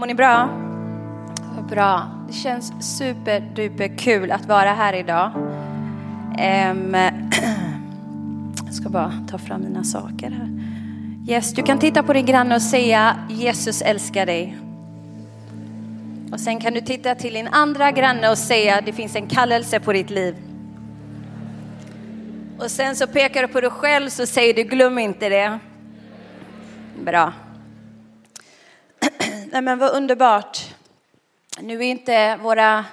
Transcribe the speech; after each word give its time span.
Mår 0.00 0.06
ni 0.06 0.14
bra? 0.14 0.48
Bra. 1.68 2.10
Det 2.28 2.32
känns 2.32 2.96
superduper 2.96 3.98
kul 3.98 4.30
att 4.30 4.46
vara 4.46 4.72
här 4.72 4.92
idag. 4.92 5.30
Jag 8.64 8.74
ska 8.74 8.88
bara 8.88 9.12
ta 9.30 9.38
fram 9.38 9.60
mina 9.60 9.84
saker 9.84 10.30
här. 10.30 10.48
Yes, 11.28 11.52
du 11.52 11.62
kan 11.62 11.78
titta 11.78 12.02
på 12.02 12.12
din 12.12 12.26
granne 12.26 12.54
och 12.54 12.62
säga 12.62 13.16
Jesus 13.28 13.82
älskar 13.82 14.26
dig. 14.26 14.58
Och 16.32 16.40
sen 16.40 16.60
kan 16.60 16.74
du 16.74 16.80
titta 16.80 17.14
till 17.14 17.34
din 17.34 17.48
andra 17.48 17.90
granne 17.90 18.30
och 18.30 18.38
säga 18.38 18.80
det 18.80 18.92
finns 18.92 19.16
en 19.16 19.26
kallelse 19.26 19.80
på 19.80 19.92
ditt 19.92 20.10
liv. 20.10 20.36
Och 22.58 22.70
sen 22.70 22.96
så 22.96 23.06
pekar 23.06 23.42
du 23.42 23.48
på 23.48 23.60
dig 23.60 23.70
själv 23.70 24.08
så 24.08 24.26
säger 24.26 24.54
du 24.54 24.62
glöm 24.62 24.98
inte 24.98 25.28
det. 25.28 25.58
Bra. 27.04 27.32
Nej 29.52 29.62
men 29.62 29.78
vad 29.78 29.94
underbart. 29.94 30.58
Nu 31.60 31.78
är 31.78 31.82
inte 31.82 32.36
våra 32.36 32.84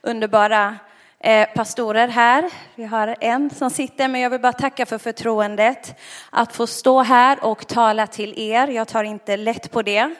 underbara 0.00 0.76
eh, 1.20 1.48
pastorer 1.54 2.08
här. 2.08 2.50
Vi 2.74 2.84
har 2.84 3.16
en 3.20 3.50
som 3.50 3.70
sitter, 3.70 4.08
men 4.08 4.20
jag 4.20 4.30
vill 4.30 4.40
bara 4.40 4.52
tacka 4.52 4.86
för 4.86 4.98
förtroendet 4.98 6.00
att 6.30 6.56
få 6.56 6.66
stå 6.66 7.02
här 7.02 7.44
och 7.44 7.66
tala 7.66 8.06
till 8.06 8.38
er. 8.38 8.68
Jag 8.68 8.88
tar 8.88 9.04
inte 9.04 9.36
lätt 9.36 9.70
på 9.70 9.82
det. 9.82 10.14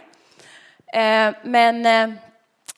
Eh, 0.92 1.34
men 1.44 1.86
eh, 1.86 2.16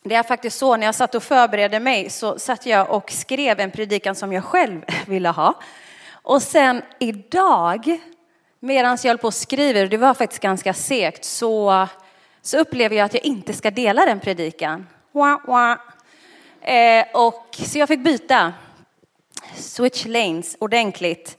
det 0.03 0.15
är 0.15 0.23
faktiskt 0.23 0.57
så, 0.57 0.77
när 0.77 0.85
jag 0.85 0.95
satt 0.95 1.15
och 1.15 1.23
förberedde 1.23 1.79
mig 1.79 2.09
så 2.09 2.39
satt 2.39 2.65
jag 2.65 2.91
och 2.91 3.11
skrev 3.11 3.59
en 3.59 3.71
predikan 3.71 4.15
som 4.15 4.33
jag 4.33 4.43
själv 4.43 4.81
ville 5.07 5.29
ha. 5.29 5.53
Och 6.11 6.41
sen 6.41 6.81
idag, 6.99 7.99
medan 8.59 8.97
jag 9.03 9.09
höll 9.09 9.17
på 9.17 9.27
och 9.27 9.33
skriver, 9.33 9.87
det 9.87 9.97
var 9.97 10.13
faktiskt 10.13 10.41
ganska 10.41 10.73
segt, 10.73 11.25
så 11.25 11.87
så 12.41 12.57
upplever 12.57 12.95
jag 12.95 13.05
att 13.05 13.13
jag 13.13 13.25
inte 13.25 13.53
ska 13.53 13.71
dela 13.71 14.05
den 14.05 14.19
predikan. 14.19 14.87
Wah, 15.11 15.39
wah. 15.47 15.77
Eh, 16.61 17.05
och, 17.13 17.57
så 17.59 17.79
jag 17.79 17.87
fick 17.87 18.03
byta. 18.03 18.53
Switch 19.55 20.05
lanes 20.05 20.55
ordentligt. 20.59 21.37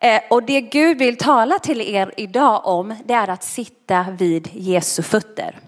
Eh, 0.00 0.22
och 0.30 0.42
det 0.42 0.60
Gud 0.60 0.98
vill 0.98 1.16
tala 1.16 1.58
till 1.58 1.80
er 1.80 2.14
idag 2.16 2.66
om, 2.66 2.94
det 3.04 3.14
är 3.14 3.28
att 3.28 3.44
sitta 3.44 4.06
vid 4.18 4.48
Jesu 4.52 5.02
fötter. 5.02 5.58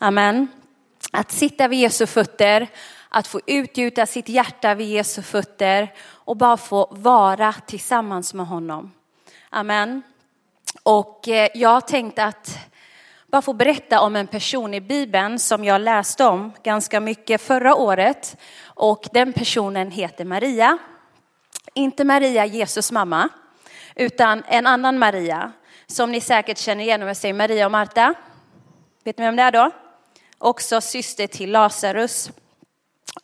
Amen. 0.00 0.48
Att 1.12 1.32
sitta 1.32 1.68
vid 1.68 1.78
Jesu 1.78 2.06
fötter, 2.06 2.68
att 3.08 3.26
få 3.26 3.40
utgjuta 3.46 4.06
sitt 4.06 4.28
hjärta 4.28 4.74
vid 4.74 4.88
Jesu 4.88 5.22
fötter 5.22 5.92
och 6.08 6.36
bara 6.36 6.56
få 6.56 6.88
vara 6.90 7.52
tillsammans 7.52 8.34
med 8.34 8.46
honom. 8.46 8.92
Amen. 9.50 10.02
Och 10.82 11.28
eh, 11.28 11.48
jag 11.54 11.86
tänkte 11.86 12.24
att 12.24 12.58
bara 13.36 13.42
få 13.42 13.52
berätta 13.52 14.00
om 14.00 14.16
en 14.16 14.26
person 14.26 14.74
i 14.74 14.80
Bibeln 14.80 15.38
som 15.38 15.64
jag 15.64 15.80
läste 15.80 16.24
om 16.24 16.52
ganska 16.62 17.00
mycket 17.00 17.40
förra 17.40 17.74
året. 17.74 18.36
Och 18.64 19.08
den 19.12 19.32
personen 19.32 19.90
heter 19.90 20.24
Maria. 20.24 20.78
Inte 21.74 22.04
Maria, 22.04 22.46
Jesus 22.46 22.92
mamma, 22.92 23.28
utan 23.94 24.42
en 24.48 24.66
annan 24.66 24.98
Maria 24.98 25.52
som 25.86 26.12
ni 26.12 26.20
säkert 26.20 26.58
känner 26.58 26.84
igen 26.84 27.02
om 27.02 27.08
jag 27.08 27.16
säger 27.16 27.34
Maria 27.34 27.66
och 27.66 27.72
Marta. 27.72 28.14
Vet 29.04 29.18
ni 29.18 29.24
vem 29.24 29.36
det 29.36 29.42
är 29.42 29.52
då? 29.52 29.70
Också 30.38 30.80
syster 30.80 31.26
till 31.26 31.50
Lazarus. 31.50 32.30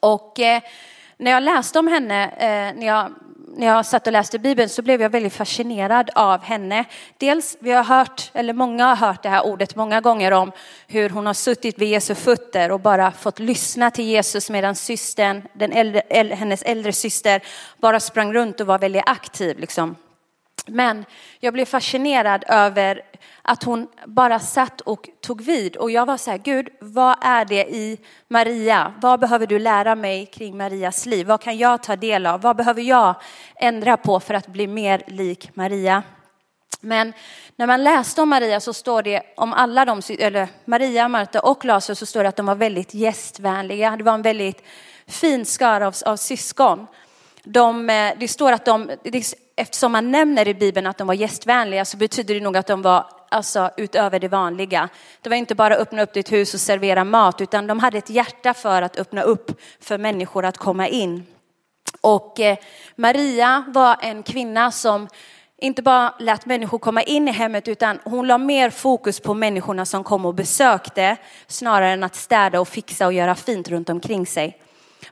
Och 0.00 0.40
eh, 0.40 0.62
när 1.16 1.30
jag 1.30 1.42
läste 1.42 1.78
om 1.78 1.88
henne, 1.88 2.24
eh, 2.24 2.78
när 2.80 2.86
jag 2.86 3.12
när 3.56 3.66
jag 3.66 3.86
satt 3.86 4.06
och 4.06 4.12
läste 4.12 4.38
Bibeln 4.38 4.68
så 4.68 4.82
blev 4.82 5.02
jag 5.02 5.10
väldigt 5.10 5.32
fascinerad 5.32 6.10
av 6.14 6.42
henne. 6.42 6.84
Dels, 7.18 7.56
vi 7.60 7.72
har 7.72 7.84
hört, 7.84 8.30
eller 8.34 8.52
många 8.52 8.84
har 8.86 9.06
hört 9.06 9.22
det 9.22 9.28
här 9.28 9.46
ordet 9.46 9.76
många 9.76 10.00
gånger 10.00 10.32
om 10.32 10.52
hur 10.86 11.10
hon 11.10 11.26
har 11.26 11.34
suttit 11.34 11.78
vid 11.78 11.88
Jesu 11.88 12.14
fötter 12.14 12.72
och 12.72 12.80
bara 12.80 13.12
fått 13.12 13.38
lyssna 13.38 13.90
till 13.90 14.04
Jesus 14.04 14.50
medan 14.50 14.74
systern, 14.74 15.42
den 15.52 15.72
äldre, 15.72 16.02
hennes 16.34 16.62
äldre 16.62 16.92
syster 16.92 17.42
bara 17.78 18.00
sprang 18.00 18.34
runt 18.34 18.60
och 18.60 18.66
var 18.66 18.78
väldigt 18.78 19.02
aktiv. 19.06 19.58
Liksom. 19.58 19.96
Men 20.66 21.04
jag 21.40 21.54
blev 21.54 21.64
fascinerad 21.64 22.44
över 22.48 23.02
att 23.42 23.64
hon 23.64 23.88
bara 24.06 24.38
satt 24.38 24.80
och 24.80 25.08
tog 25.20 25.40
vid. 25.42 25.76
Och 25.76 25.90
jag 25.90 26.06
var 26.06 26.16
så 26.16 26.30
här, 26.30 26.38
Gud, 26.38 26.68
vad 26.80 27.16
är 27.20 27.44
det 27.44 27.66
i 27.74 27.98
Maria? 28.28 28.94
Vad 29.00 29.20
behöver 29.20 29.46
du 29.46 29.58
lära 29.58 29.94
mig 29.94 30.26
kring 30.26 30.56
Marias 30.56 31.06
liv? 31.06 31.26
Vad 31.26 31.40
kan 31.40 31.58
jag 31.58 31.82
ta 31.82 31.96
del 31.96 32.26
av? 32.26 32.40
Vad 32.40 32.56
behöver 32.56 32.82
jag 32.82 33.14
ändra 33.56 33.96
på 33.96 34.20
för 34.20 34.34
att 34.34 34.46
bli 34.46 34.66
mer 34.66 35.02
lik 35.06 35.50
Maria? 35.54 36.02
Men 36.80 37.12
när 37.56 37.66
man 37.66 37.84
läste 37.84 38.22
om 38.22 38.28
Maria 38.28 38.60
så 38.60 38.72
står 38.72 39.02
det 39.02 39.22
om 39.36 39.52
alla 39.52 39.84
de, 39.84 40.00
eller 40.18 40.48
Maria, 40.64 41.08
Marta 41.08 41.40
och 41.40 41.64
Lazarus 41.64 41.98
så 41.98 42.06
står 42.06 42.22
det 42.22 42.28
att 42.28 42.36
de 42.36 42.46
var 42.46 42.54
väldigt 42.54 42.94
gästvänliga. 42.94 43.96
Det 43.96 44.04
var 44.04 44.14
en 44.14 44.22
väldigt 44.22 44.62
fin 45.06 45.46
skara 45.46 45.86
av, 45.86 45.94
av 46.06 46.16
syskon. 46.16 46.86
De, 47.44 47.90
eh, 47.90 48.12
det 48.18 48.28
står 48.28 48.52
att 48.52 48.64
de, 48.64 48.90
eftersom 49.62 49.92
man 49.92 50.10
nämner 50.10 50.48
i 50.48 50.54
Bibeln 50.54 50.86
att 50.86 50.98
de 50.98 51.06
var 51.06 51.14
gästvänliga 51.14 51.84
så 51.84 51.96
betyder 51.96 52.34
det 52.34 52.40
nog 52.40 52.56
att 52.56 52.66
de 52.66 52.82
var 52.82 53.06
alltså 53.28 53.70
utöver 53.76 54.18
det 54.18 54.28
vanliga. 54.28 54.88
Det 55.20 55.28
var 55.28 55.36
inte 55.36 55.54
bara 55.54 55.74
öppna 55.74 56.02
upp 56.02 56.12
ditt 56.12 56.32
hus 56.32 56.54
och 56.54 56.60
servera 56.60 57.04
mat, 57.04 57.40
utan 57.40 57.66
de 57.66 57.78
hade 57.78 57.98
ett 57.98 58.10
hjärta 58.10 58.54
för 58.54 58.82
att 58.82 58.98
öppna 58.98 59.22
upp 59.22 59.60
för 59.80 59.98
människor 59.98 60.44
att 60.44 60.58
komma 60.58 60.88
in. 60.88 61.26
Och 62.00 62.40
eh, 62.40 62.56
Maria 62.96 63.64
var 63.68 63.96
en 64.00 64.22
kvinna 64.22 64.70
som 64.70 65.08
inte 65.58 65.82
bara 65.82 66.14
lät 66.18 66.46
människor 66.46 66.78
komma 66.78 67.02
in 67.02 67.28
i 67.28 67.32
hemmet 67.32 67.68
utan 67.68 67.98
hon 68.04 68.26
la 68.26 68.38
mer 68.38 68.70
fokus 68.70 69.20
på 69.20 69.34
människorna 69.34 69.86
som 69.86 70.04
kom 70.04 70.26
och 70.26 70.34
besökte 70.34 71.16
snarare 71.46 71.90
än 71.90 72.04
att 72.04 72.14
städa 72.14 72.60
och 72.60 72.68
fixa 72.68 73.06
och 73.06 73.12
göra 73.12 73.34
fint 73.34 73.68
runt 73.68 73.90
omkring 73.90 74.26
sig. 74.26 74.58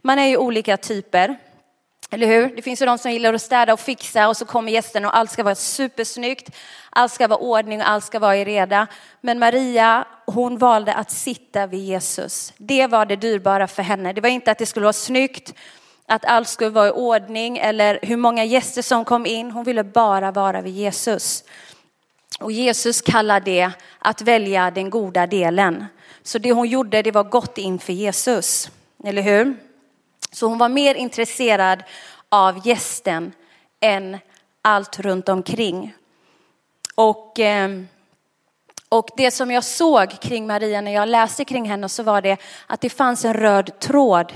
Man 0.02 0.18
är 0.18 0.26
ju 0.26 0.36
olika 0.36 0.76
typer. 0.76 1.38
Eller 2.12 2.26
hur? 2.26 2.56
Det 2.56 2.62
finns 2.62 2.82
ju 2.82 2.86
de 2.86 2.98
som 2.98 3.12
gillar 3.12 3.34
att 3.34 3.42
städa 3.42 3.72
och 3.72 3.80
fixa 3.80 4.28
och 4.28 4.36
så 4.36 4.44
kommer 4.44 4.72
gästerna 4.72 5.08
och 5.08 5.16
allt 5.16 5.30
ska 5.30 5.42
vara 5.42 5.54
supersnyggt. 5.54 6.56
Allt 6.90 7.12
ska 7.12 7.28
vara 7.28 7.38
ordning 7.38 7.80
och 7.80 7.88
allt 7.88 8.04
ska 8.04 8.18
vara 8.18 8.36
i 8.36 8.44
reda. 8.44 8.86
Men 9.20 9.38
Maria, 9.38 10.04
hon 10.26 10.58
valde 10.58 10.94
att 10.94 11.10
sitta 11.10 11.66
vid 11.66 11.80
Jesus. 11.80 12.52
Det 12.56 12.86
var 12.86 13.06
det 13.06 13.16
dyrbara 13.16 13.66
för 13.66 13.82
henne. 13.82 14.12
Det 14.12 14.20
var 14.20 14.28
inte 14.28 14.50
att 14.50 14.58
det 14.58 14.66
skulle 14.66 14.84
vara 14.84 14.92
snyggt, 14.92 15.54
att 16.06 16.24
allt 16.24 16.48
skulle 16.48 16.70
vara 16.70 16.88
i 16.88 16.90
ordning 16.90 17.58
eller 17.58 17.98
hur 18.02 18.16
många 18.16 18.44
gäster 18.44 18.82
som 18.82 19.04
kom 19.04 19.26
in. 19.26 19.50
Hon 19.50 19.64
ville 19.64 19.84
bara 19.84 20.30
vara 20.30 20.60
vid 20.60 20.74
Jesus. 20.74 21.44
Och 22.40 22.52
Jesus 22.52 23.00
kallar 23.00 23.40
det 23.40 23.70
att 23.98 24.22
välja 24.22 24.70
den 24.70 24.90
goda 24.90 25.26
delen. 25.26 25.86
Så 26.22 26.38
det 26.38 26.52
hon 26.52 26.68
gjorde, 26.68 27.02
det 27.02 27.10
var 27.10 27.24
gott 27.24 27.58
inför 27.58 27.92
Jesus. 27.92 28.70
Eller 29.04 29.22
hur? 29.22 29.69
Så 30.32 30.46
hon 30.46 30.58
var 30.58 30.68
mer 30.68 30.94
intresserad 30.94 31.82
av 32.28 32.66
gästen 32.66 33.32
än 33.80 34.18
allt 34.62 34.98
runt 34.98 35.28
omkring. 35.28 35.94
Och, 36.94 37.38
ehm, 37.38 37.88
och 38.88 39.08
det 39.16 39.30
som 39.30 39.50
jag 39.50 39.64
såg 39.64 40.20
kring 40.20 40.46
Maria 40.46 40.80
när 40.80 40.92
jag 40.92 41.08
läste 41.08 41.44
kring 41.44 41.68
henne 41.68 41.88
så 41.88 42.02
var 42.02 42.22
det 42.22 42.36
att 42.66 42.80
det 42.80 42.90
fanns 42.90 43.24
en 43.24 43.34
röd 43.34 43.78
tråd 43.78 44.32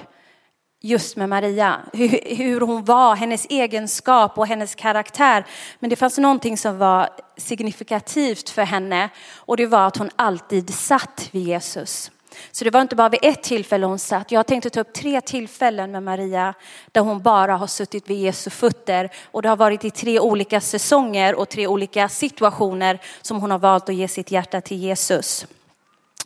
just 0.81 1.17
med 1.17 1.28
Maria. 1.28 1.81
Hur, 1.93 2.37
hur 2.37 2.61
hon 2.61 2.84
var, 2.84 3.17
hennes 3.17 3.47
egenskap 3.50 4.39
och 4.39 4.47
hennes 4.47 4.75
karaktär. 4.75 5.47
Men 5.78 5.91
det 5.91 5.97
fanns 5.97 6.19
någonting 6.19 6.56
som 6.56 6.78
var 6.78 7.09
signifikativt 7.37 8.50
för 8.50 8.62
henne 8.62 9.09
och 9.37 9.56
det 9.56 9.67
var 9.67 9.87
att 9.87 9.97
hon 9.97 10.11
alltid 10.17 10.75
satt 10.75 11.28
vid 11.33 11.43
Jesus. 11.43 12.11
Så 12.53 12.65
det 12.65 12.71
var 12.71 12.83
inte 12.83 12.97
bara 12.97 13.09
vid 13.09 13.21
ett 13.22 13.43
tillfälle 13.43 13.87
hon 13.87 13.99
satt. 13.99 14.31
Jag 14.31 14.47
tänkte 14.47 14.71
ta 14.71 14.81
upp 14.81 14.93
tre 14.93 15.21
tillfällen 15.21 15.91
med 15.91 16.03
Maria 16.03 16.55
där 16.93 17.00
hon 17.00 17.22
bara 17.22 17.56
har 17.56 17.67
suttit 17.67 18.11
vid 18.11 18.19
Jesu 18.19 18.50
fötter. 18.50 19.11
Och 19.31 19.43
det 19.43 19.49
har 19.49 19.56
varit 19.56 19.84
i 19.84 19.91
tre 19.91 20.21
olika 20.21 20.61
säsonger 20.61 21.34
och 21.34 21.49
tre 21.49 21.67
olika 21.67 22.09
situationer 22.09 22.99
som 23.23 23.41
hon 23.41 23.50
har 23.50 23.59
valt 23.59 23.89
att 23.89 23.94
ge 23.94 24.09
sitt 24.09 24.31
hjärta 24.31 24.61
till 24.61 24.78
Jesus. 24.78 25.47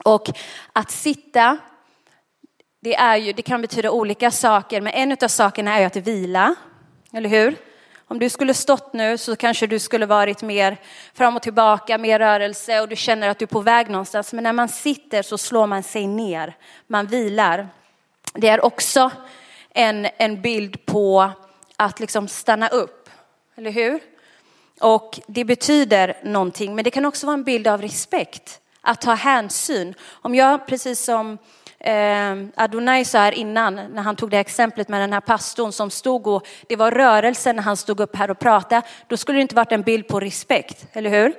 Och 0.04 0.30
att 0.72 0.90
sitta, 0.90 1.58
det, 2.80 2.94
är 2.94 3.16
ju, 3.16 3.32
det 3.32 3.42
kan 3.42 3.62
betyda 3.62 3.90
olika 3.90 4.30
saker, 4.30 4.80
men 4.80 4.92
en 4.92 5.16
av 5.22 5.28
sakerna 5.28 5.74
är 5.74 5.80
ju 5.80 5.86
att 5.86 5.96
vila. 5.96 6.54
Eller 7.12 7.28
hur? 7.28 7.67
Om 8.10 8.18
du 8.18 8.30
skulle 8.30 8.54
stått 8.54 8.92
nu 8.92 9.18
så 9.18 9.36
kanske 9.36 9.66
du 9.66 9.78
skulle 9.78 10.06
varit 10.06 10.42
mer 10.42 10.76
fram 11.14 11.36
och 11.36 11.42
tillbaka, 11.42 11.98
mer 11.98 12.18
rörelse 12.18 12.80
och 12.80 12.88
du 12.88 12.96
känner 12.96 13.28
att 13.28 13.38
du 13.38 13.42
är 13.42 13.46
på 13.46 13.60
väg 13.60 13.90
någonstans. 13.90 14.32
Men 14.32 14.44
när 14.44 14.52
man 14.52 14.68
sitter 14.68 15.22
så 15.22 15.38
slår 15.38 15.66
man 15.66 15.82
sig 15.82 16.06
ner, 16.06 16.56
man 16.86 17.06
vilar. 17.06 17.68
Det 18.34 18.48
är 18.48 18.64
också 18.64 19.10
en, 19.70 20.08
en 20.16 20.42
bild 20.42 20.86
på 20.86 21.32
att 21.76 22.00
liksom 22.00 22.28
stanna 22.28 22.68
upp, 22.68 23.10
eller 23.56 23.70
hur? 23.70 24.00
Och 24.80 25.20
det 25.26 25.44
betyder 25.44 26.16
någonting, 26.24 26.74
men 26.74 26.84
det 26.84 26.90
kan 26.90 27.04
också 27.04 27.26
vara 27.26 27.34
en 27.34 27.44
bild 27.44 27.66
av 27.66 27.82
respekt, 27.82 28.60
att 28.80 29.00
ta 29.00 29.14
hänsyn. 29.14 29.94
Om 30.10 30.34
jag, 30.34 30.66
precis 30.66 31.04
som 31.04 31.38
eh, 31.80 32.36
Adonai 32.54 33.04
sa 33.04 33.18
här 33.18 33.32
innan, 33.32 33.74
när 33.74 34.02
han 34.02 34.16
tog 34.16 34.30
det 34.30 34.38
exemplet 34.38 34.88
med 34.88 35.00
den 35.00 35.12
här 35.12 35.20
pastorn 35.20 35.72
som 35.72 35.90
stod 35.90 36.26
och 36.26 36.46
det 36.68 36.76
var 36.76 36.90
rörelsen 36.90 37.56
när 37.56 37.62
han 37.62 37.76
stod 37.76 38.00
upp 38.00 38.16
här 38.16 38.30
och 38.30 38.38
pratade, 38.38 38.82
då 39.06 39.16
skulle 39.16 39.38
det 39.38 39.42
inte 39.42 39.54
varit 39.54 39.72
en 39.72 39.82
bild 39.82 40.08
på 40.08 40.20
respekt, 40.20 40.86
eller 40.92 41.10
hur? 41.10 41.34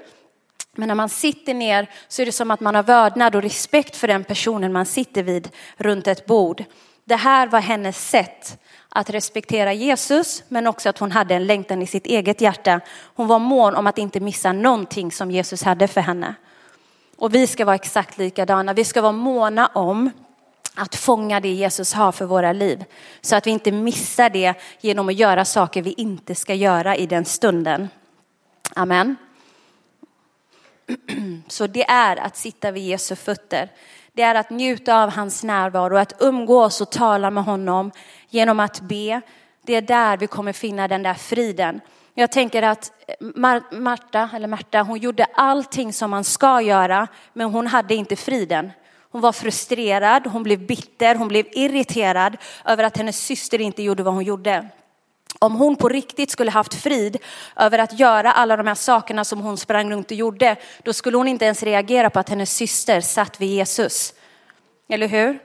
Men 0.76 0.88
när 0.88 0.96
man 0.96 1.10
sitter 1.10 1.54
ner 1.54 1.90
så 2.08 2.22
är 2.22 2.26
det 2.26 2.32
som 2.32 2.52
att 2.52 2.60
man 2.60 2.76
har 2.76 2.84
vördnad 2.84 3.36
och 3.36 3.42
respekt 3.42 3.96
för 3.96 4.08
den 4.08 4.24
personen 4.24 4.74
man 4.74 4.86
sitter 4.86 5.24
vid 5.24 5.50
runt 5.78 6.08
ett 6.08 6.26
bord. 6.26 6.64
Det 7.06 7.16
här 7.16 7.48
var 7.48 7.60
hennes 7.60 8.10
sätt 8.10 8.60
att 8.90 9.10
respektera 9.10 9.74
Jesus, 9.74 10.44
men 10.48 10.68
också 10.68 10.90
att 10.90 10.98
hon 10.98 11.12
hade 11.12 11.36
en 11.36 11.48
längtan 11.48 11.82
i 11.82 11.88
sitt 11.88 12.06
eget 12.06 12.42
hjärta. 12.42 12.82
Hon 13.16 13.28
var 13.28 13.40
mån 13.40 13.76
om 13.76 13.88
att 13.88 13.98
inte 13.98 14.20
missa 14.20 14.52
någonting 14.52 15.12
som 15.12 15.32
Jesus 15.32 15.64
hade 15.64 15.88
för 15.88 16.02
henne. 16.02 16.36
Och 17.18 17.36
vi 17.36 17.48
ska 17.48 17.66
vara 17.66 17.76
exakt 17.76 18.18
likadana. 18.18 18.74
Vi 18.74 18.84
ska 18.84 19.02
vara 19.02 19.12
måna 19.12 19.68
om 19.68 20.12
att 20.80 20.96
fånga 20.96 21.40
det 21.40 21.50
Jesus 21.50 21.94
har 21.94 22.12
för 22.12 22.26
våra 22.26 22.54
liv. 22.54 22.86
Så 23.22 23.36
att 23.36 23.48
vi 23.48 23.52
inte 23.52 23.72
missar 23.72 24.30
det 24.30 24.54
genom 24.82 25.10
att 25.10 25.16
göra 25.16 25.46
saker 25.46 25.82
vi 25.82 25.94
inte 25.98 26.36
ska 26.36 26.54
göra 26.54 26.96
i 26.96 27.06
den 27.06 27.26
stunden. 27.26 27.90
Amen. 28.76 29.16
Så 31.48 31.68
det 31.68 31.90
är 31.90 32.18
att 32.18 32.38
sitta 32.38 32.72
vid 32.72 32.84
Jesu 32.84 33.16
fötter. 33.16 33.70
Det 34.14 34.22
är 34.22 34.36
att 34.36 34.50
njuta 34.50 35.04
av 35.04 35.10
hans 35.10 35.44
närvaro, 35.44 35.98
att 35.98 36.14
umgås 36.20 36.82
och 36.82 36.90
tala 36.90 37.32
med 37.32 37.44
honom 37.44 37.92
genom 38.30 38.60
att 38.60 38.82
be. 38.82 39.22
Det 39.62 39.76
är 39.76 39.82
där 39.82 40.18
vi 40.18 40.28
kommer 40.28 40.54
finna 40.54 40.88
den 40.88 41.04
där 41.04 41.14
friden. 41.14 41.82
Jag 42.14 42.32
tänker 42.32 42.64
att 42.64 42.92
Marta, 43.72 44.30
eller 44.34 44.48
Märta, 44.48 44.82
hon 44.82 44.98
gjorde 44.98 45.26
allting 45.34 45.94
som 45.94 46.10
man 46.10 46.24
ska 46.24 46.62
göra, 46.62 47.08
men 47.34 47.48
hon 47.48 47.68
hade 47.68 47.96
inte 47.96 48.16
friden. 48.16 48.72
Hon 49.12 49.22
var 49.22 49.32
frustrerad, 49.32 50.28
hon 50.28 50.44
blev 50.44 50.60
bitter, 50.60 51.16
hon 51.16 51.28
blev 51.28 51.46
irriterad 51.52 52.38
över 52.66 52.84
att 52.84 52.98
hennes 52.98 53.26
syster 53.26 53.62
inte 53.62 53.84
gjorde 53.84 54.04
vad 54.04 54.14
hon 54.14 54.24
gjorde. 54.24 54.70
Om 55.40 55.56
hon 55.56 55.76
på 55.76 55.90
riktigt 55.90 56.32
skulle 56.32 56.52
haft 56.52 56.74
frid 56.74 57.18
över 57.56 57.80
att 57.80 58.00
göra 58.00 58.32
alla 58.32 58.58
de 58.58 58.68
här 58.68 58.76
sakerna 58.76 59.26
som 59.26 59.40
hon 59.40 59.58
sprang 59.58 59.92
runt 59.92 60.12
och 60.12 60.18
gjorde, 60.18 60.56
då 60.84 60.94
skulle 60.94 61.18
hon 61.18 61.28
inte 61.28 61.46
ens 61.46 61.64
reagera 61.64 62.10
på 62.10 62.20
att 62.20 62.30
hennes 62.30 62.56
syster 62.56 63.02
satt 63.02 63.42
vid 63.42 63.50
Jesus. 63.50 64.14
Eller 64.90 65.08
hur? 65.08 65.40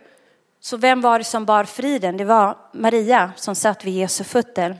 Så 0.60 0.76
vem 0.76 1.00
var 1.00 1.18
det 1.18 1.24
som 1.24 1.44
bar 1.44 1.64
friden? 1.64 2.16
Det 2.16 2.24
var 2.24 2.56
Maria 2.72 3.32
som 3.36 3.54
satt 3.54 3.84
vid 3.84 3.94
Jesu 3.94 4.24
fötter. 4.24 4.76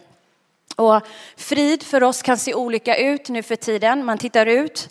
Och 0.77 1.01
frid 1.37 1.83
för 1.83 2.03
oss 2.03 2.23
kan 2.23 2.39
se 2.39 2.55
olika 2.55 2.97
ut 2.97 3.29
nu 3.29 3.43
för 3.43 3.57
tiden. 3.57 4.05
Man 4.05 4.19
tittar 4.19 4.47
ut. 4.47 4.89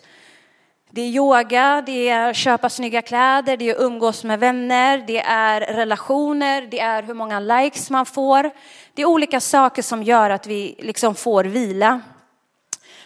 Det 0.94 1.00
är 1.00 1.08
yoga, 1.08 1.82
det 1.86 2.08
är 2.08 2.32
köpa 2.32 2.70
snygga 2.70 3.02
kläder, 3.02 3.56
det 3.56 3.70
är 3.70 3.80
umgås 3.80 4.24
med 4.24 4.40
vänner, 4.40 5.04
det 5.06 5.18
är 5.20 5.60
relationer, 5.60 6.62
det 6.70 6.80
är 6.80 7.02
hur 7.02 7.14
många 7.14 7.40
likes 7.40 7.90
man 7.90 8.06
får. 8.06 8.50
Det 8.94 9.02
är 9.02 9.06
olika 9.06 9.40
saker 9.40 9.82
som 9.82 10.02
gör 10.02 10.30
att 10.30 10.46
vi 10.46 10.76
liksom 10.78 11.14
får 11.14 11.44
vila. 11.44 12.00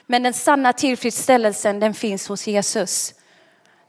Men 0.07 0.23
den 0.23 0.33
sanna 0.33 0.73
tillfredsställelsen 0.73 1.81
den 1.81 1.95
finns 1.95 2.29
hos 2.29 2.47
Jesus. 2.47 3.15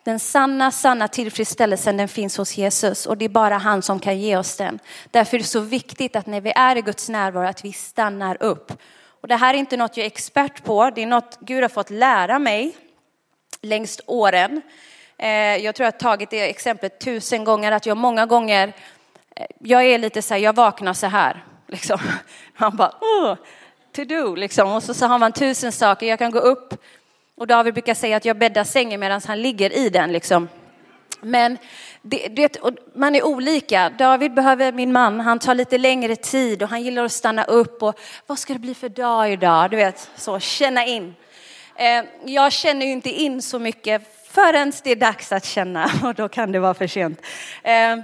Den 0.03 0.19
sanna, 0.19 0.71
sanna 0.71 1.07
tillfredsställelsen 1.07 1.97
den 1.97 2.07
finns 2.07 2.37
hos 2.37 2.57
Jesus 2.57 3.05
och 3.05 3.17
det 3.17 3.25
är 3.25 3.29
bara 3.29 3.57
han 3.57 3.81
som 3.81 3.99
kan 3.99 4.19
ge 4.19 4.37
oss 4.37 4.57
den. 4.57 4.79
Därför 5.11 5.37
är 5.37 5.39
det 5.39 5.47
så 5.47 5.59
viktigt 5.59 6.15
att 6.15 6.27
när 6.27 6.41
vi 6.41 6.51
är 6.55 6.75
i 6.75 6.81
Guds 6.81 7.09
närvaro 7.09 7.47
att 7.47 7.65
vi 7.65 7.73
stannar 7.73 8.43
upp. 8.43 8.73
Och 9.21 9.27
det 9.27 9.35
här 9.35 9.53
är 9.53 9.57
inte 9.57 9.77
något 9.77 9.97
jag 9.97 10.03
är 10.03 10.07
expert 10.07 10.63
på, 10.63 10.89
det 10.89 11.03
är 11.03 11.07
något 11.07 11.37
Gud 11.39 11.61
har 11.61 11.69
fått 11.69 11.89
lära 11.89 12.39
mig 12.39 12.75
längst 13.61 14.01
åren. 14.05 14.61
Eh, 15.17 15.29
jag 15.57 15.75
tror 15.75 15.85
jag 15.85 15.91
har 15.91 15.99
tagit 15.99 16.29
det 16.29 16.49
exemplet 16.49 16.99
tusen 16.99 17.43
gånger, 17.43 17.71
att 17.71 17.85
jag 17.85 17.97
många 17.97 18.25
gånger, 18.25 18.73
eh, 19.35 19.45
jag 19.59 19.85
är 19.85 19.97
lite 19.97 20.21
så 20.21 20.33
här, 20.33 20.41
jag 20.41 20.55
vaknar 20.55 20.93
så 20.93 21.07
här, 21.07 21.43
liksom. 21.67 21.99
Han 22.53 22.75
bara, 22.75 22.93
oh, 23.01 23.35
to 23.95 24.03
do, 24.03 24.35
liksom. 24.35 24.71
Och 24.71 24.83
så, 24.83 24.93
så 24.93 25.05
har 25.05 25.19
man 25.19 25.31
tusen 25.31 25.71
saker, 25.71 26.07
jag 26.07 26.19
kan 26.19 26.31
gå 26.31 26.39
upp 26.39 26.73
och 27.35 27.47
David 27.47 27.73
brukar 27.73 27.93
säga 27.93 28.17
att 28.17 28.25
jag 28.25 28.37
bäddar 28.37 28.63
sängen 28.63 28.99
medan 28.99 29.21
han 29.27 29.41
ligger 29.41 29.73
i 29.73 29.89
den, 29.89 30.11
liksom. 30.11 30.47
Men 31.21 31.57
det, 32.01 32.27
det, 32.27 32.57
man 32.95 33.15
är 33.15 33.25
olika. 33.25 33.89
David 33.89 34.33
behöver 34.33 34.71
min 34.71 34.91
man, 34.91 35.19
han 35.19 35.39
tar 35.39 35.55
lite 35.55 35.77
längre 35.77 36.15
tid 36.15 36.63
och 36.63 36.69
han 36.69 36.81
gillar 36.81 37.05
att 37.05 37.11
stanna 37.11 37.43
upp 37.43 37.83
och 37.83 37.99
vad 38.27 38.39
ska 38.39 38.53
det 38.53 38.59
bli 38.59 38.73
för 38.73 38.89
dag 38.89 39.31
idag? 39.31 39.71
Du 39.71 39.77
vet, 39.77 40.09
så 40.15 40.39
känna 40.39 40.85
in. 40.85 41.15
Eh, 41.79 42.03
jag 42.25 42.51
känner 42.51 42.85
ju 42.85 42.91
inte 42.91 43.09
in 43.09 43.41
så 43.41 43.59
mycket 43.59 44.01
förrän 44.27 44.73
det 44.83 44.91
är 44.91 44.95
dags 44.95 45.31
att 45.31 45.45
känna 45.45 45.91
och 46.03 46.15
då 46.15 46.29
kan 46.29 46.51
det 46.51 46.59
vara 46.59 46.73
för 46.73 46.87
sent. 46.87 47.21
Eh, 47.63 47.97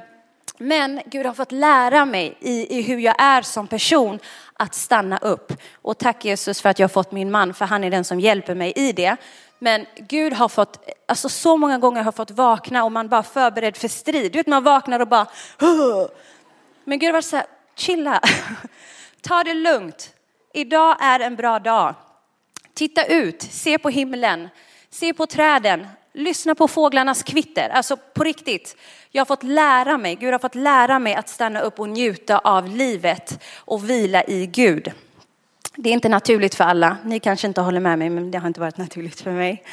men 0.57 1.01
Gud 1.05 1.25
har 1.25 1.33
fått 1.33 1.51
lära 1.51 2.05
mig 2.05 2.37
i, 2.39 2.79
i 2.79 2.81
hur 2.81 2.99
jag 2.99 3.15
är 3.17 3.41
som 3.41 3.67
person 3.67 4.19
att 4.53 4.73
stanna 4.73 5.17
upp. 5.17 5.53
Och 5.81 5.97
tack 5.97 6.25
Jesus 6.25 6.61
för 6.61 6.69
att 6.69 6.79
jag 6.79 6.83
har 6.83 6.89
fått 6.93 7.11
min 7.11 7.31
man, 7.31 7.53
för 7.53 7.65
han 7.65 7.83
är 7.83 7.91
den 7.91 8.03
som 8.03 8.19
hjälper 8.19 8.55
mig 8.55 8.73
i 8.75 8.91
det. 8.91 9.17
Men 9.59 9.85
Gud 9.95 10.33
har 10.33 10.49
fått, 10.49 10.89
alltså 11.07 11.29
så 11.29 11.57
många 11.57 11.77
gånger 11.77 12.03
har 12.03 12.11
fått 12.11 12.31
vakna 12.31 12.83
och 12.83 12.91
man 12.91 13.09
bara 13.09 13.23
förberedd 13.23 13.77
för 13.77 13.87
strid. 13.87 14.31
Du 14.31 14.39
vet 14.39 14.47
man 14.47 14.63
vaknar 14.63 14.99
och 14.99 15.07
bara, 15.07 15.27
Hur? 15.59 16.07
men 16.83 16.99
Gud 16.99 17.07
har 17.07 17.13
varit 17.13 17.25
så 17.25 17.35
här, 17.35 17.45
chilla, 17.75 18.21
ta 19.21 19.43
det 19.43 19.53
lugnt. 19.53 20.09
Idag 20.53 20.97
är 21.01 21.19
en 21.19 21.35
bra 21.35 21.59
dag. 21.59 21.95
Titta 22.75 23.05
ut, 23.05 23.41
se 23.41 23.77
på 23.77 23.89
himlen, 23.89 24.49
se 24.89 25.13
på 25.13 25.25
träden, 25.25 25.87
lyssna 26.13 26.55
på 26.55 26.67
fåglarnas 26.67 27.23
kvitter. 27.23 27.69
Alltså 27.69 27.97
på 27.97 28.23
riktigt, 28.23 28.77
jag 29.11 29.21
har 29.21 29.25
fått 29.25 29.43
lära 29.43 29.97
mig, 29.97 30.15
Gud 30.15 30.31
har 30.31 30.39
fått 30.39 30.55
lära 30.55 30.99
mig 30.99 31.15
att 31.15 31.29
stanna 31.29 31.61
upp 31.61 31.79
och 31.79 31.89
njuta 31.89 32.37
av 32.37 32.67
livet 32.67 33.43
och 33.57 33.89
vila 33.89 34.23
i 34.23 34.45
Gud. 34.45 34.91
Det 35.75 35.89
är 35.89 35.93
inte 35.93 36.09
naturligt 36.09 36.55
för 36.55 36.63
alla. 36.63 36.97
Ni 37.03 37.19
kanske 37.19 37.47
inte 37.47 37.61
håller 37.61 37.79
med 37.79 37.99
mig, 37.99 38.09
men 38.09 38.31
det 38.31 38.37
har 38.37 38.47
inte 38.47 38.59
varit 38.59 38.77
naturligt 38.77 39.21
för 39.21 39.31
mig. 39.31 39.63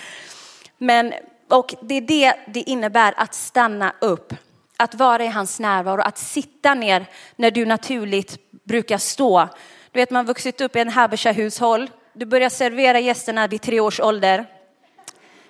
Men, 0.79 1.13
och 1.49 1.75
det 1.83 1.95
är 1.95 2.01
det 2.01 2.35
det 2.47 2.61
innebär 2.61 3.15
att 3.17 3.35
stanna 3.35 3.93
upp, 4.01 4.35
att 4.77 4.95
vara 4.95 5.25
i 5.25 5.29
hans 5.29 5.61
närvaro, 5.61 6.01
att 6.01 6.19
sitta 6.19 6.75
ner 6.75 7.07
när 7.37 7.51
du 7.51 7.65
naturligt 7.65 8.39
brukar 8.65 8.99
stå. 8.99 9.49
Du 9.93 10.01
vet, 10.01 10.11
man 10.11 10.17
har 10.17 10.25
vuxit 10.25 10.61
upp 10.61 10.77
i 10.77 10.79
en 10.79 10.91
Habesha-hushåll 10.91 11.91
du 12.13 12.27
börjar 12.27 12.49
servera 12.49 13.01
gästerna 13.01 13.47
vid 13.47 13.63
tre 13.63 13.81
års 13.81 14.01
ålder. 14.01 14.47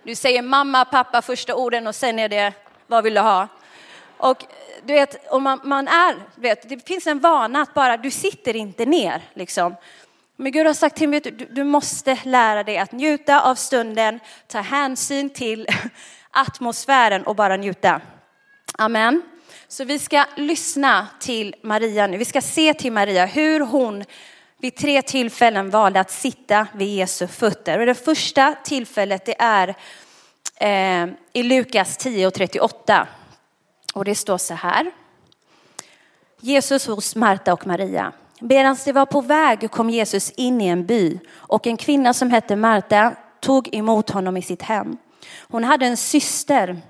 Du 0.03 0.15
säger 0.15 0.43
mamma, 0.43 0.85
pappa 0.85 1.23
första 1.23 1.55
orden 1.55 1.87
och 1.87 1.95
sen 1.95 2.19
är 2.19 2.29
det 2.29 2.53
vad 2.87 3.05
vill 3.05 3.15
du 3.15 3.21
ha? 3.21 3.49
Och 4.17 4.45
du 4.85 4.93
vet, 4.93 5.31
och 5.31 5.43
man, 5.43 5.61
man 5.65 5.89
är, 5.89 6.15
vet, 6.35 6.69
det 6.69 6.87
finns 6.87 7.07
en 7.07 7.21
vana 7.21 7.63
att 7.63 7.75
bara, 7.75 7.97
du 7.97 8.11
sitter 8.11 8.57
inte 8.57 8.87
ner 8.87 9.23
liksom. 9.35 9.77
Men 10.37 10.53
Gud 10.53 10.67
har 10.67 10.75
sagt 10.75 10.97
till 10.97 11.09
mig, 11.09 11.21
du, 11.21 11.31
du 11.31 11.65
måste 11.65 12.19
lära 12.25 12.63
dig 12.63 12.79
att 12.79 12.93
njuta 12.93 13.41
av 13.41 13.55
stunden, 13.55 14.21
ta 14.47 14.61
hänsyn 14.61 15.31
till 15.31 15.67
atmosfären 16.31 17.23
och 17.23 17.37
bara 17.37 17.57
njuta. 17.57 18.01
Amen. 18.79 19.23
Så 19.69 19.85
vi 19.85 19.99
ska 19.99 20.25
lyssna 20.37 21.07
till 21.21 21.55
Maria 21.63 22.07
nu. 22.07 22.17
Vi 22.17 22.25
ska 22.25 22.41
se 22.41 22.75
till 22.75 22.93
Maria 22.93 23.27
hur 23.27 23.61
hon 23.61 24.05
vid 24.63 24.77
tre 24.77 25.03
tillfällen 25.03 25.71
valde 25.71 26.01
att 26.01 26.11
sitta 26.11 26.67
vid 26.75 26.89
Jesu 26.89 27.27
fötter. 27.27 27.79
Och 27.79 27.87
det 27.87 27.95
första 27.95 28.55
tillfället 28.65 29.25
det 29.25 29.35
är 29.39 29.75
eh, 30.57 31.09
i 31.33 31.43
Lukas 31.43 31.97
10 31.97 32.27
och 32.27 32.35
38. 32.35 33.09
Och 33.95 34.05
det 34.05 34.15
står 34.15 34.39
så 34.39 34.55
här. 34.55 34.91
Jesus 36.41 36.87
hos 36.87 37.17
Marta 37.17 37.53
och 37.53 37.67
Maria. 37.67 38.13
Medan 38.41 38.77
de 38.85 38.93
var 38.93 39.07
på 39.07 39.21
väg 39.21 39.71
kom 39.71 39.91
Jesus 39.91 40.31
in 40.31 40.61
i 40.61 40.67
en 40.67 40.87
by 40.87 41.19
och 41.33 41.67
en 41.67 41.77
kvinna 41.77 42.15
som 42.15 42.31
hette 42.31 42.57
Marta 42.57 43.15
tog 43.41 43.75
emot 43.75 44.11
honom 44.11 44.37
i 44.37 44.43
sitt 44.43 44.63
hem. 44.63 44.97
Hon 45.41 45.65
hade 45.65 45.87
en 45.87 45.97
syster 45.97 46.81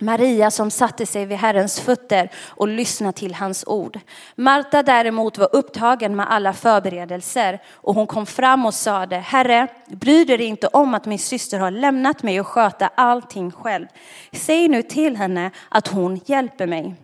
Maria 0.00 0.50
som 0.50 0.70
satte 0.70 1.06
sig 1.06 1.26
vid 1.26 1.38
Herrens 1.38 1.80
fötter 1.80 2.30
och 2.48 2.68
lyssnade 2.68 3.12
till 3.12 3.34
hans 3.34 3.64
ord. 3.66 4.00
Marta 4.36 4.82
däremot 4.82 5.38
var 5.38 5.48
upptagen 5.52 6.16
med 6.16 6.30
alla 6.30 6.52
förberedelser 6.52 7.62
och 7.72 7.94
hon 7.94 8.06
kom 8.06 8.26
fram 8.26 8.66
och 8.66 8.74
sade, 8.74 9.16
Herre, 9.16 9.68
bryr 9.86 10.24
dig 10.24 10.42
inte 10.42 10.66
om 10.66 10.94
att 10.94 11.06
min 11.06 11.18
syster 11.18 11.58
har 11.58 11.70
lämnat 11.70 12.22
mig 12.22 12.40
och 12.40 12.46
sköta 12.46 12.90
allting 12.94 13.50
själv. 13.50 13.86
Säg 14.32 14.68
nu 14.68 14.82
till 14.82 15.16
henne 15.16 15.50
att 15.68 15.88
hon 15.88 16.20
hjälper 16.26 16.66
mig. 16.66 16.94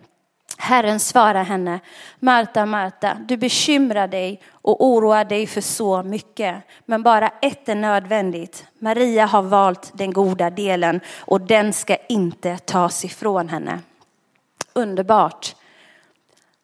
Herren 0.61 0.99
svarar 0.99 1.43
henne, 1.43 1.79
Marta, 2.19 2.65
Marta, 2.65 3.17
du 3.27 3.37
bekymrar 3.37 4.07
dig 4.07 4.41
och 4.51 4.85
oroar 4.85 5.25
dig 5.25 5.47
för 5.47 5.61
så 5.61 6.03
mycket. 6.03 6.55
Men 6.85 7.03
bara 7.03 7.31
ett 7.41 7.69
är 7.69 7.75
nödvändigt. 7.75 8.65
Maria 8.79 9.25
har 9.25 9.41
valt 9.41 9.91
den 9.93 10.13
goda 10.13 10.49
delen 10.49 11.01
och 11.19 11.41
den 11.41 11.73
ska 11.73 11.95
inte 11.95 12.57
tas 12.57 13.05
ifrån 13.05 13.49
henne. 13.49 13.79
Underbart. 14.73 15.55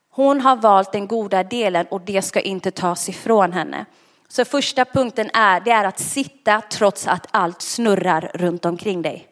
Hon 0.09 0.41
har 0.41 0.55
valt 0.55 0.91
den 0.91 1.07
goda 1.07 1.43
delen 1.43 1.85
och 1.89 2.01
det 2.01 2.21
ska 2.21 2.39
inte 2.39 2.71
tas 2.71 3.09
ifrån 3.09 3.53
henne. 3.53 3.85
Så 4.27 4.45
första 4.45 4.85
punkten 4.85 5.29
är, 5.33 5.59
det 5.59 5.71
är 5.71 5.85
att 5.85 5.99
sitta 5.99 6.61
trots 6.61 7.07
att 7.07 7.27
allt 7.31 7.61
snurrar 7.61 8.31
runt 8.33 8.65
omkring 8.65 9.01
dig. 9.01 9.26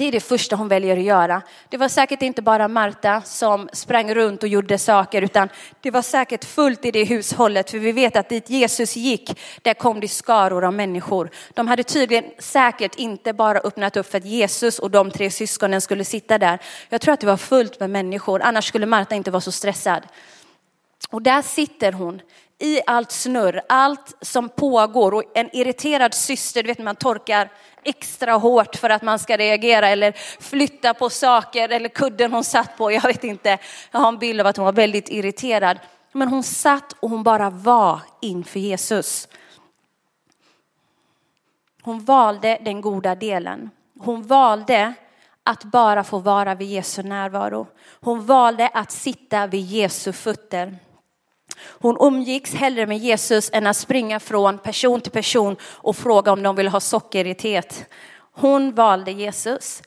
Det 0.00 0.06
är 0.06 0.12
det 0.12 0.20
första 0.20 0.56
hon 0.56 0.68
väljer 0.68 0.96
att 0.96 1.02
göra. 1.02 1.42
Det 1.68 1.76
var 1.76 1.88
säkert 1.88 2.22
inte 2.22 2.42
bara 2.42 2.68
Marta 2.68 3.22
som 3.24 3.68
sprang 3.72 4.14
runt 4.14 4.42
och 4.42 4.48
gjorde 4.48 4.78
saker, 4.78 5.22
utan 5.22 5.48
det 5.80 5.90
var 5.90 6.02
säkert 6.02 6.44
fullt 6.44 6.84
i 6.84 6.90
det 6.90 7.04
hushållet. 7.04 7.70
För 7.70 7.78
vi 7.78 7.92
vet 7.92 8.16
att 8.16 8.28
dit 8.28 8.50
Jesus 8.50 8.96
gick, 8.96 9.40
där 9.62 9.74
kom 9.74 10.00
det 10.00 10.08
skaror 10.08 10.64
av 10.64 10.74
människor. 10.74 11.30
De 11.54 11.68
hade 11.68 11.82
tydligen 11.82 12.24
säkert 12.38 12.94
inte 12.94 13.32
bara 13.32 13.58
öppnat 13.58 13.96
upp 13.96 14.10
för 14.10 14.18
att 14.18 14.24
Jesus 14.24 14.78
och 14.78 14.90
de 14.90 15.10
tre 15.10 15.30
syskonen 15.30 15.80
skulle 15.80 16.04
sitta 16.04 16.38
där. 16.38 16.58
Jag 16.88 17.00
tror 17.00 17.14
att 17.14 17.20
det 17.20 17.26
var 17.26 17.36
fullt 17.36 17.80
med 17.80 17.90
människor, 17.90 18.42
annars 18.42 18.68
skulle 18.68 18.86
Marta 18.86 19.14
inte 19.14 19.30
vara 19.30 19.40
så 19.40 19.52
stressad. 19.52 20.02
Och 21.10 21.22
där 21.22 21.42
sitter 21.42 21.92
hon 21.92 22.20
i 22.58 22.80
allt 22.86 23.12
snurr, 23.12 23.62
allt 23.68 24.16
som 24.20 24.48
pågår 24.48 25.14
och 25.14 25.22
en 25.34 25.56
irriterad 25.56 26.14
syster, 26.14 26.62
du 26.62 26.66
vet 26.66 26.78
när 26.78 26.84
man 26.84 26.96
torkar 26.96 27.50
extra 27.84 28.32
hårt 28.32 28.76
för 28.76 28.90
att 28.90 29.02
man 29.02 29.18
ska 29.18 29.36
reagera 29.36 29.88
eller 29.88 30.12
flytta 30.40 30.94
på 30.94 31.10
saker 31.10 31.68
eller 31.68 31.88
kudden 31.88 32.32
hon 32.32 32.44
satt 32.44 32.76
på. 32.76 32.92
Jag 32.92 33.02
vet 33.02 33.24
inte, 33.24 33.58
jag 33.90 34.00
har 34.00 34.08
en 34.08 34.18
bild 34.18 34.40
av 34.40 34.46
att 34.46 34.56
hon 34.56 34.64
var 34.64 34.72
väldigt 34.72 35.08
irriterad. 35.08 35.78
Men 36.12 36.28
hon 36.28 36.42
satt 36.42 36.92
och 36.92 37.10
hon 37.10 37.22
bara 37.22 37.50
var 37.50 38.00
inför 38.20 38.60
Jesus. 38.60 39.28
Hon 41.82 42.04
valde 42.04 42.58
den 42.64 42.80
goda 42.80 43.14
delen. 43.14 43.70
Hon 43.98 44.22
valde 44.22 44.94
att 45.44 45.64
bara 45.64 46.04
få 46.04 46.18
vara 46.18 46.54
vid 46.54 46.68
Jesu 46.68 47.02
närvaro. 47.02 47.66
Hon 48.00 48.26
valde 48.26 48.68
att 48.68 48.90
sitta 48.90 49.46
vid 49.46 49.64
Jesu 49.64 50.12
fötter. 50.12 50.78
Hon 51.62 51.96
umgicks 52.00 52.54
hellre 52.54 52.86
med 52.86 52.98
Jesus 52.98 53.50
än 53.52 53.66
att 53.66 53.76
springa 53.76 54.20
från 54.20 54.58
person 54.58 55.00
till 55.00 55.12
person 55.12 55.56
och 55.62 55.96
fråga 55.96 56.32
om 56.32 56.42
de 56.42 56.56
vill 56.56 56.68
ha 56.68 56.80
socker 56.80 57.26
i 57.26 57.34
teet. 57.34 57.84
Hon 58.32 58.74
valde 58.74 59.10
Jesus. 59.10 59.82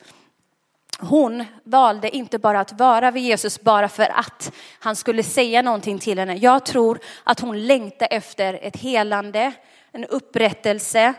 Hon 0.98 1.44
valde 1.64 2.16
inte 2.16 2.38
bara 2.38 2.60
att 2.60 2.72
vara 2.72 3.10
vid 3.10 3.22
Jesus 3.22 3.60
bara 3.60 3.88
för 3.88 4.18
att 4.18 4.52
han 4.78 4.96
skulle 4.96 5.22
säga 5.22 5.62
någonting 5.62 5.98
till 5.98 6.18
henne. 6.18 6.36
Jag 6.36 6.66
tror 6.66 6.98
att 7.24 7.40
hon 7.40 7.66
längtade 7.66 8.06
efter 8.06 8.58
ett 8.62 8.76
helande, 8.76 9.52
en 9.92 10.04
upprättelse, 10.04 11.14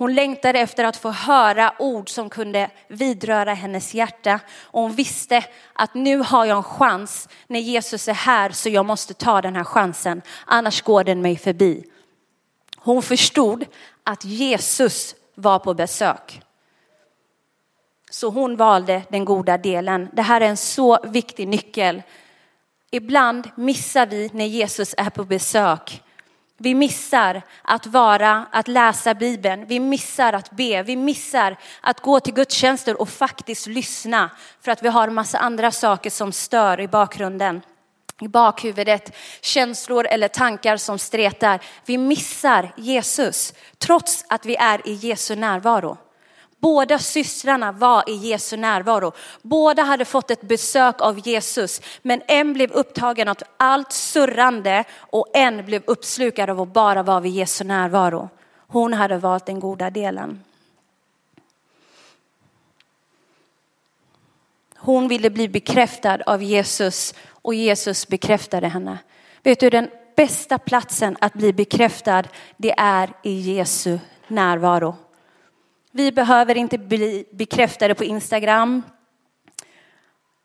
hon 0.00 0.14
längtade 0.14 0.58
efter 0.58 0.84
att 0.84 0.96
få 0.96 1.10
höra 1.10 1.74
ord 1.78 2.08
som 2.08 2.30
kunde 2.30 2.70
vidröra 2.88 3.54
hennes 3.54 3.94
hjärta. 3.94 4.40
Och 4.62 4.82
hon 4.82 4.92
visste 4.92 5.44
att 5.72 5.94
nu 5.94 6.18
har 6.18 6.44
jag 6.44 6.56
en 6.56 6.62
chans. 6.62 7.28
När 7.46 7.60
Jesus 7.60 8.08
är 8.08 8.14
här 8.14 8.50
så 8.50 8.68
jag 8.68 8.86
måste 8.86 9.14
ta 9.14 9.42
den 9.42 9.56
här 9.56 9.64
chansen. 9.64 10.22
Annars 10.44 10.82
går 10.82 11.04
den 11.04 11.22
mig 11.22 11.36
förbi. 11.36 11.84
Hon 12.76 13.02
förstod 13.02 13.66
att 14.04 14.24
Jesus 14.24 15.14
var 15.34 15.58
på 15.58 15.74
besök. 15.74 16.42
Så 18.10 18.28
hon 18.28 18.56
valde 18.56 19.02
den 19.08 19.24
goda 19.24 19.58
delen. 19.58 20.08
Det 20.12 20.22
här 20.22 20.40
är 20.40 20.48
en 20.48 20.56
så 20.56 20.98
viktig 21.04 21.48
nyckel. 21.48 22.02
Ibland 22.90 23.50
missar 23.54 24.06
vi 24.06 24.30
när 24.32 24.46
Jesus 24.46 24.94
är 24.98 25.10
på 25.10 25.24
besök 25.24 26.02
vi 26.62 26.74
missar 26.74 27.42
att 27.62 27.86
vara, 27.86 28.46
att 28.52 28.68
läsa 28.68 29.14
Bibeln. 29.14 29.66
Vi 29.66 29.80
missar 29.80 30.32
att 30.32 30.50
be. 30.50 30.82
Vi 30.82 30.96
missar 30.96 31.56
att 31.80 32.00
gå 32.00 32.20
till 32.20 32.34
gudstjänster 32.34 33.00
och 33.00 33.08
faktiskt 33.08 33.66
lyssna 33.66 34.30
för 34.60 34.72
att 34.72 34.82
vi 34.82 34.88
har 34.88 35.08
en 35.08 35.14
massa 35.14 35.38
andra 35.38 35.70
saker 35.70 36.10
som 36.10 36.32
stör 36.32 36.80
i 36.80 36.88
bakgrunden. 36.88 37.62
I 38.20 38.28
bakhuvudet, 38.28 39.16
känslor 39.40 40.06
eller 40.06 40.28
tankar 40.28 40.76
som 40.76 40.98
stretar. 40.98 41.60
Vi 41.84 41.98
missar 41.98 42.72
Jesus 42.76 43.54
trots 43.78 44.24
att 44.28 44.46
vi 44.46 44.56
är 44.56 44.88
i 44.88 44.92
Jesu 44.92 45.36
närvaro. 45.36 45.98
Båda 46.60 46.98
systrarna 46.98 47.72
var 47.72 48.10
i 48.10 48.14
Jesu 48.14 48.56
närvaro. 48.56 49.12
Båda 49.42 49.82
hade 49.82 50.04
fått 50.04 50.30
ett 50.30 50.42
besök 50.42 51.00
av 51.00 51.28
Jesus, 51.28 51.80
men 52.02 52.22
en 52.28 52.52
blev 52.52 52.72
upptagen 52.72 53.28
av 53.28 53.36
allt 53.56 53.92
surrande 53.92 54.84
och 54.98 55.26
en 55.34 55.64
blev 55.66 55.82
uppslukad 55.86 56.50
av 56.50 56.60
att 56.60 56.72
bara 56.72 57.02
vara 57.02 57.20
vid 57.20 57.32
Jesu 57.32 57.64
närvaro. 57.64 58.28
Hon 58.66 58.92
hade 58.92 59.18
valt 59.18 59.46
den 59.46 59.60
goda 59.60 59.90
delen. 59.90 60.44
Hon 64.76 65.08
ville 65.08 65.30
bli 65.30 65.48
bekräftad 65.48 66.18
av 66.26 66.42
Jesus 66.42 67.14
och 67.28 67.54
Jesus 67.54 68.08
bekräftade 68.08 68.68
henne. 68.68 68.98
Vet 69.42 69.60
du, 69.60 69.70
den 69.70 69.90
bästa 70.16 70.58
platsen 70.58 71.16
att 71.20 71.32
bli 71.32 71.52
bekräftad, 71.52 72.24
det 72.56 72.74
är 72.76 73.10
i 73.22 73.32
Jesu 73.32 73.98
närvaro. 74.28 74.96
Vi 75.92 76.12
behöver 76.12 76.56
inte 76.56 76.78
bli 76.78 77.24
bekräftade 77.32 77.94
på 77.94 78.04
Instagram, 78.04 78.82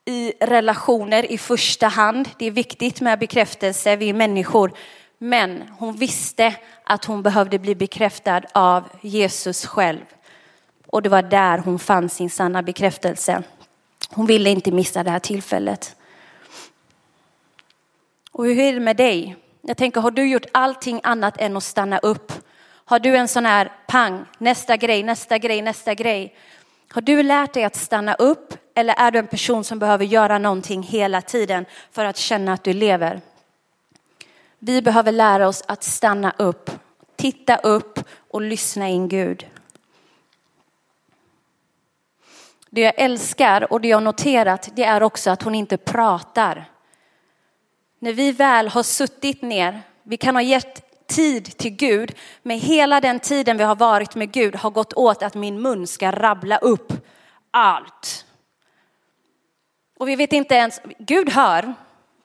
i 0.06 0.34
relationer 0.40 1.32
i 1.32 1.38
första 1.38 1.88
hand. 1.88 2.30
Det 2.38 2.46
är 2.46 2.52
viktigt 2.52 3.02
med 3.02 3.20
bekräftelse, 3.20 3.96
vi 3.96 4.10
är 4.10 4.14
människor. 4.14 4.72
Men 5.18 5.64
hon 5.80 5.96
visste 5.96 6.56
att 6.84 7.06
hon 7.06 7.24
behövde 7.24 7.60
bli 7.60 7.75
bekräftad 7.75 8.42
av 8.54 8.84
Jesus 9.02 9.66
själv. 9.66 10.06
Och 10.88 11.02
det 11.02 11.10
var 11.10 11.22
där 11.22 11.58
hon 11.58 11.80
fann 11.80 12.10
sin 12.10 12.30
sanna 12.30 12.64
bekräftelse. 12.64 13.44
Hon 14.10 14.25
ville 14.25 14.50
inte 14.50 14.72
missa 14.72 15.04
det 15.04 15.12
här 15.12 15.20
tillfället. 15.20 15.96
Och 18.32 18.46
hur 18.46 18.60
är 18.60 18.74
det 18.74 18.80
med 18.80 18.98
dig? 18.98 19.36
Jag 19.62 19.78
tänker, 19.78 20.02
har 20.02 20.12
du 20.12 20.28
gjort 20.28 20.46
allting 20.52 21.00
annat 21.04 21.42
än 21.42 21.58
att 21.58 21.64
stanna 21.64 21.98
upp 21.98 22.32
har 22.86 23.00
du 23.00 23.15
en 23.15 23.27
sån 23.27 23.46
här 23.46 23.72
pang, 23.88 24.25
nästa 24.38 24.77
grej, 24.77 25.04
nästa 25.04 25.38
grej, 25.38 25.62
nästa 25.62 25.94
grej. 25.94 26.36
Har 26.89 27.01
du 27.01 27.24
lärt 27.24 27.54
dig 27.54 27.63
att 27.63 27.75
stanna 27.75 28.13
upp 28.13 28.54
eller 28.75 28.94
är 28.98 29.12
du 29.12 29.20
en 29.20 29.27
person 29.27 29.63
som 29.63 29.80
behöver 29.80 30.06
göra 30.06 30.38
någonting 30.38 30.84
hela 30.84 31.22
tiden 31.22 31.65
för 31.92 32.06
att 32.06 32.18
känna 32.18 32.54
att 32.54 32.63
du 32.63 32.74
lever? 32.74 33.22
Vi 34.60 34.82
behöver 34.82 35.12
lära 35.12 35.48
oss 35.48 35.63
att 35.68 35.84
stanna 35.84 36.34
upp, 36.38 36.72
titta 37.15 37.56
upp 37.56 38.00
och 38.30 38.42
lyssna 38.42 38.89
in 38.89 39.08
Gud. 39.08 39.48
Det 42.70 42.82
jag 42.82 42.94
älskar 42.98 43.74
och 43.74 43.82
det 43.82 43.88
jag 43.88 44.04
noterat 44.04 44.70
det 44.75 44.84
är 44.84 45.04
också 45.04 45.30
att 45.30 45.44
hon 45.44 45.56
inte 45.56 45.77
pratar. 45.77 46.65
När 48.00 48.13
vi 48.13 48.32
väl 48.32 48.68
har 48.68 48.84
suttit 48.84 49.42
ner, 49.42 49.82
vi 50.04 50.18
kan 50.18 50.36
ha 50.36 50.42
gett 50.42 50.85
tid 51.08 51.58
till 51.58 51.72
Gud, 51.76 52.16
men 52.44 52.60
hela 52.60 53.02
den 53.02 53.20
tiden 53.20 53.58
vi 53.58 53.64
har 53.64 53.76
varit 53.76 54.16
med 54.16 54.32
Gud 54.32 54.56
har 54.56 54.70
gått 54.70 54.94
åt 54.94 55.24
att 55.24 55.36
min 55.36 55.62
mun 55.62 55.88
ska 55.88 56.12
rabbla 56.12 56.58
upp 56.58 56.94
allt. 57.52 58.26
Och 59.98 60.08
vi 60.08 60.16
vet 60.16 60.34
inte 60.34 60.56
ens, 60.56 60.82
Gud 61.00 61.30
hör, 61.30 61.74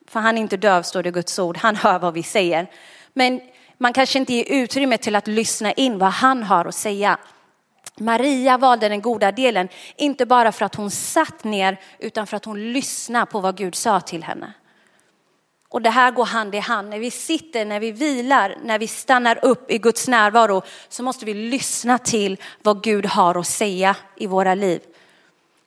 för 0.08 0.20
han 0.20 0.38
är 0.38 0.42
inte 0.42 0.56
döv 0.56 0.82
står 0.82 1.02
det 1.02 1.08
i 1.08 1.12
Guds 1.12 1.38
ord, 1.38 1.56
han 1.56 1.76
hör 1.76 1.98
vad 1.98 2.14
vi 2.14 2.22
säger. 2.22 2.70
Men 3.12 3.40
man 3.78 3.92
kanske 3.92 4.18
inte 4.18 4.34
ger 4.34 4.44
utrymme 4.48 4.98
till 4.98 5.16
att 5.16 5.26
lyssna 5.26 5.72
in 5.72 5.98
vad 5.98 6.10
han 6.10 6.42
har 6.42 6.64
att 6.64 6.74
säga. 6.74 7.18
Maria 7.96 8.58
valde 8.58 8.88
den 8.88 9.00
goda 9.00 9.32
delen, 9.32 9.68
inte 9.96 10.26
bara 10.26 10.52
för 10.52 10.64
att 10.64 10.74
hon 10.74 10.90
satt 10.90 11.44
ner 11.44 11.80
utan 11.98 12.26
för 12.26 12.36
att 12.36 12.44
hon 12.44 12.72
lyssnade 12.72 13.26
på 13.26 13.40
vad 13.40 13.56
Gud 13.56 13.74
sa 13.74 14.00
till 14.00 14.24
henne. 14.24 14.52
Och 15.70 15.82
det 15.82 15.90
här 15.90 16.10
går 16.10 16.24
hand 16.24 16.54
i 16.54 16.58
hand. 16.58 16.90
När 16.90 16.98
vi 16.98 17.10
sitter, 17.10 17.64
när 17.64 17.80
vi 17.80 17.92
vilar, 17.92 18.56
när 18.62 18.78
vi 18.78 18.86
stannar 18.86 19.44
upp 19.44 19.70
i 19.70 19.78
Guds 19.78 20.08
närvaro 20.08 20.62
så 20.88 21.02
måste 21.02 21.24
vi 21.24 21.34
lyssna 21.34 21.98
till 21.98 22.40
vad 22.62 22.82
Gud 22.82 23.06
har 23.06 23.38
att 23.38 23.46
säga 23.46 23.96
i 24.16 24.26
våra 24.26 24.54
liv. 24.54 24.80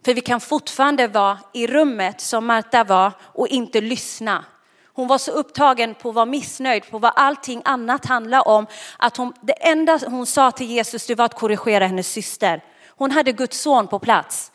För 0.06 0.14
vi 0.14 0.22
kan 0.22 0.42
fortfarande 0.42 1.08
vara 1.08 1.40
i 1.54 1.68
rummet 1.68 2.22
som 2.22 2.46
Marta 2.46 2.84
var 2.84 3.12
och 3.22 3.48
inte 3.48 3.82
lyssna. 3.82 4.46
Hon 4.94 5.08
var 5.08 5.18
så 5.18 5.32
upptagen 5.32 5.96
på 5.96 6.10
att 6.10 6.16
vara 6.16 6.26
missnöjd 6.26 6.90
på 6.90 7.00
vad 7.00 7.14
allting 7.16 7.62
annat 7.66 8.06
handlar 8.06 8.48
om. 8.48 8.68
Att 8.98 9.18
hon, 9.18 9.34
det 9.42 9.68
enda 9.68 10.00
hon 10.08 10.26
sa 10.26 10.52
till 10.52 10.68
Jesus 10.68 11.08
det 11.08 11.16
var 11.16 11.26
att 11.26 11.40
korrigera 11.40 11.88
hennes 11.88 12.08
syster. 12.08 12.64
Hon 12.88 13.12
hade 13.12 13.32
Guds 13.32 13.62
son 13.62 13.88
på 13.88 14.00
plats. 14.00 14.52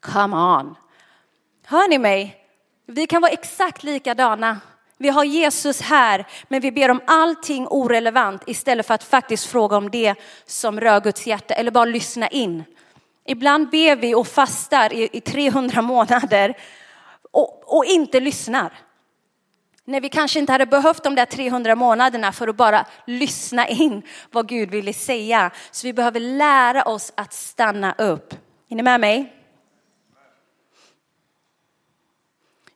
Come 0.00 0.36
on. 0.36 0.74
Hör 1.66 1.88
ni 1.88 1.98
mig? 1.98 2.43
Vi 2.86 3.06
kan 3.06 3.22
vara 3.22 3.32
exakt 3.32 3.82
likadana. 3.82 4.60
Vi 4.98 5.08
har 5.08 5.24
Jesus 5.24 5.80
här, 5.80 6.26
men 6.48 6.60
vi 6.60 6.72
ber 6.72 6.90
om 6.90 7.00
allting 7.06 7.66
orelevant 7.70 8.42
istället 8.46 8.86
för 8.86 8.94
att 8.94 9.04
faktiskt 9.04 9.46
fråga 9.46 9.76
om 9.76 9.90
det 9.90 10.14
som 10.46 10.80
rör 10.80 11.00
Guds 11.00 11.26
hjärta 11.26 11.54
eller 11.54 11.70
bara 11.70 11.84
lyssna 11.84 12.28
in. 12.28 12.64
Ibland 13.26 13.70
ber 13.70 13.96
vi 13.96 14.14
och 14.14 14.26
fastar 14.26 14.92
i, 14.92 15.20
300 15.20 15.82
månader 15.82 16.54
och, 17.30 17.76
och 17.76 17.84
inte 17.84 18.20
lyssnar. 18.20 18.72
När 19.84 20.00
vi 20.00 20.08
kanske 20.08 20.38
inte 20.38 20.52
hade 20.52 20.66
behövt 20.66 21.04
de 21.04 21.14
där 21.14 21.26
300 21.26 21.74
månaderna 21.74 22.32
för 22.32 22.48
att 22.48 22.56
bara 22.56 22.86
lyssna 23.06 23.68
in 23.68 24.02
vad 24.30 24.48
Gud 24.48 24.70
ville 24.70 24.92
säga. 24.92 25.50
Så 25.70 25.86
vi 25.86 25.92
behöver 25.92 26.20
lära 26.20 26.82
oss 26.82 27.12
att 27.14 27.32
stanna 27.32 27.92
upp. 27.98 28.34
Är 28.68 28.76
ni 28.76 28.82
med 28.82 29.00
mig? 29.00 29.33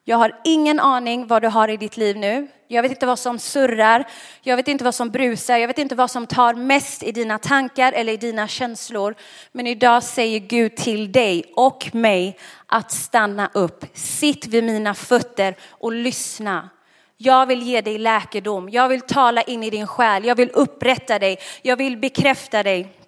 Jag 0.08 0.16
har 0.16 0.40
ingen 0.44 0.80
aning 0.80 1.26
vad 1.26 1.42
du 1.42 1.48
har 1.48 1.68
i 1.68 1.76
ditt 1.76 1.96
liv 1.96 2.16
nu. 2.16 2.48
Jag 2.68 2.82
vet 2.82 2.92
inte 2.92 3.06
vad 3.06 3.18
som 3.18 3.38
surrar. 3.38 4.04
Jag 4.42 4.56
vet 4.56 4.68
inte 4.68 4.84
vad 4.84 4.94
som 4.94 5.10
brusar. 5.10 5.56
Jag 5.56 5.68
vet 5.68 5.78
inte 5.78 5.94
vad 5.94 6.10
som 6.10 6.26
tar 6.26 6.54
mest 6.54 7.02
i 7.02 7.12
dina 7.12 7.38
tankar 7.38 7.92
eller 7.92 8.12
i 8.12 8.16
dina 8.16 8.48
känslor. 8.48 9.14
Men 9.52 9.66
idag 9.66 10.02
säger 10.02 10.38
Gud 10.38 10.76
till 10.76 11.12
dig 11.12 11.44
och 11.56 11.90
mig 11.92 12.38
att 12.66 12.90
stanna 12.90 13.50
upp. 13.54 13.84
Sitt 13.94 14.46
vid 14.46 14.64
mina 14.64 14.94
fötter 14.94 15.56
och 15.70 15.92
lyssna. 15.92 16.68
Jag 17.16 17.46
vill 17.46 17.62
ge 17.62 17.80
dig 17.80 17.98
läkedom. 17.98 18.68
Jag 18.68 18.88
vill 18.88 19.00
tala 19.00 19.42
in 19.42 19.62
i 19.62 19.70
din 19.70 19.86
själ. 19.86 20.24
Jag 20.24 20.34
vill 20.34 20.50
upprätta 20.54 21.18
dig. 21.18 21.38
Jag 21.62 21.76
vill 21.76 21.96
bekräfta 21.96 22.62
dig. 22.62 22.98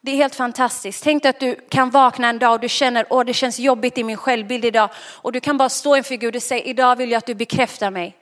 Det 0.00 0.10
är 0.10 0.16
helt 0.16 0.34
fantastiskt. 0.34 1.04
Tänk 1.04 1.22
dig 1.22 1.30
att 1.30 1.40
du 1.40 1.54
kan 1.68 1.90
vakna 1.90 2.28
en 2.28 2.38
dag 2.38 2.52
och 2.52 2.60
du 2.60 2.68
känner 2.68 3.20
att 3.20 3.26
det 3.26 3.34
känns 3.34 3.58
jobbigt 3.58 3.98
i 3.98 4.04
min 4.04 4.16
självbild 4.16 4.64
idag. 4.64 4.90
Och 4.96 5.32
du 5.32 5.40
kan 5.40 5.58
bara 5.58 5.68
stå 5.68 5.96
inför 5.96 6.14
Gud 6.14 6.36
och 6.36 6.42
säga 6.42 6.64
idag 6.64 6.96
vill 6.96 7.10
jag 7.10 7.18
att 7.18 7.26
du 7.26 7.34
bekräftar 7.34 7.90
mig. 7.90 8.16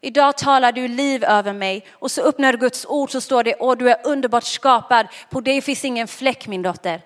Idag 0.00 0.36
talar 0.36 0.72
du 0.72 0.88
liv 0.88 1.24
över 1.24 1.52
mig 1.52 1.86
och 1.90 2.10
så 2.10 2.22
öppnar 2.22 2.52
du 2.52 2.58
Guds 2.58 2.86
ord 2.86 3.10
så 3.10 3.20
står 3.20 3.44
det 3.44 3.54
åh 3.58 3.76
du 3.76 3.90
är 3.90 3.96
underbart 4.04 4.44
skapad. 4.44 5.06
På 5.30 5.40
dig 5.40 5.60
finns 5.60 5.84
ingen 5.84 6.08
fläck 6.08 6.46
min 6.46 6.62
dotter. 6.62 7.00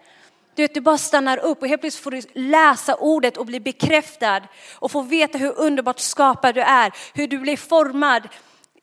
Du 0.55 0.63
vet, 0.63 0.75
du 0.75 0.81
bara 0.81 0.99
stannar 0.99 1.39
upp 1.39 1.63
och 1.63 1.69
helt 1.69 1.81
plötsligt 1.81 2.05
får 2.05 2.11
du 2.11 2.23
läsa 2.33 2.95
ordet 2.95 3.37
och 3.37 3.47
bli 3.47 3.61
bekräftad 3.61 4.41
och 4.75 4.91
få 4.91 5.03
veta 5.03 5.39
hur 5.39 5.59
underbart 5.59 5.99
skapad 5.99 6.55
du 6.55 6.61
är, 6.61 6.93
hur 7.15 7.29
du 7.29 7.39
blir 7.39 7.57
formad 7.57 8.29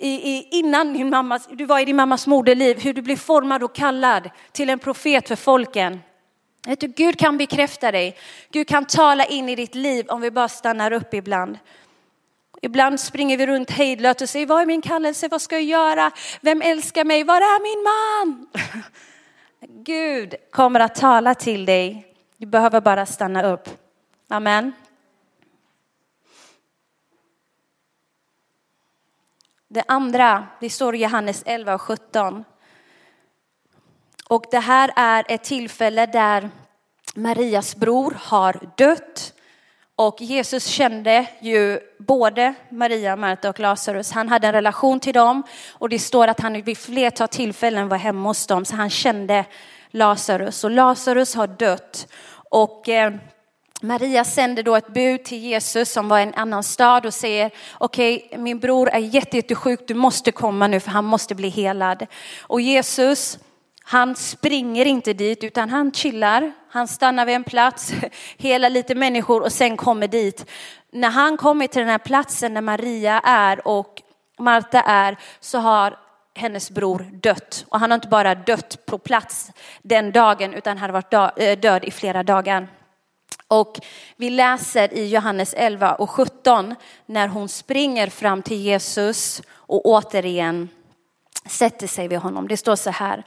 i, 0.03 0.35
i, 0.37 0.47
innan 0.51 0.93
din 0.93 1.09
mammas, 1.09 1.47
du 1.51 1.65
var 1.65 1.79
i 1.79 1.85
din 1.85 1.95
mammas 1.95 2.27
moderliv, 2.27 2.79
hur 2.79 2.93
du 2.93 3.01
blev 3.01 3.15
formad 3.15 3.63
och 3.63 3.75
kallad 3.75 4.29
till 4.51 4.69
en 4.69 4.79
profet 4.79 5.27
för 5.27 5.35
folken. 5.35 5.99
Vet 6.67 6.79
du, 6.79 6.87
Gud 6.87 7.19
kan 7.19 7.37
bekräfta 7.37 7.91
dig. 7.91 8.17
Gud 8.51 8.67
kan 8.67 8.85
tala 8.85 9.25
in 9.25 9.49
i 9.49 9.55
ditt 9.55 9.75
liv 9.75 10.05
om 10.09 10.21
vi 10.21 10.31
bara 10.31 10.49
stannar 10.49 10.91
upp 10.91 11.13
ibland. 11.13 11.59
Ibland 12.61 12.99
springer 12.99 13.37
vi 13.37 13.47
runt 13.47 13.71
hejdlöst 13.71 14.21
och 14.21 14.29
säger, 14.29 14.45
vad 14.45 14.61
är 14.61 14.65
min 14.65 14.81
kallelse, 14.81 15.27
vad 15.27 15.41
ska 15.41 15.55
jag 15.55 15.63
göra, 15.63 16.11
vem 16.41 16.61
älskar 16.61 17.05
mig, 17.05 17.23
var 17.23 17.35
är 17.41 17.61
min 17.63 17.83
man? 17.83 18.47
Gud 19.83 20.35
kommer 20.51 20.79
att 20.79 20.95
tala 20.95 21.35
till 21.35 21.65
dig. 21.65 22.07
Du 22.37 22.45
behöver 22.45 22.81
bara 22.81 23.05
stanna 23.05 23.43
upp. 23.43 23.69
Amen. 24.29 24.71
Det 29.73 29.83
andra, 29.87 30.47
det 30.59 30.69
står 30.69 30.95
i 30.95 30.97
Johannes 30.97 31.43
11 31.45 31.73
och 31.73 31.81
17. 31.81 32.45
Och 34.27 34.45
det 34.51 34.59
här 34.59 34.91
är 34.95 35.25
ett 35.27 35.43
tillfälle 35.43 36.05
där 36.05 36.49
Marias 37.15 37.75
bror 37.75 38.17
har 38.19 38.59
dött. 38.77 39.33
Och 39.95 40.21
Jesus 40.21 40.65
kände 40.65 41.27
ju 41.41 41.79
både 41.99 42.53
Maria, 42.69 43.15
Marta 43.15 43.49
och 43.49 43.59
Lazarus. 43.59 44.11
Han 44.11 44.29
hade 44.29 44.47
en 44.47 44.53
relation 44.53 44.99
till 44.99 45.13
dem 45.13 45.43
och 45.71 45.89
det 45.89 45.99
står 45.99 46.27
att 46.27 46.39
han 46.39 46.61
vid 46.61 46.77
flertal 46.77 47.27
tillfällen 47.27 47.89
var 47.89 47.97
hemma 47.97 48.29
hos 48.29 48.47
dem. 48.47 48.65
Så 48.65 48.75
han 48.75 48.89
kände 48.89 49.45
Lazarus 49.91 50.63
och 50.63 50.71
Lazarus 50.71 51.35
har 51.35 51.47
dött. 51.47 52.07
Och 52.49 52.89
eh, 52.89 53.13
Maria 53.83 54.23
sänder 54.23 54.63
då 54.63 54.75
ett 54.75 54.93
bud 54.93 55.23
till 55.23 55.37
Jesus 55.37 55.91
som 55.91 56.07
var 56.07 56.19
i 56.19 56.23
en 56.23 56.33
annan 56.33 56.63
stad 56.63 57.05
och 57.05 57.13
säger 57.13 57.51
okej 57.77 58.25
okay, 58.25 58.39
min 58.39 58.59
bror 58.59 58.89
är 58.89 58.99
jättesjuk, 58.99 59.87
du 59.87 59.93
måste 59.93 60.31
komma 60.31 60.67
nu 60.67 60.79
för 60.79 60.91
han 60.91 61.05
måste 61.05 61.35
bli 61.35 61.49
helad. 61.49 62.05
Och 62.41 62.61
Jesus 62.61 63.39
han 63.85 64.15
springer 64.15 64.85
inte 64.85 65.13
dit 65.13 65.43
utan 65.43 65.69
han 65.69 65.91
chillar, 65.91 66.51
han 66.69 66.87
stannar 66.87 67.25
vid 67.25 67.35
en 67.35 67.43
plats, 67.43 67.93
hela 68.37 68.69
lite 68.69 68.95
människor 68.95 69.41
och 69.41 69.51
sen 69.51 69.77
kommer 69.77 70.07
dit. 70.07 70.49
När 70.91 71.09
han 71.09 71.37
kommer 71.37 71.67
till 71.67 71.79
den 71.79 71.89
här 71.89 71.97
platsen 71.97 72.53
där 72.53 72.61
Maria 72.61 73.19
är 73.19 73.67
och 73.67 74.01
Marta 74.39 74.81
är 74.81 75.17
så 75.39 75.59
har 75.59 75.97
hennes 76.35 76.71
bror 76.71 76.99
dött. 77.13 77.65
Och 77.69 77.79
han 77.79 77.91
har 77.91 77.95
inte 77.95 78.07
bara 78.07 78.35
dött 78.35 78.85
på 78.85 78.97
plats 78.97 79.51
den 79.81 80.11
dagen 80.11 80.53
utan 80.53 80.77
han 80.77 80.89
har 80.89 81.01
varit 81.01 81.37
eh, 81.39 81.59
död 81.59 81.83
i 81.83 81.91
flera 81.91 82.23
dagar. 82.23 82.67
Och 83.47 83.79
vi 84.15 84.29
läser 84.29 84.93
i 84.93 85.07
Johannes 85.07 85.53
11 85.57 85.95
och 85.95 86.09
17 86.09 86.75
när 87.05 87.27
hon 87.27 87.49
springer 87.49 88.07
fram 88.07 88.41
till 88.41 88.61
Jesus 88.61 89.41
och 89.49 89.85
återigen 89.85 90.69
sätter 91.45 91.87
sig 91.87 92.07
vid 92.07 92.19
honom. 92.19 92.47
Det 92.47 92.57
står 92.57 92.75
så 92.75 92.89
här. 92.89 93.23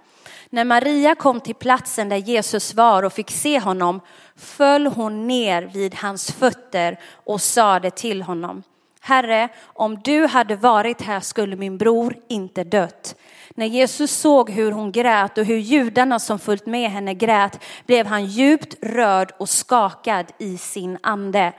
När 0.50 0.64
Maria 0.64 1.14
kom 1.14 1.40
till 1.40 1.54
platsen 1.54 2.08
där 2.08 2.16
Jesus 2.16 2.74
var 2.74 3.02
och 3.02 3.12
fick 3.12 3.30
se 3.30 3.60
honom 3.60 4.00
föll 4.36 4.86
hon 4.86 5.26
ner 5.26 5.62
vid 5.62 5.94
hans 5.94 6.32
fötter 6.32 7.00
och 7.12 7.40
sade 7.40 7.90
till 7.90 8.22
honom. 8.22 8.62
Herre, 9.06 9.48
om 9.64 10.00
du 10.04 10.26
hade 10.26 10.56
varit 10.56 11.02
här 11.02 11.20
skulle 11.20 11.56
min 11.56 11.78
bror 11.78 12.16
inte 12.28 12.64
dött. 12.64 13.16
När 13.54 13.66
Jesus 13.66 14.10
såg 14.10 14.50
hur 14.50 14.72
hon 14.72 14.92
grät 14.92 15.38
och 15.38 15.44
hur 15.44 15.56
judarna 15.56 16.18
som 16.18 16.38
följt 16.38 16.66
med 16.66 16.90
henne 16.90 17.14
grät 17.14 17.60
blev 17.86 18.06
han 18.06 18.26
djupt 18.26 18.76
rörd 18.82 19.32
och 19.38 19.48
skakad 19.48 20.26
i 20.38 20.58
sin 20.58 20.98
ande. 21.02 21.52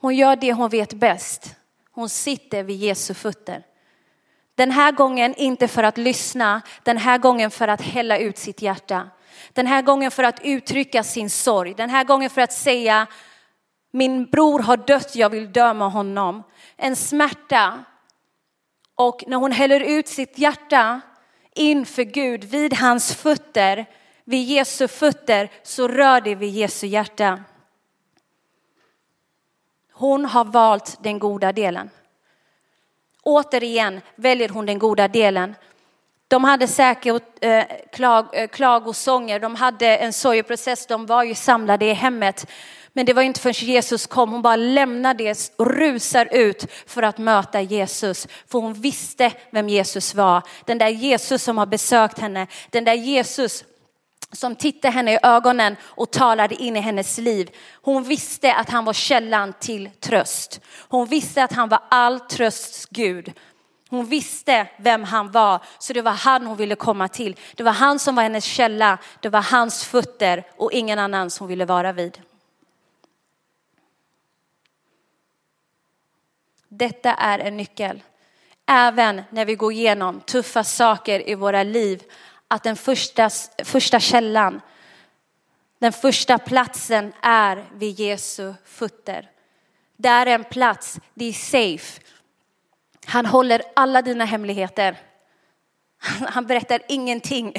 Hon 0.00 0.16
gör 0.16 0.36
det 0.36 0.52
hon 0.52 0.68
vet 0.68 0.94
bäst. 0.94 1.54
Hon 1.90 2.08
sitter 2.08 2.62
vid 2.62 2.76
Jesu 2.76 3.14
fötter. 3.14 3.62
Den 4.54 4.70
här 4.70 4.92
gången 4.92 5.34
inte 5.34 5.68
för 5.68 5.82
att 5.82 5.98
lyssna, 5.98 6.62
den 6.82 6.98
här 6.98 7.18
gången 7.18 7.50
för 7.50 7.68
att 7.68 7.82
hälla 7.82 8.18
ut 8.18 8.38
sitt 8.38 8.62
hjärta. 8.62 9.10
Den 9.52 9.66
här 9.66 9.82
gången 9.82 10.10
för 10.10 10.22
att 10.22 10.40
uttrycka 10.44 11.02
sin 11.02 11.30
sorg, 11.30 11.74
den 11.74 11.90
här 11.90 12.04
gången 12.04 12.30
för 12.30 12.40
att 12.40 12.52
säga 12.52 13.06
min 13.90 14.26
bror 14.26 14.58
har 14.58 14.76
dött, 14.76 15.16
jag 15.16 15.30
vill 15.30 15.52
döma 15.52 15.88
honom. 15.88 16.42
En 16.76 16.96
smärta 16.96 17.84
och 18.94 19.24
när 19.26 19.36
hon 19.36 19.52
häller 19.52 19.80
ut 19.80 20.08
sitt 20.08 20.38
hjärta 20.38 21.00
inför 21.54 22.02
Gud 22.02 22.44
vid 22.44 22.74
hans 22.74 23.14
fötter, 23.14 23.86
vid 24.24 24.44
Jesu 24.44 24.88
fötter, 24.88 25.50
så 25.62 25.88
rör 25.88 26.20
det 26.20 26.34
vid 26.34 26.50
Jesu 26.50 26.86
hjärta. 26.86 27.44
Hon 29.92 30.24
har 30.24 30.44
valt 30.44 30.98
den 31.02 31.18
goda 31.18 31.52
delen. 31.52 31.90
Återigen 33.22 34.00
väljer 34.14 34.48
hon 34.48 34.66
den 34.66 34.78
goda 34.78 35.08
delen. 35.08 35.54
De 36.28 36.44
hade 36.44 36.66
säkert 36.68 37.22
eh, 37.40 37.64
klag, 37.92 38.26
eh, 38.32 38.48
klagosånger, 38.48 39.40
de 39.40 39.54
hade 39.54 39.96
en 39.96 40.12
sorgeprocess, 40.12 40.86
de 40.86 41.06
var 41.06 41.22
ju 41.22 41.34
samlade 41.34 41.86
i 41.86 41.92
hemmet. 41.92 42.46
Men 42.92 43.06
det 43.06 43.12
var 43.12 43.22
inte 43.22 43.40
förrän 43.40 43.68
Jesus 43.68 44.06
kom, 44.06 44.32
hon 44.32 44.42
bara 44.42 44.56
lämnar 44.56 45.14
det 45.14 45.52
och 45.56 45.70
rusar 45.70 46.28
ut 46.32 46.66
för 46.86 47.02
att 47.02 47.18
möta 47.18 47.60
Jesus. 47.60 48.28
För 48.48 48.58
hon 48.58 48.74
visste 48.74 49.32
vem 49.50 49.68
Jesus 49.68 50.14
var. 50.14 50.42
Den 50.64 50.78
där 50.78 50.88
Jesus 50.88 51.42
som 51.42 51.58
har 51.58 51.66
besökt 51.66 52.18
henne, 52.18 52.46
den 52.70 52.84
där 52.84 52.94
Jesus 52.94 53.64
som 54.32 54.56
tittade 54.56 54.94
henne 54.94 55.14
i 55.14 55.18
ögonen 55.22 55.76
och 55.82 56.10
talade 56.10 56.54
in 56.54 56.76
i 56.76 56.80
hennes 56.80 57.18
liv. 57.18 57.50
Hon 57.82 58.02
visste 58.02 58.54
att 58.54 58.70
han 58.70 58.84
var 58.84 58.92
källan 58.92 59.52
till 59.60 59.90
tröst. 60.00 60.60
Hon 60.88 61.06
visste 61.06 61.44
att 61.44 61.52
han 61.52 61.68
var 61.68 61.80
all 61.88 62.20
trösts 62.20 62.86
Gud. 62.90 63.32
Hon 63.90 64.06
visste 64.06 64.66
vem 64.78 65.04
han 65.04 65.30
var, 65.30 65.62
så 65.78 65.92
det 65.92 66.02
var 66.02 66.12
han 66.12 66.46
hon 66.46 66.56
ville 66.56 66.74
komma 66.74 67.08
till. 67.08 67.36
Det 67.54 67.62
var 67.62 67.72
han 67.72 67.98
som 67.98 68.14
var 68.14 68.22
hennes 68.22 68.44
källa, 68.44 68.98
det 69.20 69.28
var 69.28 69.42
hans 69.42 69.84
fötter 69.84 70.46
och 70.56 70.72
ingen 70.72 70.98
annan 70.98 71.30
som 71.30 71.46
ville 71.46 71.64
vara 71.64 71.92
vid. 71.92 72.20
Detta 76.72 77.14
är 77.14 77.38
en 77.38 77.56
nyckel. 77.56 78.02
Även 78.66 79.22
när 79.30 79.44
vi 79.44 79.54
går 79.54 79.72
igenom 79.72 80.20
tuffa 80.20 80.64
saker 80.64 81.28
i 81.28 81.34
våra 81.34 81.62
liv, 81.62 82.02
att 82.48 82.62
den 82.62 82.76
första, 82.76 83.30
första 83.64 84.00
källan, 84.00 84.60
den 85.78 85.92
första 85.92 86.38
platsen 86.38 87.12
är 87.22 87.64
vid 87.74 88.00
Jesu 88.00 88.54
fötter. 88.64 89.30
Där 89.96 90.26
är 90.26 90.34
en 90.34 90.44
plats, 90.44 91.00
det 91.14 91.24
är 91.24 91.32
safe. 91.32 92.00
Han 93.06 93.26
håller 93.26 93.62
alla 93.74 94.02
dina 94.02 94.24
hemligheter. 94.24 94.98
Han 96.28 96.46
berättar 96.46 96.80
ingenting. 96.88 97.54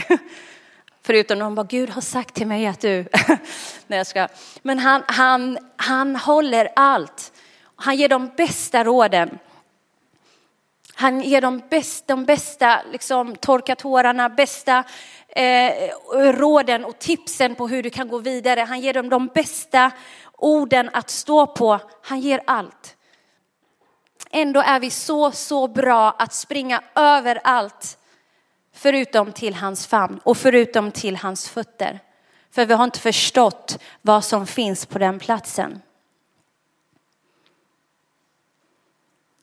Förutom 1.03 1.37
när 1.37 1.45
de 1.45 1.55
bara, 1.55 1.67
Gud 1.69 1.89
har 1.89 2.01
sagt 2.01 2.35
till 2.35 2.47
mig 2.47 2.67
att 2.67 2.81
du... 2.81 3.05
Nej, 3.87 3.97
jag 3.97 4.07
ska. 4.07 4.27
Men 4.61 4.79
han, 4.79 5.03
han, 5.07 5.57
han 5.75 6.15
håller 6.15 6.69
allt. 6.75 7.31
Han 7.81 7.95
ger 7.95 8.09
de 8.09 8.31
bästa 8.37 8.83
råden. 8.83 9.39
Han 10.93 11.21
ger 11.21 11.41
de 11.41 11.61
bästa, 11.69 12.15
de 12.15 12.25
bästa 12.25 12.81
liksom, 12.91 13.35
torka 13.35 13.75
tårarna, 13.75 14.29
bästa 14.29 14.83
eh, 15.27 15.71
råden 16.13 16.85
och 16.85 16.99
tipsen 16.99 17.55
på 17.55 17.67
hur 17.67 17.83
du 17.83 17.89
kan 17.89 18.07
gå 18.07 18.17
vidare. 18.17 18.61
Han 18.61 18.79
ger 18.79 18.93
dem 18.93 19.09
de 19.09 19.27
bästa 19.27 19.91
orden 20.37 20.89
att 20.93 21.09
stå 21.09 21.47
på. 21.47 21.79
Han 22.03 22.19
ger 22.19 22.41
allt. 22.47 22.97
Ändå 24.31 24.61
är 24.61 24.79
vi 24.79 24.89
så, 24.89 25.31
så 25.31 25.67
bra 25.67 26.15
att 26.19 26.33
springa 26.33 26.81
överallt 26.95 27.97
förutom 28.73 29.31
till 29.31 29.55
hans 29.55 29.87
famn 29.87 30.19
och 30.23 30.37
förutom 30.37 30.91
till 30.91 31.15
hans 31.15 31.49
fötter. 31.49 31.99
För 32.51 32.65
vi 32.65 32.73
har 32.73 32.83
inte 32.83 32.99
förstått 32.99 33.79
vad 34.01 34.23
som 34.23 34.47
finns 34.47 34.85
på 34.85 34.99
den 34.99 35.19
platsen. 35.19 35.81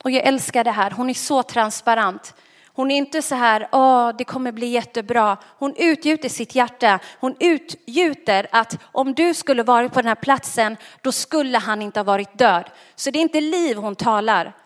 Och 0.05 0.11
jag 0.11 0.25
älskar 0.27 0.65
det 0.65 0.71
här, 0.71 0.91
hon 0.91 1.11
är 1.11 1.15
så 1.15 1.43
transparent. 1.43 2.35
Hon 2.67 2.91
är 2.91 2.97
inte 2.97 3.23
så 3.23 3.35
här, 3.35 3.69
åh, 3.73 4.11
det 4.19 4.25
kommer 4.25 4.53
bli 4.53 4.67
jättebra. 4.67 5.37
Hon 5.59 5.75
utgjuter 5.77 6.29
sitt 6.29 6.55
hjärta. 6.55 6.99
Hon 7.21 7.37
utgjuter 7.41 8.47
att 8.53 8.79
om 8.83 9.15
du 9.15 9.35
skulle 9.35 9.63
varit 9.63 9.93
på 9.93 10.01
den 10.01 10.09
här 10.09 10.15
platsen, 10.15 10.77
då 11.03 11.13
skulle 11.13 11.59
han 11.59 11.83
inte 11.83 12.01
ha 12.01 12.05
varit 12.05 12.39
död. 12.39 12.71
Så 12.97 13.11
det 13.11 13.19
är 13.19 13.21
inte 13.21 13.41
liv 13.41 13.77
hon 13.77 13.97
talar, 13.97 14.57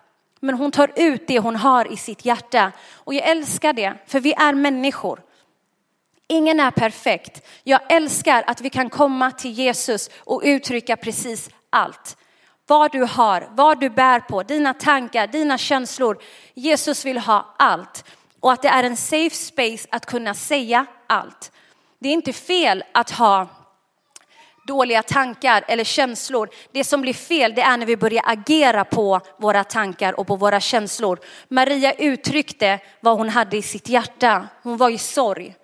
men 0.41 0.55
hon 0.55 0.71
tar 0.71 0.93
ut 0.97 1.27
det 1.27 1.39
hon 1.39 1.57
har 1.57 1.93
i 1.93 1.97
sitt 1.97 2.25
hjärta. 2.25 2.73
Och 2.93 3.15
jag 3.15 3.29
älskar 3.29 3.73
det, 3.73 3.95
för 4.07 4.21
vi 4.21 4.33
är 4.33 4.55
människor. 4.55 5.21
Ingen 6.29 6.61
är 6.61 6.71
perfekt. 6.71 7.47
Jag 7.65 7.93
älskar 7.93 8.45
att 8.47 8.61
vi 8.61 8.71
kan 8.71 8.91
komma 8.91 9.31
till 9.31 9.51
Jesus 9.53 10.11
och 10.19 10.43
uttrycka 10.45 10.97
precis 10.97 11.51
allt. 11.71 12.17
Vad 12.67 12.93
du 12.93 13.03
har, 13.03 13.49
vad 13.51 13.81
du 13.81 13.91
bär 13.91 14.21
på, 14.21 14.43
dina 14.43 14.75
tankar, 14.75 15.27
dina 15.27 15.59
känslor. 15.59 16.23
Jesus 16.55 17.05
vill 17.05 17.19
ha 17.19 17.55
allt. 17.59 18.05
Och 18.41 18.53
att 18.53 18.63
det 18.63 18.69
är 18.69 18.85
en 18.85 18.97
safe 18.97 19.37
space 19.37 19.89
att 19.91 20.07
kunna 20.07 20.35
säga 20.35 20.87
allt. 21.07 21.53
Det 21.99 22.09
är 22.09 22.13
inte 22.13 22.33
fel 22.33 22.85
att 22.93 23.11
ha 23.11 23.49
dåliga 24.67 25.03
tankar 25.03 25.65
eller 25.69 25.85
känslor. 25.85 26.49
Det 26.73 26.85
som 26.85 27.01
blir 27.01 27.15
fel 27.15 27.55
det 27.55 27.63
är 27.63 27.77
när 27.77 27.87
vi 27.87 27.97
börjar 27.97 28.23
agera 28.27 28.85
på 28.85 29.21
våra 29.39 29.65
tankar 29.65 30.21
och 30.21 30.27
på 30.27 30.37
våra 30.37 30.61
känslor. 30.61 31.21
Maria 31.49 31.93
uttryckte 31.93 32.81
vad 33.01 33.19
hon 33.19 33.29
hade 33.29 33.57
i 33.57 33.63
sitt 33.63 33.89
hjärta. 33.89 34.49
Hon 34.63 34.77
var 34.77 34.91
i 34.91 34.99
sorg. 34.99 35.55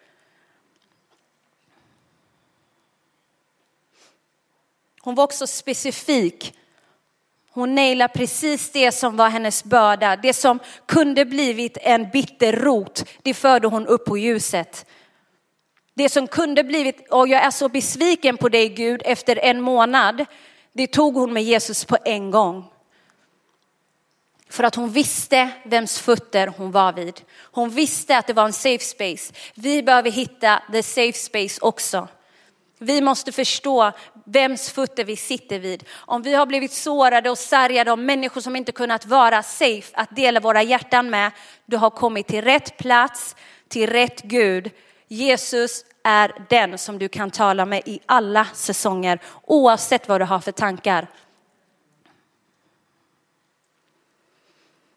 Hon 5.01 5.15
var 5.15 5.25
också 5.25 5.47
specifik. 5.47 6.58
Hon 7.59 7.75
nailade 7.75 8.15
precis 8.15 8.71
det 8.71 8.93
som 8.93 9.17
var 9.17 9.29
hennes 9.29 9.65
börda. 9.65 10.17
Det 10.17 10.33
som 10.33 10.59
kunde 10.87 11.25
blivit 11.25 11.79
en 11.81 12.11
bitter 12.11 12.53
rot, 12.53 13.05
det 13.23 13.35
förde 13.35 13.69
hon 13.69 13.87
upp 13.87 14.05
på 14.05 14.19
ljuset. 14.19 14.87
Det 15.95 16.09
som 16.09 16.27
kunde 16.27 16.65
blivit, 16.65 17.09
och 17.11 17.29
jag 17.29 17.43
är 17.43 17.51
så 17.51 17.69
besviken 17.69 18.37
på 18.37 18.49
dig 18.49 18.69
Gud 18.69 19.03
efter 19.05 19.39
en 19.39 19.61
månad, 19.61 20.25
det 20.73 20.87
tog 20.87 21.15
hon 21.15 21.33
med 21.33 21.43
Jesus 21.43 21.85
på 21.85 21.97
en 22.05 22.31
gång. 22.31 22.65
För 24.51 24.65
att 24.65 24.75
hon 24.75 24.91
visste 24.91 25.51
vems 25.65 25.99
fötter 25.99 26.47
hon 26.47 26.71
var 26.71 26.93
vid. 26.93 27.21
Hon 27.41 27.71
visste 27.71 28.19
att 28.19 28.27
det 28.27 28.33
var 28.33 28.45
en 28.45 28.53
safe 28.53 28.85
space. 28.85 29.35
Vi 29.55 29.83
behöver 29.83 30.11
hitta 30.11 30.63
the 30.73 30.83
safe 30.83 31.19
space 31.19 31.61
också. 31.61 32.09
Vi 32.79 33.01
måste 33.01 33.33
förstå 33.33 33.93
vems 34.29 34.71
fötter 34.71 35.05
vi 35.05 35.17
sitter 35.17 35.59
vid. 35.59 35.85
Om 35.95 36.23
vi 36.23 36.35
har 36.35 36.47
blivit 36.47 36.73
sårade 36.73 37.31
och 37.31 37.39
sargade 37.39 37.93
av 37.93 37.99
människor 37.99 38.41
som 38.41 38.57
inte 38.57 38.73
kunnat 38.73 39.07
vara 39.07 39.43
safe 39.43 39.97
att 39.97 40.17
dela 40.17 40.41
våra 40.41 40.63
hjärtan 40.63 41.11
med, 41.11 41.31
du 41.67 41.77
har 41.77 41.91
kommit 41.91 42.27
till 42.27 42.45
rätt 42.45 42.77
plats, 42.77 43.37
till 43.69 43.91
rätt 43.91 44.23
Gud. 44.23 44.71
Jesus 45.09 45.85
är 46.03 46.33
den 46.49 46.79
som 46.79 46.99
du 46.99 47.09
kan 47.09 47.31
tala 47.31 47.65
med 47.65 47.83
i 47.87 48.01
alla 48.07 48.45
säsonger, 48.55 49.21
oavsett 49.47 50.09
vad 50.09 50.21
du 50.21 50.25
har 50.25 50.41
för 50.41 50.53
tankar. 50.53 51.07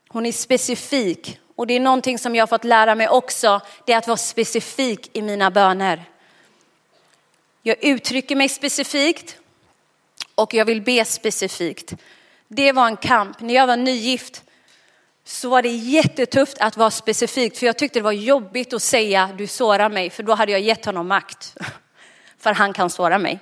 Hon 0.07 0.25
är 0.25 0.31
specifik 0.31 1.39
och 1.55 1.67
det 1.67 1.73
är 1.73 1.79
någonting 1.79 2.19
som 2.19 2.35
jag 2.35 2.41
har 2.41 2.47
fått 2.47 2.63
lära 2.63 2.95
mig 2.95 3.07
också, 3.09 3.61
det 3.85 3.93
är 3.93 3.97
att 3.97 4.07
vara 4.07 4.17
specifik 4.17 5.17
i 5.17 5.21
mina 5.21 5.51
böner. 5.51 6.10
Jag 7.61 7.83
uttrycker 7.83 8.35
mig 8.35 8.49
specifikt 8.49 9.37
och 10.35 10.53
jag 10.53 10.65
vill 10.65 10.81
be 10.81 11.05
specifikt. 11.05 11.93
Det 12.47 12.71
var 12.71 12.87
en 12.87 12.97
kamp. 12.97 13.39
När 13.39 13.53
jag 13.53 13.67
var 13.67 13.77
nygift 13.77 14.43
så 15.23 15.49
var 15.49 15.61
det 15.61 15.69
jättetufft 15.69 16.57
att 16.59 16.77
vara 16.77 16.91
specifikt 16.91 17.57
för 17.57 17.65
jag 17.65 17.77
tyckte 17.77 17.99
det 17.99 18.03
var 18.03 18.11
jobbigt 18.11 18.73
att 18.73 18.81
säga 18.81 19.29
du 19.37 19.47
sårar 19.47 19.89
mig 19.89 20.09
för 20.09 20.23
då 20.23 20.33
hade 20.33 20.51
jag 20.51 20.61
gett 20.61 20.85
honom 20.85 21.07
makt. 21.07 21.57
För 22.37 22.53
han 22.53 22.73
kan 22.73 22.89
såra 22.89 23.17
mig. 23.17 23.39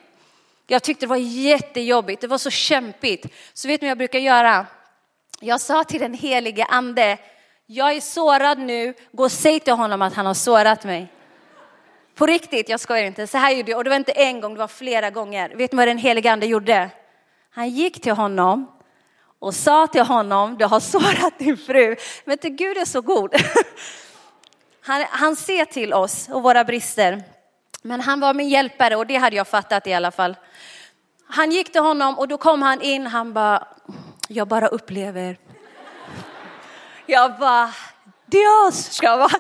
Jag 0.68 0.84
tyckte 0.84 1.06
det 1.06 1.10
var 1.10 1.18
jättejobbigt, 1.18 2.22
det 2.22 2.28
var 2.28 2.38
så 2.38 2.50
kämpigt. 2.50 3.26
Så 3.54 3.68
vet 3.68 3.82
ni 3.82 3.86
vad 3.86 3.92
jag 3.92 3.98
brukar 3.98 4.20
göra? 4.20 4.66
Jag 5.40 5.62
sa 5.62 5.84
till 5.84 6.00
den 6.00 6.14
helige 6.14 6.66
ande, 6.66 7.18
jag 7.66 7.94
är 7.94 8.02
sårad 8.02 8.60
nu, 8.60 8.94
gå 9.12 9.24
och 9.24 9.32
säg 9.32 9.60
till 9.60 9.74
honom 9.74 10.02
att 10.02 10.14
han 10.14 10.26
har 10.26 10.34
sårat 10.34 10.84
mig. 10.84 11.08
På 12.20 12.26
riktigt, 12.26 12.70
jag 12.70 12.80
skojar 12.80 13.04
inte. 13.04 13.28
Så 13.28 13.38
här 13.38 13.52
gjorde 13.52 13.72
jag, 13.72 13.78
och 13.78 13.84
det 13.84 13.90
var 13.90 13.98
inte 13.98 14.12
en 14.12 14.42
gång, 14.42 14.54
det 14.54 14.60
var 14.60 14.68
flera 14.68 15.10
gånger. 15.10 15.50
Vet 15.50 15.72
ni 15.72 15.78
vad 15.78 15.88
den 15.88 15.98
helige 15.98 16.32
ande 16.32 16.46
gjorde? 16.46 16.90
Han 17.52 17.70
gick 17.70 18.02
till 18.02 18.12
honom 18.12 18.72
och 19.40 19.54
sa 19.54 19.88
till 19.88 20.02
honom, 20.02 20.58
du 20.58 20.66
har 20.66 20.80
sårat 20.80 21.40
din 21.40 21.58
fru. 21.58 21.96
Men 22.26 22.32
inte 22.32 22.50
Gud 22.50 22.78
är 22.78 22.86
så 22.86 23.02
god. 23.02 23.36
Han, 24.82 25.06
han 25.10 25.36
ser 25.36 25.66
till 25.66 25.94
oss 25.94 26.30
och 26.30 26.44
våra 26.44 26.64
brister. 26.64 27.24
Men 27.82 28.02
han 28.02 28.20
var 28.20 28.34
min 28.34 28.50
hjälpare 28.50 28.96
och 28.96 29.08
det 29.08 29.16
hade 29.16 29.36
jag 29.36 29.48
fattat 29.48 29.88
i 29.88 29.94
alla 29.94 30.12
fall. 30.12 30.38
Han 31.28 31.52
gick 31.52 31.72
till 31.72 31.82
honom 31.82 32.20
och 32.20 32.28
då 32.28 32.38
kom 32.38 32.62
han 32.62 32.82
in, 32.82 33.08
han 33.08 33.34
bara, 33.34 33.68
jag 34.28 34.48
bara 34.48 34.68
upplever. 34.68 35.38
Jag 37.06 37.40
bara, 37.40 37.74
Dios, 38.26 38.92
ska 38.92 39.18
vara. 39.18 39.40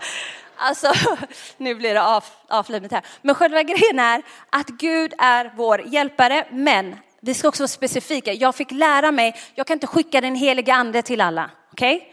Alltså, 0.61 0.93
nu 1.57 1.75
blir 1.75 1.93
det 1.93 2.03
av, 2.03 2.23
avflivet 2.47 2.91
här. 2.91 3.01
Men 3.21 3.35
själva 3.35 3.63
grejen 3.63 3.99
är 3.99 4.21
att 4.49 4.67
Gud 4.67 5.13
är 5.17 5.53
vår 5.55 5.81
hjälpare, 5.85 6.47
men 6.51 6.95
vi 7.21 7.33
ska 7.33 7.47
också 7.47 7.63
vara 7.63 7.67
specifika. 7.67 8.33
Jag 8.33 8.55
fick 8.55 8.71
lära 8.71 9.11
mig, 9.11 9.35
jag 9.55 9.67
kan 9.67 9.73
inte 9.73 9.87
skicka 9.87 10.21
den 10.21 10.35
heliga 10.35 10.73
ande 10.73 11.01
till 11.01 11.21
alla. 11.21 11.51
Okej? 11.71 11.95
Okay? 11.95 12.07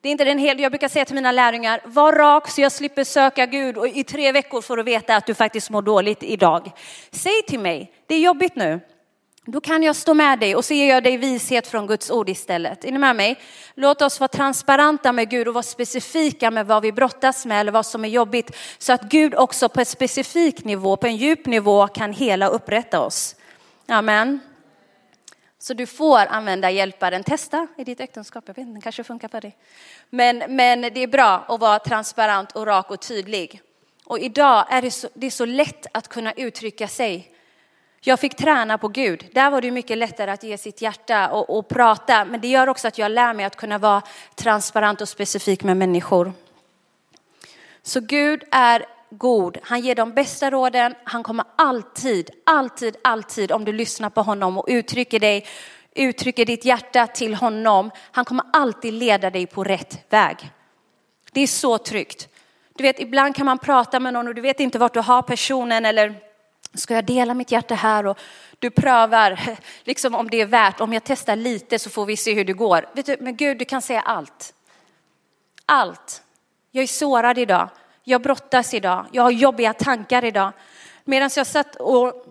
Det 0.00 0.08
är 0.08 0.12
inte 0.12 0.24
den 0.24 0.38
heliga, 0.38 0.62
jag 0.62 0.72
brukar 0.72 0.88
säga 0.88 1.04
till 1.04 1.14
mina 1.14 1.32
lärjungar, 1.32 1.80
var 1.84 2.12
rak 2.12 2.50
så 2.50 2.60
jag 2.60 2.72
slipper 2.72 3.04
söka 3.04 3.46
Gud 3.46 3.76
och 3.76 3.88
i 3.88 4.04
tre 4.04 4.32
veckor 4.32 4.60
får 4.60 4.76
du 4.76 4.82
veta 4.82 5.16
att 5.16 5.26
du 5.26 5.34
faktiskt 5.34 5.70
mår 5.70 5.82
dåligt 5.82 6.22
idag. 6.22 6.72
Säg 7.10 7.42
till 7.42 7.60
mig, 7.60 7.92
det 8.06 8.14
är 8.14 8.20
jobbigt 8.20 8.56
nu. 8.56 8.80
Då 9.48 9.60
kan 9.60 9.82
jag 9.82 9.96
stå 9.96 10.14
med 10.14 10.38
dig 10.38 10.56
och 10.56 10.64
så 10.64 10.74
ger 10.74 10.88
jag 10.88 11.02
dig 11.02 11.16
vishet 11.16 11.66
från 11.66 11.86
Guds 11.86 12.10
ord 12.10 12.28
istället. 12.28 12.84
Är 12.84 12.92
ni 12.92 12.98
med 12.98 13.16
mig? 13.16 13.40
Låt 13.74 14.02
oss 14.02 14.20
vara 14.20 14.28
transparenta 14.28 15.12
med 15.12 15.30
Gud 15.30 15.48
och 15.48 15.54
vara 15.54 15.62
specifika 15.62 16.50
med 16.50 16.66
vad 16.66 16.82
vi 16.82 16.92
brottas 16.92 17.46
med 17.46 17.60
eller 17.60 17.72
vad 17.72 17.86
som 17.86 18.04
är 18.04 18.08
jobbigt. 18.08 18.50
Så 18.78 18.92
att 18.92 19.02
Gud 19.02 19.34
också 19.34 19.68
på 19.68 19.80
en 19.80 19.86
specifik 19.86 20.64
nivå, 20.64 20.96
på 20.96 21.06
en 21.06 21.16
djup 21.16 21.46
nivå 21.46 21.86
kan 21.88 22.12
hela 22.12 22.48
och 22.48 22.54
upprätta 22.54 23.00
oss. 23.00 23.36
Amen. 23.88 24.40
Så 25.58 25.74
du 25.74 25.86
får 25.86 26.26
använda 26.26 26.70
hjälparen. 26.70 27.24
Testa 27.24 27.66
i 27.78 27.84
ditt 27.84 28.00
äktenskap. 28.00 28.44
Jag 28.46 28.54
vet 28.54 28.62
inte, 28.62 28.72
den 28.72 28.80
kanske 28.80 29.04
funkar 29.04 29.28
för 29.28 29.40
dig. 29.40 29.56
Men, 30.10 30.38
men 30.48 30.80
det 30.80 31.00
är 31.00 31.06
bra 31.06 31.44
att 31.48 31.60
vara 31.60 31.78
transparent 31.78 32.52
och 32.52 32.66
rak 32.66 32.90
och 32.90 33.00
tydlig. 33.00 33.60
Och 34.04 34.18
idag 34.18 34.66
är 34.70 34.82
det 34.82 34.90
så, 34.90 35.08
det 35.14 35.26
är 35.26 35.30
så 35.30 35.44
lätt 35.44 35.86
att 35.92 36.08
kunna 36.08 36.32
uttrycka 36.32 36.88
sig 36.88 37.35
jag 38.08 38.20
fick 38.20 38.36
träna 38.36 38.78
på 38.78 38.88
Gud. 38.88 39.26
Där 39.32 39.50
var 39.50 39.60
det 39.60 39.70
mycket 39.70 39.98
lättare 39.98 40.30
att 40.30 40.42
ge 40.42 40.58
sitt 40.58 40.82
hjärta 40.82 41.28
och, 41.30 41.58
och, 41.58 41.68
prata. 41.68 42.24
Men 42.24 42.40
det 42.40 42.48
gör 42.48 42.68
också 42.68 42.88
att 42.88 42.98
jag 42.98 43.10
lär 43.10 43.34
mig 43.34 43.44
att 43.44 43.56
kunna 43.56 43.78
vara 43.78 44.02
transparent 44.34 45.00
och 45.00 45.08
specifik 45.08 45.64
med 45.64 45.76
människor. 45.76 46.32
Så 47.82 48.00
Gud 48.00 48.44
är 48.50 48.86
god. 49.10 49.58
Han 49.62 49.80
ger 49.80 49.94
de 49.94 50.12
bästa 50.14 50.50
råden. 50.50 50.94
Han 51.04 51.22
kommer 51.22 51.44
alltid, 51.56 52.30
alltid, 52.44 52.96
alltid 53.04 53.52
om 53.52 53.64
du 53.64 53.72
lyssnar 53.72 54.10
på 54.10 54.22
honom 54.22 54.58
och 54.58 54.64
uttrycker 54.68 55.20
dig, 55.20 55.46
uttrycker 55.94 56.44
ditt 56.44 56.64
hjärta 56.64 57.06
till 57.06 57.34
honom. 57.34 57.90
Han 58.10 58.24
kommer 58.24 58.44
alltid 58.52 58.94
leda 58.94 59.30
dig 59.30 59.46
på 59.46 59.64
rätt 59.64 60.12
väg. 60.12 60.50
Det 61.32 61.40
är 61.40 61.46
så 61.46 61.78
tryggt. 61.78 62.28
Du 62.74 62.82
vet, 62.82 63.00
ibland 63.00 63.36
kan 63.36 63.46
man 63.46 63.58
prata 63.58 64.00
med 64.00 64.12
någon 64.12 64.28
och 64.28 64.34
du 64.34 64.40
vet 64.40 64.60
inte 64.60 64.78
vart 64.78 64.94
du 64.94 65.00
har 65.00 65.22
personen 65.22 65.84
eller 65.84 66.25
Ska 66.76 66.94
jag 66.94 67.04
dela 67.04 67.34
mitt 67.34 67.52
hjärta 67.52 67.74
här 67.74 68.06
och 68.06 68.18
du 68.58 68.70
prövar 68.70 69.40
liksom 69.84 70.14
om 70.14 70.30
det 70.30 70.40
är 70.40 70.46
värt, 70.46 70.80
om 70.80 70.92
jag 70.92 71.04
testar 71.04 71.36
lite 71.36 71.78
så 71.78 71.90
får 71.90 72.06
vi 72.06 72.16
se 72.16 72.34
hur 72.34 72.44
det 72.44 72.52
går. 72.52 72.88
Vet 72.92 73.06
du, 73.06 73.16
men 73.20 73.36
Gud, 73.36 73.58
du 73.58 73.64
kan 73.64 73.82
säga 73.82 74.00
allt. 74.00 74.54
Allt. 75.66 76.22
Jag 76.70 76.82
är 76.82 76.86
sårad 76.86 77.38
idag. 77.38 77.68
Jag 78.04 78.22
brottas 78.22 78.74
idag. 78.74 79.06
Jag 79.12 79.22
har 79.22 79.30
jobbiga 79.30 79.72
tankar 79.72 80.24
idag. 80.24 80.52
Medan 81.04 81.30
jag 81.36 81.46
satt 81.46 81.76
och 81.76 82.26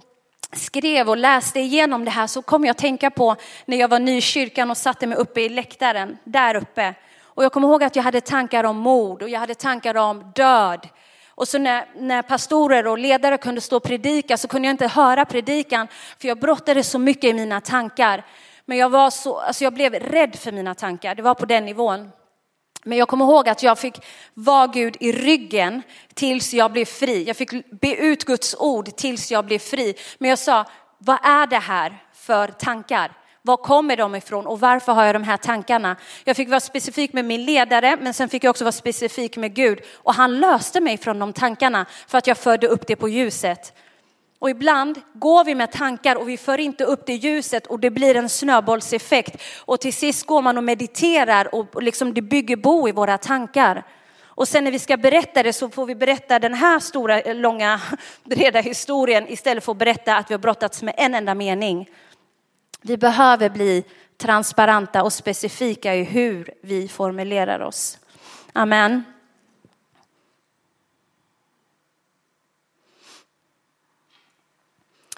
skrev 0.52 1.10
och 1.10 1.18
läste 1.18 1.60
igenom 1.60 2.06
det 2.06 2.12
här 2.12 2.28
så 2.28 2.42
kom 2.42 2.66
jag 2.66 2.72
att 2.72 2.78
tänka 2.78 3.12
på 3.12 3.36
när 3.66 3.78
jag 3.78 3.88
var 3.88 4.00
ny 4.00 4.18
i 4.18 4.22
kyrkan 4.22 4.72
och 4.72 4.78
satte 4.78 5.08
mig 5.08 5.18
uppe 5.18 5.42
i 5.42 5.50
läktaren, 5.50 6.18
där 6.24 6.56
uppe. 6.56 6.94
Och 7.22 7.44
jag 7.44 7.52
kommer 7.52 7.68
ihåg 7.68 7.84
att 7.84 7.96
jag 7.96 8.04
hade 8.04 8.22
tankar 8.22 8.64
om 8.64 8.78
mord 8.78 9.22
och 9.22 9.30
jag 9.30 9.40
hade 9.40 9.56
tankar 9.56 9.98
om 9.98 10.32
död. 10.36 10.90
Och 11.36 11.48
så 11.48 11.58
när, 11.58 11.86
när 11.96 12.22
pastorer 12.22 12.88
och 12.88 12.98
ledare 12.98 13.38
kunde 13.38 13.62
stå 13.62 13.78
och 13.78 13.84
predika 13.84 14.38
så 14.38 14.48
kunde 14.48 14.68
jag 14.68 14.74
inte 14.74 14.88
höra 14.88 15.26
predikan 15.26 15.88
för 16.20 16.28
jag 16.28 16.40
brottades 16.40 16.90
så 16.90 17.00
mycket 17.00 17.24
i 17.24 17.34
mina 17.34 17.62
tankar. 17.62 18.26
Men 18.66 18.78
jag, 18.78 18.90
var 18.90 19.10
så, 19.10 19.40
alltså 19.40 19.64
jag 19.64 19.74
blev 19.74 19.94
rädd 19.94 20.36
för 20.36 20.52
mina 20.52 20.76
tankar, 20.76 21.16
det 21.16 21.22
var 21.22 21.34
på 21.34 21.46
den 21.46 21.66
nivån. 21.66 22.12
Men 22.84 22.98
jag 22.98 23.08
kommer 23.08 23.26
ihåg 23.26 23.50
att 23.50 23.64
jag 23.64 23.80
fick 23.80 24.06
vara 24.34 24.68
Gud 24.68 24.98
i 25.00 25.12
ryggen 25.12 25.82
tills 26.14 26.54
jag 26.54 26.72
blev 26.72 26.86
fri. 26.86 27.24
Jag 27.24 27.38
fick 27.38 27.80
be 27.82 27.96
ut 27.96 28.26
Guds 28.26 28.56
ord 28.60 28.96
tills 28.96 29.32
jag 29.32 29.46
blev 29.46 29.60
fri. 29.60 29.96
Men 30.18 30.30
jag 30.30 30.40
sa, 30.40 30.66
vad 30.98 31.18
är 31.24 31.48
det 31.48 31.60
här 31.60 32.04
för 32.14 32.48
tankar? 32.48 33.12
Var 33.46 33.58
kommer 33.58 33.98
de 33.98 34.16
ifrån 34.16 34.48
och 34.48 34.60
varför 34.60 34.94
har 34.94 35.06
jag 35.06 35.16
de 35.16 35.24
här 35.24 35.38
tankarna? 35.38 35.96
Jag 36.24 36.36
fick 36.36 36.50
vara 36.50 36.60
specifik 36.60 37.14
med 37.14 37.26
min 37.26 37.46
ledare 37.46 37.98
men 38.02 38.14
sen 38.14 38.30
fick 38.30 38.44
jag 38.44 38.50
också 38.50 38.64
vara 38.64 38.72
specifik 38.72 39.38
med 39.38 39.54
Gud 39.54 39.80
och 39.94 40.14
han 40.14 40.40
löste 40.40 40.82
mig 40.82 40.98
från 40.98 41.20
de 41.20 41.34
tankarna 41.34 41.86
för 42.08 42.18
att 42.18 42.28
jag 42.28 42.38
förde 42.38 42.68
upp 42.68 42.88
det 42.88 42.96
på 42.96 43.10
ljuset. 43.10 43.74
Och 44.40 44.50
ibland 44.50 45.02
går 45.14 45.46
vi 45.46 45.56
med 45.56 45.72
tankar 45.72 46.16
och 46.16 46.30
vi 46.30 46.38
för 46.38 46.60
inte 46.60 46.84
upp 46.84 47.06
det 47.06 47.14
ljuset 47.14 47.68
och 47.68 47.80
det 47.80 47.90
blir 47.90 48.16
en 48.16 48.30
snöbollseffekt. 48.30 49.42
Och 49.60 49.80
till 49.80 49.94
sist 49.94 50.26
går 50.26 50.42
man 50.42 50.58
och 50.58 50.64
mediterar 50.64 51.56
och 51.56 51.84
liksom 51.84 52.14
det 52.14 52.22
bygger 52.22 52.56
bo 52.56 52.90
i 52.90 52.92
våra 52.92 53.18
tankar. 53.18 53.84
Och 54.24 54.48
sen 54.48 54.64
när 54.64 54.72
vi 54.72 54.80
ska 54.80 54.98
berätta 54.98 55.44
det 55.44 55.54
så 55.54 55.70
får 55.70 55.86
vi 55.86 55.96
berätta 55.96 56.40
den 56.40 56.54
här 56.54 56.80
stora, 56.80 57.34
långa, 57.34 57.82
breda 58.24 58.60
historien 58.60 59.28
istället 59.28 59.64
för 59.64 59.72
att 59.72 59.78
berätta 59.78 60.16
att 60.16 60.30
vi 60.30 60.34
har 60.34 60.40
brottats 60.40 60.82
med 60.84 60.94
en 60.98 61.16
enda 61.16 61.36
mening. 61.36 61.90
Vi 62.88 62.98
behöver 62.98 63.50
bli 63.50 63.84
transparenta 64.18 65.04
och 65.04 65.14
specifika 65.14 65.96
i 65.96 66.04
hur 66.04 66.54
vi 66.62 66.88
formulerar 66.88 67.60
oss. 67.60 68.00
Amen. 68.54 69.04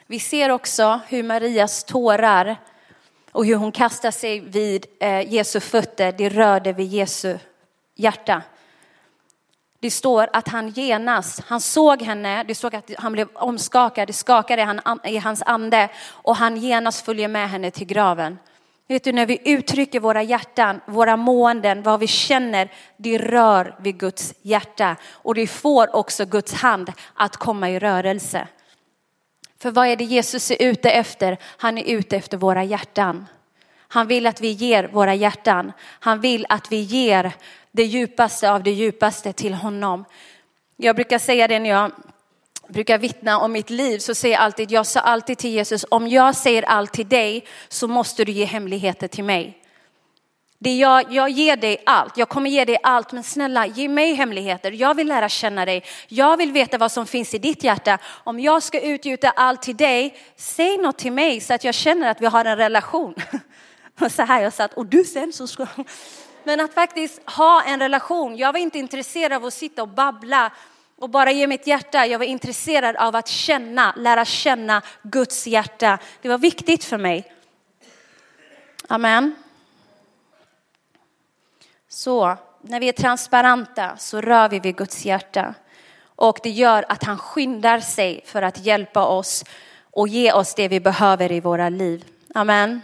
Vi 0.06 0.20
ser 0.20 0.50
också 0.50 1.00
hur 1.08 1.24
Marias 1.24 1.84
tårar 1.84 2.58
och 3.32 3.46
hur 3.46 3.56
hon 3.56 3.72
kastar 3.72 4.12
sig 4.12 4.40
vid 4.40 4.86
eh, 5.00 5.34
Jesu 5.34 5.60
fötter, 5.60 6.12
det 6.12 6.30
rörde 6.30 6.74
vid 6.74 6.88
Jesu 6.88 7.38
hjärta. 7.96 8.42
Det 9.80 9.92
står 9.92 10.30
att 10.34 10.48
han 10.48 10.70
genast, 10.70 11.44
han 11.48 11.62
såg 11.62 12.02
henne, 12.02 12.44
det 12.44 12.56
såg 12.56 12.76
att 12.76 12.92
han 12.98 13.12
blev 13.12 13.28
omskakad, 13.34 14.08
det 14.08 14.14
skakade 14.14 14.82
i 15.04 15.18
hans 15.18 15.44
ande 15.46 15.90
och 16.08 16.36
han 16.36 16.58
genast 16.58 17.06
följer 17.06 17.28
med 17.28 17.50
henne 17.50 17.72
till 17.72 17.88
graven. 17.88 18.38
Vet 18.88 19.04
du, 19.04 19.12
när 19.12 19.26
vi 19.26 19.40
uttrycker 19.46 20.00
våra 20.00 20.24
hjärtan, 20.24 20.82
våra 20.86 21.18
måenden, 21.18 21.84
vad 21.84 22.00
vi 22.00 22.08
känner, 22.08 22.72
det 22.98 23.18
rör 23.18 23.76
vid 23.80 23.98
Guds 23.98 24.34
hjärta 24.42 24.96
och 25.12 25.36
det 25.36 25.48
får 25.48 25.96
också 25.96 26.26
Guds 26.26 26.54
hand 26.54 26.94
att 27.14 27.38
komma 27.38 27.70
i 27.70 27.80
rörelse. 27.80 28.48
För 29.60 29.72
vad 29.72 29.88
är 29.88 29.96
det 29.96 30.04
Jesus 30.04 30.52
är 30.52 30.62
ute 30.62 30.90
efter? 30.90 31.38
Han 31.58 31.78
är 31.78 31.84
ute 31.84 32.18
efter 32.18 32.38
våra 32.38 32.64
hjärtan. 32.64 33.26
Han 33.88 34.08
vill 34.08 34.28
att 34.28 34.42
vi 34.42 34.52
ger 34.52 34.88
våra 34.88 35.16
hjärtan. 35.16 35.72
Han 35.80 36.22
vill 36.22 36.46
att 36.50 36.72
vi 36.72 36.78
ger 36.82 37.32
det 37.72 37.84
djupaste 37.84 38.52
av 38.52 38.64
det 38.64 38.72
djupaste 38.72 39.34
till 39.34 39.54
honom. 39.54 40.06
Jag 40.76 40.96
brukar 40.96 41.20
säga 41.20 41.48
det 41.48 41.60
när 41.60 41.70
jag 41.70 41.92
brukar 42.68 42.98
vittna 42.98 43.40
om 43.40 43.52
mitt 43.52 43.70
liv 43.70 44.00
så 44.00 44.16
säger 44.16 44.36
jag 44.36 44.44
alltid, 44.44 44.72
jag 44.72 44.86
sa 44.86 45.00
alltid 45.00 45.38
till 45.38 45.52
Jesus, 45.52 45.86
om 45.90 46.08
jag 46.08 46.36
säger 46.36 46.64
allt 46.64 46.94
till 46.94 47.10
dig 47.10 47.46
så 47.68 47.88
måste 47.88 48.26
du 48.26 48.32
ge 48.32 48.46
hemligheter 48.46 49.08
till 49.08 49.24
mig. 49.24 49.64
Det 50.60 50.78
jag, 50.78 51.14
jag 51.14 51.30
ger 51.30 51.56
dig 51.56 51.84
allt, 51.86 52.18
jag 52.18 52.30
kommer 52.30 52.50
ge 52.50 52.66
dig 52.66 52.78
allt, 52.84 53.12
men 53.12 53.24
snälla 53.24 53.66
ge 53.66 53.90
mig 53.90 54.14
hemligheter. 54.14 54.72
Jag 54.72 54.96
vill 54.96 55.08
lära 55.08 55.30
känna 55.30 55.66
dig, 55.66 55.84
jag 56.08 56.38
vill 56.38 56.52
veta 56.52 56.78
vad 56.78 56.92
som 56.92 57.08
finns 57.08 57.34
i 57.34 57.38
ditt 57.38 57.64
hjärta. 57.64 57.98
Om 58.06 58.40
jag 58.40 58.64
ska 58.64 58.82
utgjuta 58.82 59.30
allt 59.30 59.62
till 59.62 59.78
dig, 59.78 60.18
säg 60.36 60.78
något 60.78 60.98
till 60.98 61.12
mig 61.12 61.40
så 61.40 61.54
att 61.54 61.64
jag 61.64 61.76
känner 61.76 62.12
att 62.12 62.22
vi 62.22 62.26
har 62.26 62.46
en 62.46 62.58
relation. 62.58 63.16
Och 64.00 64.12
så 64.12 64.24
här 64.24 64.42
jag 64.42 64.54
satt, 64.54 64.74
och 64.74 64.86
du 64.86 65.04
sen 65.04 65.34
så 65.34 65.48
ska... 65.48 65.68
Men 66.44 66.60
att 66.60 66.74
faktiskt 66.74 67.30
ha 67.30 67.64
en 67.64 67.80
relation. 67.80 68.38
Jag 68.38 68.54
var 68.54 68.60
inte 68.60 68.80
intresserad 68.80 69.34
av 69.34 69.46
att 69.46 69.54
sitta 69.54 69.82
och 69.82 69.88
babbla 69.88 70.52
och 70.98 71.10
bara 71.10 71.32
ge 71.32 71.48
mitt 71.48 71.68
hjärta. 71.68 72.06
Jag 72.06 72.20
var 72.20 72.26
intresserad 72.26 72.96
av 72.96 73.16
att 73.16 73.28
känna, 73.28 73.94
lära 73.98 74.26
känna 74.26 74.82
Guds 75.02 75.48
hjärta. 75.48 76.00
Det 76.22 76.30
var 76.30 76.38
viktigt 76.38 76.84
för 76.84 76.98
mig. 76.98 77.34
Amen. 78.88 79.36
Så 81.90 82.38
när 82.62 82.80
vi 82.80 82.90
är 82.90 82.94
transparenta 82.94 83.98
så 83.98 84.22
rör 84.22 84.50
vi 84.50 84.60
vid 84.60 84.76
Guds 84.76 85.06
hjärta. 85.06 85.54
Och 86.16 86.40
det 86.44 86.50
gör 86.50 86.86
att 86.90 87.04
han 87.04 87.18
skyndar 87.18 87.80
sig 87.80 88.22
för 88.26 88.42
att 88.42 88.66
hjälpa 88.66 89.06
oss 89.06 89.44
och 89.92 90.08
ge 90.08 90.32
oss 90.32 90.56
det 90.56 90.68
vi 90.68 90.80
behöver 90.80 91.32
i 91.32 91.40
våra 91.40 91.70
liv. 91.70 92.06
Amen. 92.34 92.82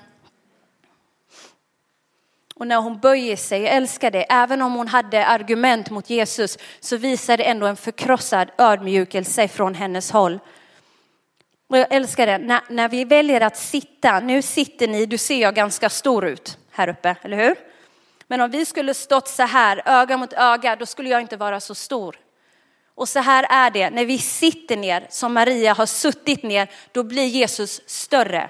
Och 2.55 2.67
när 2.67 2.77
hon 2.77 2.99
böjer 2.99 3.35
sig, 3.35 3.61
jag 3.61 3.73
älskar 3.75 4.11
det, 4.11 4.25
även 4.29 4.61
om 4.61 4.73
hon 4.73 4.87
hade 4.87 5.25
argument 5.25 5.89
mot 5.89 6.09
Jesus 6.09 6.57
så 6.79 6.97
visar 6.97 7.37
det 7.37 7.43
ändå 7.43 7.65
en 7.65 7.75
förkrossad 7.75 8.51
ödmjukelse 8.57 9.47
från 9.47 9.75
hennes 9.75 10.11
håll. 10.11 10.39
Och 11.67 11.77
jag 11.77 11.87
älskar 11.93 12.27
det, 12.27 12.37
när, 12.37 12.61
när 12.69 12.89
vi 12.89 13.05
väljer 13.05 13.41
att 13.41 13.57
sitta, 13.57 14.19
nu 14.19 14.41
sitter 14.41 14.87
ni, 14.87 15.05
du 15.05 15.17
ser 15.17 15.41
jag 15.41 15.55
ganska 15.55 15.89
stor 15.89 16.25
ut 16.25 16.57
här 16.71 16.87
uppe, 16.87 17.15
eller 17.21 17.37
hur? 17.37 17.55
Men 18.27 18.41
om 18.41 18.51
vi 18.51 18.65
skulle 18.65 18.93
stått 18.93 19.27
så 19.27 19.43
här, 19.43 19.81
öga 19.85 20.17
mot 20.17 20.33
öga, 20.33 20.75
då 20.75 20.85
skulle 20.85 21.09
jag 21.09 21.21
inte 21.21 21.37
vara 21.37 21.59
så 21.59 21.75
stor. 21.75 22.15
Och 22.95 23.09
så 23.09 23.19
här 23.19 23.45
är 23.49 23.71
det, 23.71 23.89
när 23.89 24.05
vi 24.05 24.17
sitter 24.17 24.77
ner, 24.77 25.07
som 25.09 25.33
Maria 25.33 25.73
har 25.73 25.85
suttit 25.85 26.43
ner, 26.43 26.69
då 26.91 27.03
blir 27.03 27.25
Jesus 27.25 27.81
större. 27.85 28.49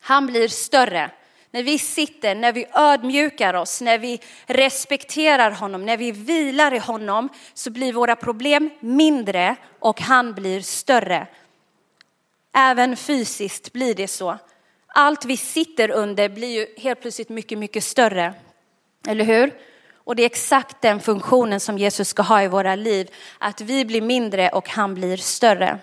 Han 0.00 0.26
blir 0.26 0.48
större. 0.48 1.10
När 1.52 1.62
vi 1.62 1.78
sitter, 1.78 2.34
när 2.34 2.52
vi 2.52 2.66
ödmjukar 2.74 3.54
oss, 3.54 3.80
när 3.80 3.98
vi 3.98 4.20
respekterar 4.46 5.50
honom, 5.50 5.86
när 5.86 5.96
vi 5.96 6.12
vilar 6.12 6.74
i 6.74 6.78
honom 6.78 7.28
så 7.54 7.70
blir 7.70 7.92
våra 7.92 8.16
problem 8.16 8.70
mindre 8.80 9.56
och 9.78 10.00
han 10.00 10.34
blir 10.34 10.60
större. 10.60 11.26
Även 12.54 12.96
fysiskt 12.96 13.72
blir 13.72 13.94
det 13.94 14.08
så. 14.08 14.38
Allt 14.86 15.24
vi 15.24 15.36
sitter 15.36 15.90
under 15.90 16.28
blir 16.28 16.48
ju 16.48 16.66
helt 16.80 17.00
plötsligt 17.00 17.28
mycket, 17.28 17.58
mycket 17.58 17.84
större. 17.84 18.34
Eller 19.08 19.24
hur? 19.24 19.54
Och 19.94 20.16
det 20.16 20.22
är 20.22 20.26
exakt 20.26 20.82
den 20.82 21.00
funktionen 21.00 21.60
som 21.60 21.78
Jesus 21.78 22.08
ska 22.08 22.22
ha 22.22 22.42
i 22.42 22.48
våra 22.48 22.74
liv. 22.74 23.10
Att 23.38 23.60
vi 23.60 23.84
blir 23.84 24.02
mindre 24.02 24.48
och 24.48 24.68
han 24.68 24.94
blir 24.94 25.16
större. 25.16 25.78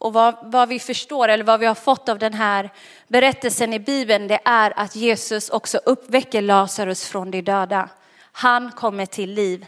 Och 0.00 0.12
vad, 0.12 0.34
vad, 0.42 0.68
vi 0.68 0.78
förstår 0.78 1.28
eller 1.28 1.44
vad 1.44 1.60
vi 1.60 1.66
har 1.66 1.74
fått 1.74 2.08
av 2.08 2.18
den 2.18 2.34
här 2.34 2.70
berättelsen 3.08 3.72
i 3.72 3.78
Bibeln 3.78 4.28
det 4.28 4.40
är 4.44 4.72
att 4.76 4.96
Jesus 4.96 5.50
också 5.50 5.78
uppväcker 5.78 6.42
Lazarus 6.42 7.08
från 7.08 7.30
de 7.30 7.42
döda. 7.42 7.88
Han 8.32 8.72
kommer 8.72 9.06
till 9.06 9.30
liv. 9.30 9.66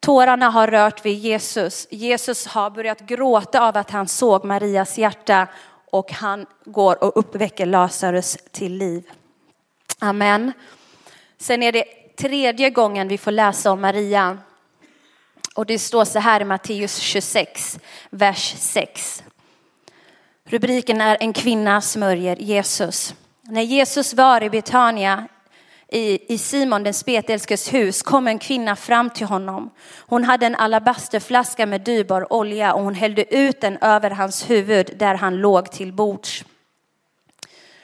Tårarna 0.00 0.50
har 0.50 0.66
rört 0.66 1.04
vid 1.04 1.18
Jesus. 1.18 1.86
Jesus 1.90 2.46
har 2.46 2.70
börjat 2.70 3.00
gråta 3.00 3.60
av 3.60 3.76
att 3.76 3.90
han 3.90 4.08
såg 4.08 4.44
Marias 4.44 4.98
hjärta 4.98 5.48
och 5.90 6.12
han 6.12 6.46
går 6.64 7.04
och 7.04 7.12
uppväcker 7.16 7.66
Lazarus 7.66 8.38
till 8.50 8.72
liv. 8.72 9.10
Amen. 9.98 10.52
Sen 11.38 11.62
är 11.62 11.72
det 11.72 11.84
tredje 12.16 12.70
gången 12.70 13.08
vi 13.08 13.18
får 13.18 13.30
läsa 13.30 13.70
om 13.70 13.80
Maria. 13.80 14.38
Och 15.54 15.66
det 15.66 15.78
står 15.78 16.04
så 16.04 16.18
här 16.18 16.40
i 16.40 16.44
Matteus 16.44 16.98
26, 16.98 17.78
vers 18.10 18.54
6. 18.58 19.22
Rubriken 20.50 21.00
är 21.00 21.16
En 21.20 21.32
kvinna 21.32 21.80
smörjer 21.80 22.36
Jesus. 22.36 23.14
När 23.42 23.62
Jesus 23.62 24.14
var 24.14 24.42
i 24.42 24.50
Betania 24.50 25.28
i, 25.88 26.34
i 26.34 26.38
Simon 26.38 26.82
den 26.82 26.94
spetälskes 26.94 27.72
hus 27.72 28.02
kom 28.02 28.26
en 28.26 28.38
kvinna 28.38 28.76
fram 28.76 29.10
till 29.10 29.26
honom. 29.26 29.70
Hon 30.06 30.24
hade 30.24 30.46
en 30.46 30.54
alabasterflaska 30.54 31.66
med 31.66 31.80
dyrbar 31.80 32.32
olja 32.32 32.72
och 32.72 32.82
hon 32.82 32.94
hällde 32.94 33.34
ut 33.34 33.60
den 33.60 33.78
över 33.80 34.10
hans 34.10 34.50
huvud 34.50 34.90
där 34.96 35.14
han 35.14 35.36
låg 35.36 35.70
till 35.70 35.92
bords. 35.92 36.44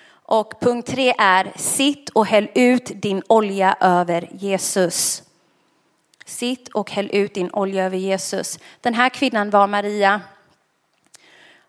Och 0.09 0.61
punkt 0.61 0.88
tre 0.88 1.14
är 1.18 1.53
sitt 1.57 2.09
och 2.09 2.27
häll 2.27 2.48
ut 2.55 2.90
din 2.94 3.22
olja 3.29 3.77
över 3.81 4.29
Jesus. 4.33 5.22
Sitt 6.24 6.68
och 6.68 6.90
häll 6.90 7.11
ut 7.12 7.35
din 7.35 7.50
olja 7.50 7.85
över 7.85 7.96
Jesus. 7.96 8.59
Den 8.81 8.94
här 8.94 9.09
kvinnan 9.09 9.50
var 9.50 9.66
Maria. 9.66 10.20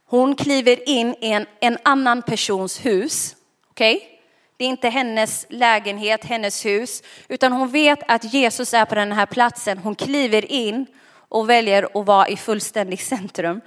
Hon 0.05 0.35
kliver 0.35 0.89
in 0.89 1.15
i 1.21 1.31
en, 1.31 1.45
en 1.59 1.77
annan 1.83 2.21
persons 2.21 2.85
hus. 2.85 3.35
Okej? 3.69 3.95
Okay? 3.95 4.09
Det 4.57 4.65
är 4.65 4.69
inte 4.69 4.89
hennes 4.89 5.45
lägenhet, 5.49 6.25
hennes 6.25 6.65
hus, 6.65 7.03
utan 7.27 7.51
hon 7.51 7.69
vet 7.69 7.99
att 8.07 8.33
Jesus 8.33 8.73
är 8.73 8.85
på 8.85 8.95
den 8.95 9.11
här 9.11 9.25
platsen. 9.25 9.77
Hon 9.77 9.95
kliver 9.95 10.51
in 10.51 10.85
och 11.29 11.49
väljer 11.49 11.99
att 11.99 12.05
vara 12.05 12.27
i 12.27 12.37
fullständigt 12.37 13.01
centrum. 13.01 13.61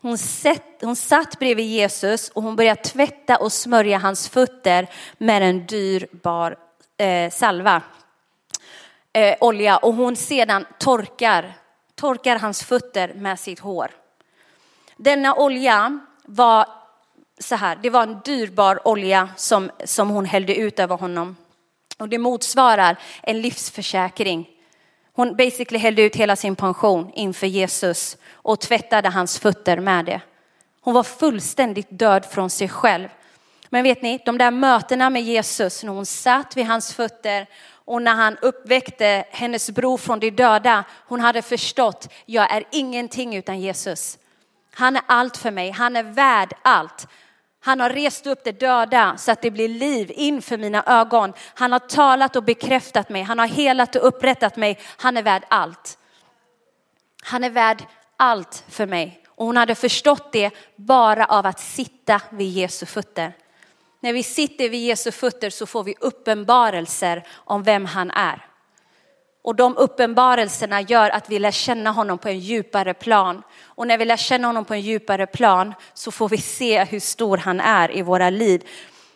Hon, 0.00 0.18
sett, 0.18 0.78
hon 0.80 0.96
satt 0.96 1.38
bredvid 1.38 1.66
Jesus 1.66 2.28
och 2.28 2.42
hon 2.42 2.56
började 2.56 2.82
tvätta 2.82 3.36
och 3.36 3.52
smörja 3.52 3.98
hans 3.98 4.28
fötter 4.28 4.88
med 5.18 5.42
en 5.42 5.66
dyrbar 5.66 6.56
eh, 6.98 7.30
salva, 7.30 7.82
eh, 9.12 9.36
olja. 9.40 9.76
Och 9.76 9.94
hon 9.94 10.16
sedan 10.16 10.66
torkar, 10.78 11.52
torkar 11.94 12.38
hans 12.38 12.64
fötter 12.64 13.12
med 13.14 13.40
sitt 13.40 13.58
hår. 13.58 13.90
Denna 14.98 15.34
olja 15.34 16.00
var 16.24 16.66
så 17.40 17.54
här, 17.54 17.78
det 17.82 17.90
var 17.90 18.02
en 18.02 18.20
dyrbar 18.24 18.88
olja 18.88 19.28
som, 19.36 19.70
som 19.84 20.08
hon 20.08 20.24
hällde 20.24 20.54
ut 20.56 20.78
över 20.78 20.96
honom. 20.96 21.36
Och 21.98 22.08
det 22.08 22.18
motsvarar 22.18 22.98
en 23.22 23.40
livsförsäkring. 23.40 24.48
Hon 25.12 25.36
basically 25.36 25.78
hällde 25.78 26.02
ut 26.02 26.16
hela 26.16 26.36
sin 26.36 26.56
pension 26.56 27.10
inför 27.14 27.46
Jesus 27.46 28.16
och 28.32 28.60
tvättade 28.60 29.08
hans 29.08 29.38
fötter 29.38 29.80
med 29.80 30.04
det. 30.04 30.20
Hon 30.80 30.94
var 30.94 31.02
fullständigt 31.02 31.88
död 31.90 32.26
från 32.30 32.50
sig 32.50 32.68
själv. 32.68 33.08
Men 33.68 33.82
vet 33.82 34.02
ni, 34.02 34.22
de 34.24 34.38
där 34.38 34.50
mötena 34.50 35.10
med 35.10 35.22
Jesus 35.22 35.84
när 35.84 35.92
hon 35.92 36.06
satt 36.06 36.56
vid 36.56 36.66
hans 36.66 36.94
fötter 36.94 37.46
och 37.70 38.02
när 38.02 38.14
han 38.14 38.36
uppväckte 38.42 39.24
hennes 39.30 39.70
bror 39.70 39.96
från 39.96 40.20
de 40.20 40.30
döda, 40.30 40.84
hon 41.06 41.20
hade 41.20 41.42
förstått, 41.42 42.12
jag 42.26 42.52
är 42.52 42.64
ingenting 42.70 43.36
utan 43.36 43.60
Jesus. 43.60 44.18
Han 44.78 44.96
är 44.96 45.02
allt 45.06 45.36
för 45.36 45.50
mig, 45.50 45.70
han 45.70 45.96
är 45.96 46.02
värd 46.02 46.52
allt. 46.62 47.08
Han 47.60 47.80
har 47.80 47.90
rest 47.90 48.26
upp 48.26 48.44
det 48.44 48.60
döda 48.60 49.16
så 49.16 49.32
att 49.32 49.42
det 49.42 49.50
blir 49.50 49.68
liv 49.68 50.12
inför 50.14 50.58
mina 50.58 50.84
ögon. 50.86 51.32
Han 51.54 51.72
har 51.72 51.78
talat 51.78 52.36
och 52.36 52.42
bekräftat 52.42 53.08
mig, 53.08 53.22
han 53.22 53.38
har 53.38 53.46
helat 53.46 53.96
och 53.96 54.08
upprättat 54.08 54.56
mig. 54.56 54.78
Han 54.96 55.16
är 55.16 55.22
värd 55.22 55.42
allt. 55.48 55.98
Han 57.22 57.44
är 57.44 57.50
värd 57.50 57.82
allt 58.16 58.64
för 58.68 58.86
mig. 58.86 59.22
Och 59.28 59.46
hon 59.46 59.56
hade 59.56 59.74
förstått 59.74 60.32
det 60.32 60.50
bara 60.76 61.24
av 61.26 61.46
att 61.46 61.60
sitta 61.60 62.20
vid 62.30 62.50
Jesu 62.50 62.86
fötter. 62.86 63.32
När 64.00 64.12
vi 64.12 64.22
sitter 64.22 64.68
vid 64.68 64.86
Jesu 64.86 65.10
fötter 65.10 65.50
så 65.50 65.66
får 65.66 65.84
vi 65.84 65.94
uppenbarelser 66.00 67.26
om 67.34 67.62
vem 67.62 67.86
han 67.86 68.10
är. 68.10 68.47
Och 69.42 69.54
de 69.54 69.76
uppenbarelserna 69.76 70.80
gör 70.80 71.10
att 71.10 71.30
vi 71.30 71.38
lär 71.38 71.50
känna 71.50 71.90
honom 71.90 72.18
på 72.18 72.28
en 72.28 72.38
djupare 72.38 72.94
plan. 72.94 73.42
Och 73.62 73.86
när 73.86 73.98
vi 73.98 74.04
lär 74.04 74.16
känna 74.16 74.48
honom 74.48 74.64
på 74.64 74.74
en 74.74 74.80
djupare 74.80 75.26
plan 75.26 75.74
så 75.94 76.10
får 76.10 76.28
vi 76.28 76.38
se 76.38 76.84
hur 76.84 77.00
stor 77.00 77.36
han 77.36 77.60
är 77.60 77.96
i 77.96 78.02
våra 78.02 78.30
liv. 78.30 78.68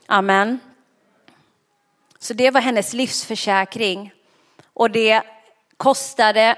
Amen. 0.07 0.61
Så 2.19 2.35
det 2.35 2.51
var 2.51 2.61
hennes 2.61 2.93
livsförsäkring. 2.93 4.13
Och 4.75 4.91
det 4.91 5.23
kostade, 5.77 6.57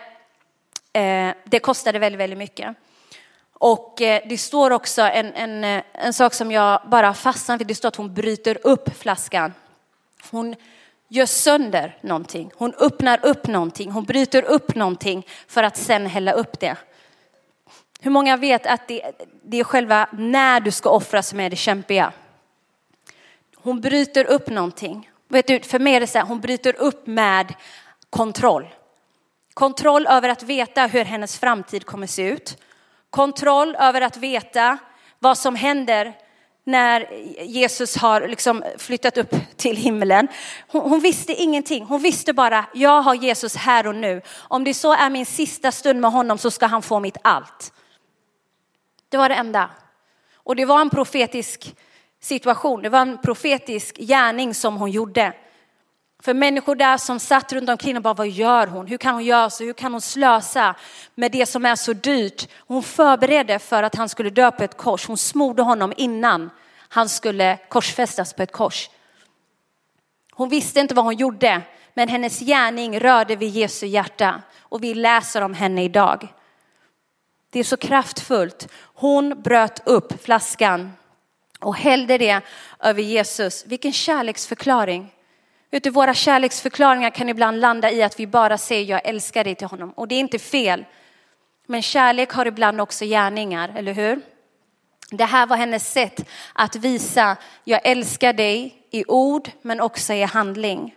eh, 0.93 1.31
det 1.45 1.59
kostade 1.59 1.99
väldigt, 1.99 2.21
väldigt 2.21 2.39
mycket. 2.39 2.77
Och 3.53 4.03
eh, 4.03 4.23
det 4.29 4.39
står 4.39 4.71
också 4.71 5.03
en, 5.03 5.35
en, 5.35 5.65
eh, 5.65 5.83
en 5.93 6.13
sak 6.13 6.35
som 6.35 6.53
jag 6.53 6.81
bara 6.87 7.15
fastnade 7.15 7.59
vid. 7.59 7.67
Det 7.67 7.75
står 7.75 7.89
att 7.89 7.97
hon 7.97 8.15
bryter 8.15 8.59
upp 8.63 8.97
flaskan. 8.99 9.55
Hon 10.31 10.55
gör 11.09 11.27
sönder 11.27 11.99
någonting. 12.01 12.51
Hon 12.57 12.75
öppnar 12.75 13.27
upp 13.27 13.47
någonting. 13.47 13.91
Hon 13.91 14.05
bryter 14.05 14.43
upp 14.43 14.75
någonting 14.75 15.27
för 15.49 15.63
att 15.63 15.77
sen 15.77 16.07
hälla 16.07 16.33
upp 16.33 16.61
det. 16.61 16.77
Hur 18.01 18.11
många 18.11 18.37
vet 18.37 18.67
att 18.67 18.89
det, 18.89 19.13
det 19.43 19.61
är 19.61 19.65
själva 19.65 20.09
när 20.13 20.61
du 20.61 20.71
ska 20.71 20.91
offra 20.91 21.23
som 21.23 21.41
är 21.41 21.51
det 21.51 21.57
kämpiga? 21.57 22.13
Hon 23.57 23.81
bryter 23.81 24.25
upp 24.25 24.49
någonting. 24.49 25.11
Vet 25.29 25.47
du, 25.47 25.61
för 25.61 25.79
mig 25.79 25.95
är 25.95 26.01
det 26.01 26.07
så 26.07 26.19
här, 26.19 26.27
hon 26.27 26.41
bryter 26.41 26.77
upp 26.77 27.07
med 27.07 27.55
kontroll. 28.11 28.75
Kontroll 29.55 30.07
över 30.07 30.29
att 30.29 30.43
veta 30.43 30.87
hur 30.87 31.05
hennes 31.05 31.39
framtid 31.39 31.87
kommer 31.87 32.07
se 32.07 32.23
ut 32.23 32.59
kontroll 33.15 33.77
över 33.77 34.01
att 34.01 34.17
veta 34.17 34.79
vad 35.19 35.39
som 35.39 35.55
händer 35.55 36.15
när 36.65 37.13
Jesus 37.43 37.97
har 37.97 38.29
liksom 38.29 38.65
flyttat 38.79 39.19
upp 39.19 39.35
till 39.57 39.77
himlen. 39.77 40.29
Hon, 40.69 40.91
hon, 40.91 41.01
visste 41.01 41.33
ingenting. 41.33 41.85
Hon 41.85 42.03
visste 42.03 42.33
bara, 42.33 42.67
jag 42.75 43.03
har 43.03 43.15
Jesus 43.15 43.57
här 43.57 43.87
och 43.87 43.95
nu. 43.95 44.23
Om 44.37 44.65
det 44.65 44.75
så 44.75 44.93
är 44.93 45.11
min 45.11 45.27
sista 45.27 45.73
stund 45.73 46.01
med 46.01 46.13
honom 46.13 46.39
så 46.39 46.51
ska 46.51 46.67
han 46.67 46.83
få 46.83 47.01
mitt 47.01 47.17
allt. 47.23 47.73
Det 49.09 49.17
var 49.17 49.29
det 49.29 49.35
enda. 49.35 49.71
Och 50.35 50.57
det 50.57 50.65
var 50.65 50.81
en 50.81 50.91
profetisk 50.91 51.77
situation. 52.21 52.83
Det 52.83 52.89
var 52.89 53.01
en 53.01 53.19
profetisk 53.19 53.97
gärning 53.97 54.55
som 54.55 54.77
hon 54.77 54.91
gjorde. 54.91 55.33
För 56.25 56.35
människor 56.35 56.75
där 56.75 56.99
som 56.99 57.21
satt 57.21 57.53
runt 57.53 57.69
omkring 57.69 57.97
och 57.97 58.03
bara, 58.03 58.15
vad 58.15 58.29
gör 58.29 58.67
hon? 58.67 58.87
Hur 58.87 58.99
kan 58.99 59.15
hon 59.15 59.25
göra 59.25 59.51
så? 59.51 59.65
Hur 59.65 59.73
kan 59.73 59.93
hon 59.93 60.01
slösa 60.01 60.75
med 61.15 61.33
det 61.33 61.47
som 61.47 61.67
är 61.67 61.77
så 61.77 61.93
dyrt? 61.93 62.49
Hon 62.59 62.83
förberedde 62.83 63.59
för 63.59 63.83
att 63.83 63.95
han 63.95 64.09
skulle 64.09 64.31
dö 64.31 64.51
på 64.51 64.65
ett 64.65 64.77
kors. 64.77 65.07
Hon 65.07 65.19
smorde 65.19 65.63
honom 65.63 65.93
innan 65.97 66.51
han 66.89 67.09
skulle 67.09 67.59
korsfästas 67.69 68.33
på 68.33 68.43
ett 68.43 68.53
kors. 68.53 68.91
Hon 70.33 70.49
visste 70.49 70.81
inte 70.81 70.95
vad 70.95 71.05
hon 71.05 71.17
gjorde, 71.17 71.63
men 71.95 72.09
hennes 72.09 72.41
gärning 72.41 73.01
rörde 73.01 73.37
vid 73.37 73.51
Jesu 73.51 73.87
hjärta 73.87 74.43
och 74.61 74.85
vi 74.85 74.95
läser 74.95 75.43
om 75.43 75.55
henne 75.55 75.85
idag. 75.85 76.29
Det 77.51 77.59
är 77.59 77.65
så 77.65 77.77
kraftfullt. 77.77 78.69
Hon 78.81 79.43
bröt 79.43 79.89
upp 79.89 80.25
flaskan 80.25 80.93
och 81.61 81.77
hällde 81.77 82.19
det 82.19 82.41
över 82.81 83.03
Jesus. 83.03 83.67
Vilken 83.67 83.93
kärleksförklaring. 83.93 85.14
Vet 85.75 85.85
du, 85.85 85.91
våra 85.91 86.15
kärleksförklaringar 86.15 87.11
kan 87.11 87.29
ibland 87.29 87.61
landa 87.61 87.91
i 87.91 88.03
att 88.03 88.21
vi 88.21 88.27
bara 88.27 88.59
säger 88.59 88.91
jag 88.91 89.01
älskar 89.05 89.45
dig 89.45 89.55
till 89.55 89.67
honom 89.67 89.91
och 89.91 90.09
det 90.09 90.15
är 90.15 90.21
inte 90.21 90.39
fel. 90.39 90.85
Men 91.67 91.83
kärlek 91.83 92.33
har 92.33 92.47
ibland 92.47 92.81
också 92.81 93.05
gärningar, 93.05 93.73
eller 93.77 93.93
hur? 93.93 94.21
Det 95.11 95.25
här 95.25 95.47
var 95.47 95.57
hennes 95.57 95.93
sätt 95.93 96.29
att 96.53 96.77
visa 96.77 97.37
jag 97.65 97.81
älskar 97.85 98.33
dig 98.33 98.87
i 98.91 99.05
ord 99.09 99.51
men 99.63 99.81
också 99.81 100.13
i 100.13 100.23
handling. 100.23 100.97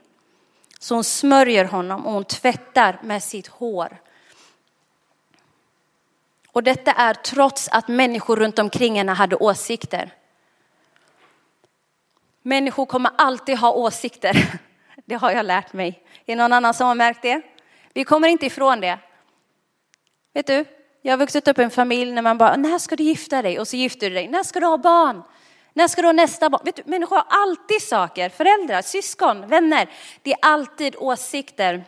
Så 0.79 0.95
hon 0.95 1.03
smörjer 1.03 1.65
honom 1.65 2.05
och 2.05 2.13
hon 2.13 2.25
tvättar 2.25 2.99
med 3.03 3.23
sitt 3.23 3.47
hår. 3.47 3.97
Och 6.51 6.63
detta 6.63 6.91
är 6.91 7.13
trots 7.13 7.69
att 7.71 7.87
människor 7.87 8.35
runt 8.35 8.59
omkring 8.59 8.97
henne 8.97 9.11
hade 9.11 9.35
åsikter. 9.35 10.13
Människor 12.41 12.85
kommer 12.85 13.11
alltid 13.17 13.57
ha 13.57 13.71
åsikter. 13.71 14.59
Det 15.07 15.15
har 15.15 15.31
jag 15.31 15.45
lärt 15.45 15.73
mig. 15.73 16.03
Är 16.25 16.35
det 16.35 16.35
någon 16.35 16.53
annan 16.53 16.73
som 16.73 16.87
har 16.87 16.95
märkt 16.95 17.21
det? 17.21 17.41
Vi 17.93 18.03
kommer 18.03 18.27
inte 18.27 18.45
ifrån 18.45 18.81
det. 18.81 18.99
Vet 20.33 20.47
du, 20.47 20.65
jag 21.01 21.11
har 21.11 21.17
vuxit 21.17 21.47
upp 21.47 21.59
i 21.59 21.63
en 21.63 21.71
familj 21.71 22.11
när 22.11 22.21
man 22.21 22.37
bara, 22.37 22.55
när 22.55 22.79
ska 22.79 22.95
du 22.95 23.03
gifta 23.03 23.41
dig? 23.41 23.59
Och 23.59 23.67
så 23.67 23.75
gifter 23.75 24.09
du 24.09 24.13
dig. 24.15 24.27
När 24.27 24.43
ska 24.43 24.59
du 24.59 24.65
ha 24.65 24.77
barn? 24.77 25.23
När 25.73 25.87
ska 25.87 26.01
du 26.01 26.07
ha 26.07 26.13
nästa 26.13 26.49
barn? 26.49 26.61
Vet 26.65 26.75
du, 26.75 26.83
människor 26.85 27.15
har 27.15 27.25
alltid 27.29 27.81
saker, 27.81 28.29
föräldrar, 28.29 28.81
syskon, 28.81 29.47
vänner. 29.47 29.89
Det 30.21 30.31
är 30.31 30.39
alltid 30.41 30.95
åsikter 30.97 31.83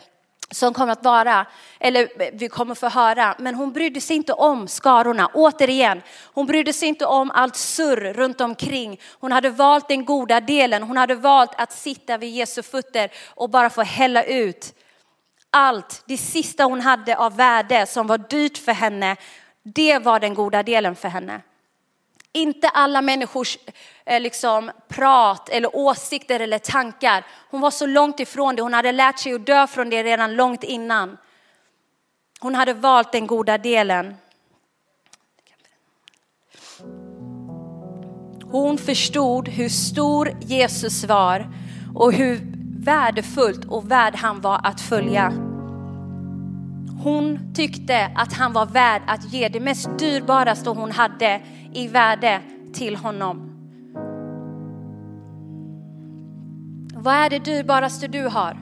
som 0.51 0.73
kommer 0.73 0.93
att 0.93 1.03
vara, 1.03 1.45
eller 1.79 2.01
eh, 2.21 2.29
vi 2.33 2.49
kommer 2.49 2.75
få 2.75 2.89
höra, 2.89 3.35
men 3.39 3.55
hon 3.55 3.73
brydde 3.73 4.01
sig 4.01 4.15
inte 4.15 4.33
om 4.33 4.67
skarorna. 4.67 5.31
Återigen, 5.33 6.01
hon 6.33 6.45
brydde 6.45 6.73
sig 6.73 6.87
inte 6.87 7.05
om 7.05 7.31
allt 7.31 7.55
surr 7.55 8.13
runt 8.13 8.41
omkring. 8.41 8.99
Hon 9.19 9.31
hade 9.31 9.49
valt 9.49 9.87
den 9.87 10.05
goda 10.05 10.41
delen. 10.41 10.83
Hon 10.83 10.97
hade 10.97 11.15
valt 11.15 11.51
att 11.57 11.71
sitta 11.71 12.17
vid 12.17 12.29
Jesu 12.29 12.63
fötter 12.63 13.09
och 13.35 13.49
bara 13.49 13.69
få 13.69 13.81
hälla 13.81 14.23
ut 14.23 14.73
allt, 15.51 16.03
det 16.07 16.17
sista 16.17 16.63
hon 16.63 16.81
hade 16.81 17.17
av 17.17 17.35
värde 17.35 17.85
som 17.85 18.07
var 18.07 18.17
dyrt 18.17 18.57
för 18.57 18.71
henne. 18.71 19.15
Det 19.63 19.99
var 19.99 20.19
den 20.19 20.33
goda 20.33 20.63
delen 20.63 20.95
för 20.95 21.07
henne. 21.07 21.41
Inte 22.33 22.69
alla 22.69 23.01
människors 23.01 23.57
eh, 24.05 24.21
liksom, 24.21 24.71
prat 24.87 25.49
eller 25.49 25.75
åsikter 25.75 26.39
eller 26.39 26.59
tankar. 26.59 27.25
Hon 27.51 27.61
var 27.61 27.71
så 27.71 27.85
långt 27.85 28.19
ifrån 28.19 28.55
det. 28.55 28.61
Hon 28.61 28.73
hade 28.73 28.91
lärt 28.91 29.19
sig 29.19 29.33
att 29.33 29.45
dö 29.45 29.67
från 29.67 29.89
det 29.89 30.03
redan 30.03 30.35
långt 30.35 30.63
innan. 30.63 31.17
Hon 32.39 32.55
hade 32.55 32.73
valt 32.73 33.11
den 33.11 33.27
goda 33.27 33.57
delen. 33.57 34.15
Hon 38.51 38.77
förstod 38.77 39.47
hur 39.47 39.69
stor 39.69 40.31
Jesus 40.41 41.03
var 41.03 41.47
och 41.95 42.13
hur 42.13 42.41
värdefullt 42.79 43.65
och 43.65 43.91
värd 43.91 44.15
han 44.15 44.41
var 44.41 44.61
att 44.63 44.81
följa. 44.81 45.33
Hon 47.03 47.53
tyckte 47.55 48.11
att 48.15 48.33
han 48.33 48.53
var 48.53 48.65
värd 48.65 49.01
att 49.07 49.33
ge 49.33 49.49
det 49.49 49.59
mest 49.59 49.99
dyrbaraste 49.99 50.69
hon 50.69 50.91
hade 50.91 51.41
i 51.73 51.87
värde 51.87 52.41
till 52.73 52.95
honom. 52.95 53.45
Vad 56.93 57.15
är 57.15 57.29
det 57.29 57.39
dyrbaraste 57.39 58.07
du 58.07 58.23
har? 58.23 58.57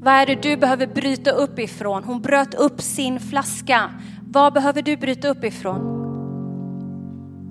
Vad 0.00 0.14
är 0.14 0.26
det 0.26 0.42
du 0.42 0.56
behöver 0.56 0.86
bryta 0.86 1.30
upp 1.30 1.58
ifrån? 1.58 2.04
Hon 2.04 2.22
bröt 2.22 2.54
upp 2.54 2.80
sin 2.80 3.20
flaska. 3.20 3.90
Vad 4.22 4.52
behöver 4.52 4.82
du 4.82 4.96
bryta 4.96 5.28
upp 5.28 5.44
ifrån? 5.44 5.92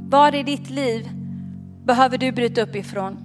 Vad 0.10 0.36
i 0.36 0.44
ditt 0.44 0.70
liv 0.70 1.10
behöver 1.86 2.18
du 2.18 2.32
bryta 2.32 2.62
upp 2.62 2.76
ifrån? 2.76 3.18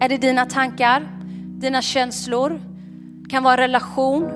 Är 0.00 0.08
det 0.08 0.16
dina 0.16 0.46
tankar, 0.46 1.08
dina 1.60 1.82
känslor? 1.82 2.60
kan 3.28 3.42
vara 3.42 3.56
relation. 3.56 4.30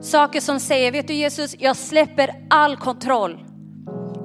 Saker 0.00 0.40
som 0.40 0.60
säger, 0.60 0.92
vet 0.92 1.08
du 1.08 1.14
Jesus, 1.14 1.56
jag 1.58 1.76
släpper 1.76 2.30
all 2.50 2.76
kontroll. 2.76 3.44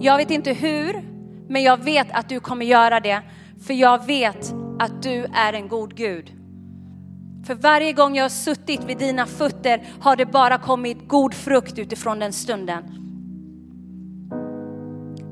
Jag 0.02 0.18
vet 0.18 0.32
inte 0.32 0.54
hur, 0.54 1.02
men 1.48 1.64
jag 1.64 1.84
vet 1.84 2.08
att 2.12 2.30
du 2.30 2.40
kommer 2.40 2.66
göra 2.66 3.00
det. 3.00 3.22
För 3.62 3.74
jag 3.74 4.06
vet 4.06 4.54
att 4.80 5.04
du 5.04 5.26
är 5.34 5.54
en 5.54 5.68
god 5.68 5.96
Gud. 5.96 6.32
För 7.46 7.56
varje 7.56 7.94
gång 7.94 8.16
jag 8.16 8.24
har 8.24 8.30
suttit 8.30 8.84
vid 8.84 8.98
dina 8.98 9.26
fötter 9.26 9.84
har 10.00 10.16
det 10.16 10.26
bara 10.26 10.58
kommit 10.58 11.08
god 11.08 11.34
frukt 11.34 11.80
utifrån 11.80 12.20
den 12.20 12.34
stunden. 12.34 12.84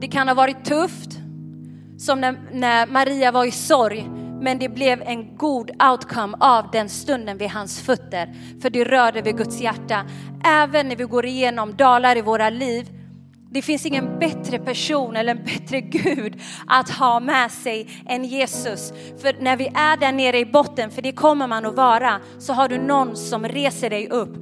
Det 0.01 0.07
kan 0.07 0.28
ha 0.28 0.36
varit 0.36 0.65
tufft, 0.65 1.20
som 1.97 2.22
när, 2.22 2.38
när 2.51 2.88
Maria 2.88 3.32
var 3.32 3.45
i 3.45 3.51
sorg, 3.51 4.09
men 4.41 4.59
det 4.59 4.70
blev 4.70 5.01
en 5.01 5.38
god 5.38 5.72
outcome 5.91 6.38
av 6.39 6.72
den 6.72 6.89
stunden 6.89 7.38
vid 7.38 7.49
hans 7.49 7.82
fötter. 7.82 8.34
För 8.61 8.70
det 8.70 8.84
rörde 8.84 9.22
vid 9.22 9.38
Guds 9.38 9.61
hjärta. 9.61 10.05
Även 10.45 10.89
när 10.89 10.95
vi 10.95 11.03
går 11.03 11.26
igenom 11.26 11.76
dalar 11.76 12.18
i 12.18 12.22
våra 12.22 12.49
liv 12.49 12.97
det 13.52 13.62
finns 13.62 13.86
ingen 13.86 14.20
bättre 14.20 14.60
person 14.60 15.16
eller 15.16 15.36
en 15.36 15.43
bättre 15.43 15.82
Gud 15.82 16.41
att 16.68 16.89
ha 16.89 17.20
med 17.20 17.52
sig 17.52 17.88
än 18.06 18.24
Jesus. 18.24 18.93
För 19.22 19.43
när 19.43 19.58
vi 19.58 19.68
är 19.68 19.98
där 19.98 20.12
nere 20.12 20.39
i 20.39 20.45
botten, 20.45 20.91
för 20.91 21.02
det 21.02 21.12
kommer 21.12 21.48
man 21.48 21.66
att 21.66 21.76
vara, 21.76 22.20
så 22.39 22.54
har 22.54 22.68
du 22.68 22.78
någon 22.78 23.16
som 23.16 23.48
reser 23.48 23.89
dig 23.89 24.10
upp. 24.10 24.36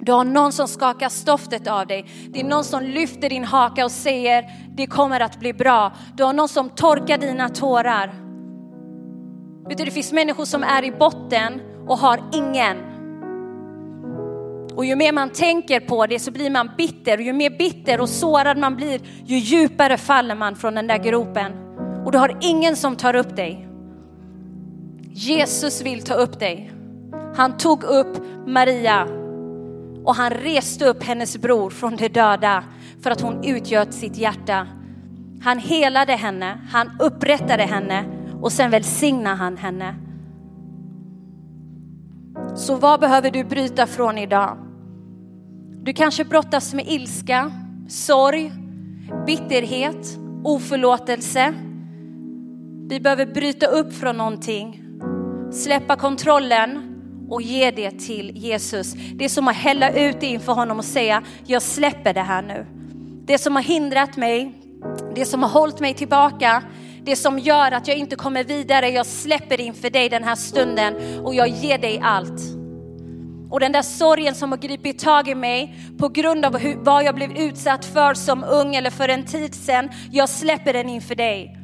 Du 0.00 0.12
har 0.12 0.24
någon 0.24 0.52
som 0.52 0.68
skakar 0.68 1.08
stoftet 1.08 1.66
av 1.66 1.86
dig. 1.86 2.06
Det 2.28 2.40
är 2.40 2.44
någon 2.44 2.64
som 2.64 2.82
lyfter 2.82 3.30
din 3.30 3.44
haka 3.44 3.84
och 3.84 3.92
säger 3.92 4.44
det 4.76 4.86
kommer 4.86 5.20
att 5.20 5.40
bli 5.40 5.52
bra. 5.52 5.92
Du 6.16 6.24
har 6.24 6.32
någon 6.32 6.48
som 6.48 6.70
torkar 6.70 7.18
dina 7.18 7.48
tårar. 7.48 8.14
Vet 9.68 9.78
du, 9.78 9.84
det 9.84 9.90
finns 9.90 10.12
människor 10.12 10.44
som 10.44 10.62
är 10.62 10.84
i 10.84 10.92
botten 10.92 11.60
och 11.88 11.98
har 11.98 12.20
ingen. 12.32 12.93
Och 14.76 14.84
ju 14.84 14.96
mer 14.96 15.12
man 15.12 15.30
tänker 15.30 15.80
på 15.80 16.06
det 16.06 16.18
så 16.18 16.30
blir 16.30 16.50
man 16.50 16.70
bitter. 16.76 17.18
Och 17.18 17.22
ju 17.22 17.32
mer 17.32 17.50
bitter 17.50 18.00
och 18.00 18.08
sårad 18.08 18.58
man 18.58 18.76
blir, 18.76 19.00
ju 19.24 19.38
djupare 19.38 19.96
faller 19.96 20.34
man 20.34 20.56
från 20.56 20.74
den 20.74 20.86
där 20.86 20.98
gropen. 20.98 21.52
Och 22.04 22.12
du 22.12 22.18
har 22.18 22.38
ingen 22.40 22.76
som 22.76 22.96
tar 22.96 23.14
upp 23.14 23.36
dig. 23.36 23.68
Jesus 25.02 25.82
vill 25.82 26.02
ta 26.02 26.14
upp 26.14 26.40
dig. 26.40 26.72
Han 27.36 27.56
tog 27.56 27.84
upp 27.84 28.16
Maria 28.46 29.06
och 30.04 30.14
han 30.14 30.30
reste 30.30 30.86
upp 30.86 31.02
hennes 31.02 31.36
bror 31.36 31.70
från 31.70 31.96
de 31.96 32.08
döda 32.08 32.64
för 33.02 33.10
att 33.10 33.20
hon 33.20 33.44
utgöt 33.44 33.94
sitt 33.94 34.16
hjärta. 34.16 34.66
Han 35.42 35.58
helade 35.58 36.12
henne, 36.12 36.60
han 36.70 36.90
upprättade 37.00 37.62
henne 37.62 38.04
och 38.42 38.52
sen 38.52 38.70
välsignade 38.70 39.36
han 39.36 39.56
henne. 39.56 39.94
Så 42.56 42.76
vad 42.76 43.00
behöver 43.00 43.30
du 43.30 43.44
bryta 43.44 43.86
från 43.86 44.18
idag? 44.18 44.58
Du 45.82 45.92
kanske 45.92 46.24
brottas 46.24 46.74
med 46.74 46.88
ilska, 46.88 47.52
sorg, 47.88 48.52
bitterhet, 49.26 50.18
oförlåtelse. 50.44 51.54
Vi 52.88 53.00
behöver 53.00 53.26
bryta 53.26 53.66
upp 53.66 53.92
från 53.92 54.16
någonting, 54.16 54.84
släppa 55.52 55.96
kontrollen 55.96 56.96
och 57.30 57.42
ge 57.42 57.70
det 57.70 57.90
till 57.90 58.32
Jesus. 58.36 58.92
Det 59.14 59.24
är 59.24 59.28
som 59.28 59.48
att 59.48 59.56
hälla 59.56 59.90
ut 59.90 60.20
det 60.20 60.26
inför 60.26 60.52
honom 60.52 60.78
och 60.78 60.84
säga, 60.84 61.22
jag 61.46 61.62
släpper 61.62 62.14
det 62.14 62.20
här 62.20 62.42
nu. 62.42 62.66
Det 63.26 63.38
som 63.38 63.56
har 63.56 63.62
hindrat 63.62 64.16
mig, 64.16 64.54
det 65.14 65.24
som 65.24 65.42
har 65.42 65.50
hållit 65.50 65.80
mig 65.80 65.94
tillbaka, 65.94 66.62
det 67.04 67.16
som 67.16 67.38
gör 67.38 67.72
att 67.72 67.88
jag 67.88 67.96
inte 67.96 68.16
kommer 68.16 68.44
vidare, 68.44 68.88
jag 68.88 69.06
släpper 69.06 69.60
inför 69.60 69.90
dig 69.90 70.08
den 70.08 70.24
här 70.24 70.34
stunden 70.34 71.20
och 71.24 71.34
jag 71.34 71.48
ger 71.48 71.78
dig 71.78 72.00
allt. 72.04 72.40
Och 73.50 73.60
den 73.60 73.72
där 73.72 73.82
sorgen 73.82 74.34
som 74.34 74.52
har 74.52 74.58
gripit 74.58 74.98
tag 74.98 75.28
i 75.28 75.34
mig 75.34 75.78
på 75.98 76.08
grund 76.08 76.44
av 76.44 76.58
hur, 76.58 76.76
vad 76.76 77.04
jag 77.04 77.14
blev 77.14 77.36
utsatt 77.36 77.84
för 77.84 78.14
som 78.14 78.44
ung 78.44 78.74
eller 78.74 78.90
för 78.90 79.08
en 79.08 79.24
tid 79.24 79.54
sedan, 79.54 79.90
jag 80.12 80.28
släpper 80.28 80.72
den 80.72 80.88
inför 80.88 81.14
dig. 81.14 81.56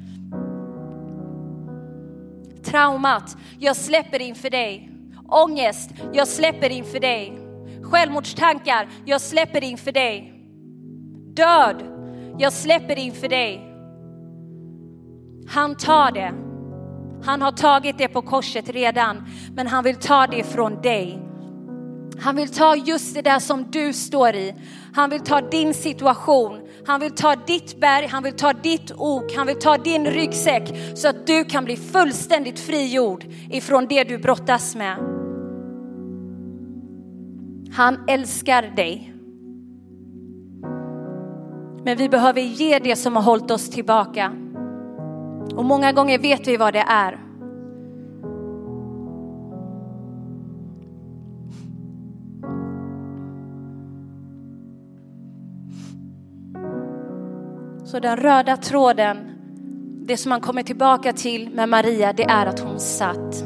Traumat, 2.64 3.36
jag 3.58 3.76
släpper 3.76 4.22
inför 4.22 4.50
dig. 4.50 4.90
Ångest, 5.28 5.90
jag 6.12 6.28
släpper 6.28 6.70
inför 6.70 7.00
dig. 7.00 7.38
Självmordstankar, 7.82 8.88
jag 9.04 9.20
släpper 9.20 9.64
inför 9.64 9.92
dig. 9.92 10.32
Död, 11.34 11.82
jag 12.38 12.52
släpper 12.52 12.98
inför 12.98 13.28
dig. 13.28 13.69
Han 15.50 15.74
tar 15.74 16.12
det. 16.12 16.32
Han 17.24 17.42
har 17.42 17.52
tagit 17.52 17.98
det 17.98 18.08
på 18.08 18.22
korset 18.22 18.68
redan, 18.68 19.24
men 19.54 19.66
han 19.66 19.84
vill 19.84 19.96
ta 19.96 20.26
det 20.26 20.44
från 20.44 20.82
dig. 20.82 21.18
Han 22.20 22.36
vill 22.36 22.48
ta 22.48 22.76
just 22.76 23.14
det 23.14 23.22
där 23.22 23.38
som 23.38 23.66
du 23.70 23.92
står 23.92 24.34
i. 24.34 24.54
Han 24.94 25.10
vill 25.10 25.20
ta 25.20 25.40
din 25.40 25.74
situation. 25.74 26.60
Han 26.86 27.00
vill 27.00 27.10
ta 27.10 27.36
ditt 27.36 27.80
berg, 27.80 28.06
han 28.06 28.22
vill 28.22 28.32
ta 28.32 28.52
ditt 28.52 28.92
ok, 28.96 29.36
han 29.36 29.46
vill 29.46 29.58
ta 29.58 29.76
din 29.76 30.06
ryggsäck 30.06 30.72
så 30.94 31.08
att 31.08 31.26
du 31.26 31.44
kan 31.44 31.64
bli 31.64 31.76
fullständigt 31.76 32.60
frigjord 32.60 33.24
ifrån 33.50 33.86
det 33.86 34.04
du 34.04 34.18
brottas 34.18 34.76
med. 34.76 34.96
Han 37.72 38.04
älskar 38.08 38.62
dig. 38.62 39.14
Men 41.84 41.96
vi 41.96 42.08
behöver 42.08 42.40
ge 42.40 42.78
det 42.78 42.96
som 42.96 43.16
har 43.16 43.22
hållit 43.22 43.50
oss 43.50 43.70
tillbaka. 43.70 44.49
Och 45.54 45.64
många 45.64 45.92
gånger 45.92 46.18
vet 46.18 46.48
vi 46.48 46.56
vad 46.56 46.72
det 46.72 46.84
är. 46.88 47.18
Så 57.84 58.00
den 58.00 58.16
röda 58.16 58.56
tråden, 58.56 59.16
det 60.06 60.16
som 60.16 60.30
man 60.30 60.40
kommer 60.40 60.62
tillbaka 60.62 61.12
till 61.12 61.50
med 61.50 61.68
Maria, 61.68 62.12
det 62.12 62.24
är 62.24 62.46
att 62.46 62.60
hon 62.60 62.80
satt. 62.80 63.44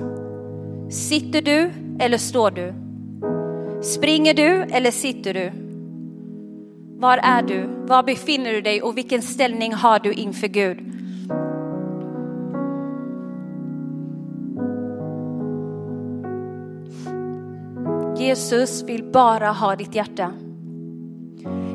Sitter 0.90 1.42
du 1.42 1.70
eller 1.98 2.18
står 2.18 2.50
du? 2.50 2.74
Springer 3.82 4.34
du 4.34 4.62
eller 4.62 4.90
sitter 4.90 5.34
du? 5.34 5.52
Var 7.00 7.18
är 7.18 7.42
du? 7.42 7.66
Var 7.86 8.02
befinner 8.02 8.52
du 8.52 8.60
dig 8.60 8.82
och 8.82 8.96
vilken 8.96 9.22
ställning 9.22 9.72
har 9.72 9.98
du 9.98 10.12
inför 10.12 10.46
Gud? 10.46 10.93
Jesus 18.24 18.82
vill 18.82 19.04
bara 19.04 19.50
ha 19.50 19.76
ditt 19.76 19.94
hjärta. 19.94 20.32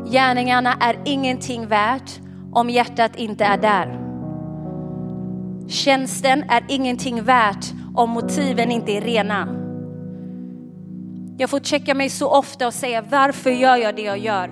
Gärningarna 0.06 0.74
är 0.74 1.00
ingenting 1.06 1.68
värt 1.68 2.20
om 2.54 2.70
hjärtat 2.70 3.16
inte 3.16 3.46
är 3.46 3.58
där. 3.58 4.00
Tjänsten 5.68 6.44
är 6.50 6.64
ingenting 6.68 7.24
värt 7.24 7.66
om 7.96 8.10
motiven 8.10 8.72
inte 8.72 8.92
är 8.92 9.02
rena. 9.02 9.48
Jag 11.38 11.50
får 11.50 11.60
checka 11.60 11.94
mig 11.94 12.10
så 12.10 12.30
ofta 12.30 12.68
och 12.68 12.74
säga 12.74 13.02
varför 13.02 13.50
gör 13.50 13.76
jag 13.76 13.96
det 13.96 14.02
jag 14.02 14.18
gör? 14.18 14.52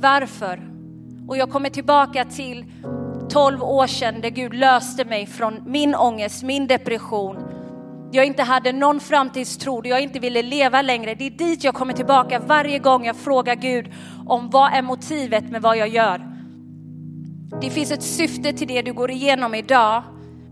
Varför? 0.00 0.60
Och 1.28 1.36
jag 1.36 1.50
kommer 1.50 1.70
tillbaka 1.70 2.24
till 2.24 2.64
12 3.28 3.62
år 3.62 3.86
sedan 3.86 4.20
där 4.20 4.30
Gud 4.30 4.54
löste 4.54 5.04
mig 5.04 5.26
från 5.26 5.62
min 5.66 5.94
ångest, 5.94 6.42
min 6.42 6.66
depression. 6.66 7.45
Jag 8.16 8.26
inte 8.26 8.42
hade 8.42 8.72
någon 8.72 9.00
framtidstro, 9.00 9.86
jag 9.86 10.00
inte 10.00 10.18
ville 10.18 10.42
leva 10.42 10.82
längre. 10.82 11.14
Det 11.14 11.26
är 11.26 11.30
dit 11.30 11.64
jag 11.64 11.74
kommer 11.74 11.92
tillbaka 11.92 12.38
varje 12.38 12.78
gång 12.78 13.06
jag 13.06 13.16
frågar 13.16 13.54
Gud 13.54 13.92
om 14.26 14.50
vad 14.50 14.72
är 14.72 14.82
motivet 14.82 15.50
med 15.50 15.62
vad 15.62 15.76
jag 15.76 15.88
gör. 15.88 16.20
Det 17.60 17.70
finns 17.70 17.90
ett 17.90 18.02
syfte 18.02 18.52
till 18.52 18.68
det 18.68 18.82
du 18.82 18.92
går 18.92 19.10
igenom 19.10 19.54
idag, 19.54 20.02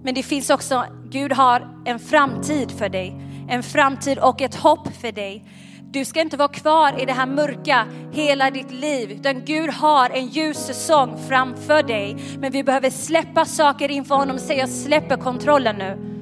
men 0.03 0.15
det 0.15 0.23
finns 0.23 0.51
också, 0.51 0.85
Gud 1.05 1.33
har 1.33 1.69
en 1.85 1.99
framtid 1.99 2.71
för 2.71 2.89
dig. 2.89 3.17
En 3.49 3.63
framtid 3.63 4.19
och 4.19 4.43
ett 4.43 4.55
hopp 4.55 4.89
för 5.01 5.13
dig. 5.13 5.45
Du 5.91 6.05
ska 6.05 6.21
inte 6.21 6.37
vara 6.37 6.49
kvar 6.49 7.03
i 7.03 7.05
det 7.05 7.13
här 7.13 7.27
mörka 7.27 7.87
hela 8.13 8.51
ditt 8.51 8.71
liv, 8.71 9.13
utan 9.13 9.45
Gud 9.45 9.71
har 9.71 10.11
en 10.11 10.27
ljus 10.27 10.67
säsong 10.67 11.19
framför 11.29 11.83
dig. 11.83 12.17
Men 12.39 12.53
vi 12.53 12.65
behöver 12.65 12.91
släppa 12.91 13.45
saker 13.45 13.91
inför 13.91 14.15
honom 14.15 14.37
och 14.37 14.43
säga, 14.43 14.61
jag 14.61 14.69
släpper 14.69 15.17
kontrollen 15.17 15.77
nu. 15.77 16.14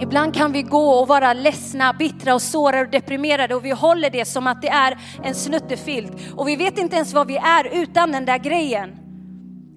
Ibland 0.00 0.34
kan 0.34 0.52
vi 0.52 0.62
gå 0.62 0.90
och 0.90 1.08
vara 1.08 1.32
ledsna, 1.32 1.92
bittra 1.92 2.34
och 2.34 2.42
sårade 2.42 2.84
och 2.84 2.90
deprimerade 2.90 3.54
och 3.54 3.64
vi 3.64 3.70
håller 3.70 4.10
det 4.10 4.24
som 4.24 4.46
att 4.46 4.62
det 4.62 4.68
är 4.68 4.98
en 5.22 5.34
snuttefilt. 5.34 6.12
Och 6.36 6.48
vi 6.48 6.56
vet 6.56 6.78
inte 6.78 6.96
ens 6.96 7.14
vad 7.14 7.26
vi 7.26 7.36
är 7.36 7.82
utan 7.82 8.12
den 8.12 8.24
där 8.24 8.38
grejen. 8.38 8.96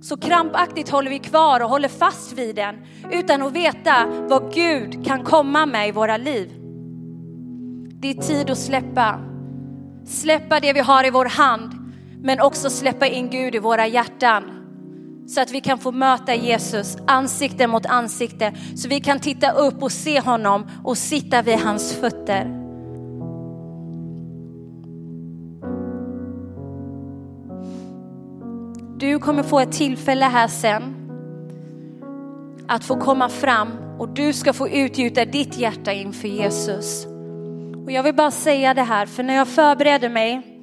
Så 0.02 0.18
krampaktigt 0.18 0.90
håller 0.90 1.10
vi 1.10 1.20
kvar 1.20 1.60
och 1.60 1.70
håller 1.70 1.90
fast 1.90 2.34
vid 2.34 2.56
den 2.56 2.76
utan 3.12 3.42
att 3.42 3.54
veta 3.54 4.06
vad 4.30 4.54
Gud 4.54 5.06
kan 5.06 5.24
komma 5.24 5.66
med 5.66 5.90
i 5.90 5.92
våra 5.92 6.18
liv. 6.18 6.52
Det 8.00 8.10
är 8.10 8.14
tid 8.14 8.50
att 8.50 8.58
släppa. 8.58 9.20
Släppa 10.06 10.60
det 10.60 10.74
vi 10.74 10.80
har 10.80 11.06
i 11.06 11.10
vår 11.10 11.26
hand 11.26 11.72
men 12.22 12.42
också 12.42 12.70
släppa 12.70 13.08
in 13.08 13.30
Gud 13.30 13.56
i 13.56 13.60
våra 13.60 13.88
hjärtan 13.88 14.57
så 15.28 15.42
att 15.42 15.52
vi 15.52 15.62
kan 15.62 15.78
få 15.78 15.92
möta 15.92 16.36
Jesus 16.36 16.98
ansikte 17.08 17.68
mot 17.68 17.86
ansikte. 17.86 18.54
Så 18.76 18.90
vi 18.90 19.00
kan 19.00 19.20
titta 19.20 19.52
upp 19.52 19.84
och 19.84 19.92
se 19.92 20.20
honom 20.20 20.68
och 20.84 20.98
sitta 20.98 21.42
vid 21.42 21.58
hans 21.58 21.94
fötter. 21.94 22.68
Du 29.00 29.20
kommer 29.20 29.44
få 29.44 29.60
ett 29.60 29.72
tillfälle 29.72 30.26
här 30.26 30.48
sen 30.48 30.94
att 32.68 32.84
få 32.84 32.96
komma 32.96 33.30
fram 33.30 33.68
och 34.00 34.10
du 34.10 34.34
ska 34.34 34.54
få 34.54 34.70
utgjuta 34.70 35.26
ditt 35.26 35.58
hjärta 35.58 35.94
inför 35.94 36.28
Jesus. 36.28 37.06
Och 37.86 37.92
jag 37.92 38.04
vill 38.04 38.16
bara 38.16 38.32
säga 38.32 38.74
det 38.74 38.84
här, 38.84 39.06
för 39.06 39.24
när 39.24 39.34
jag 39.34 39.48
förberedde 39.48 40.10
mig 40.10 40.57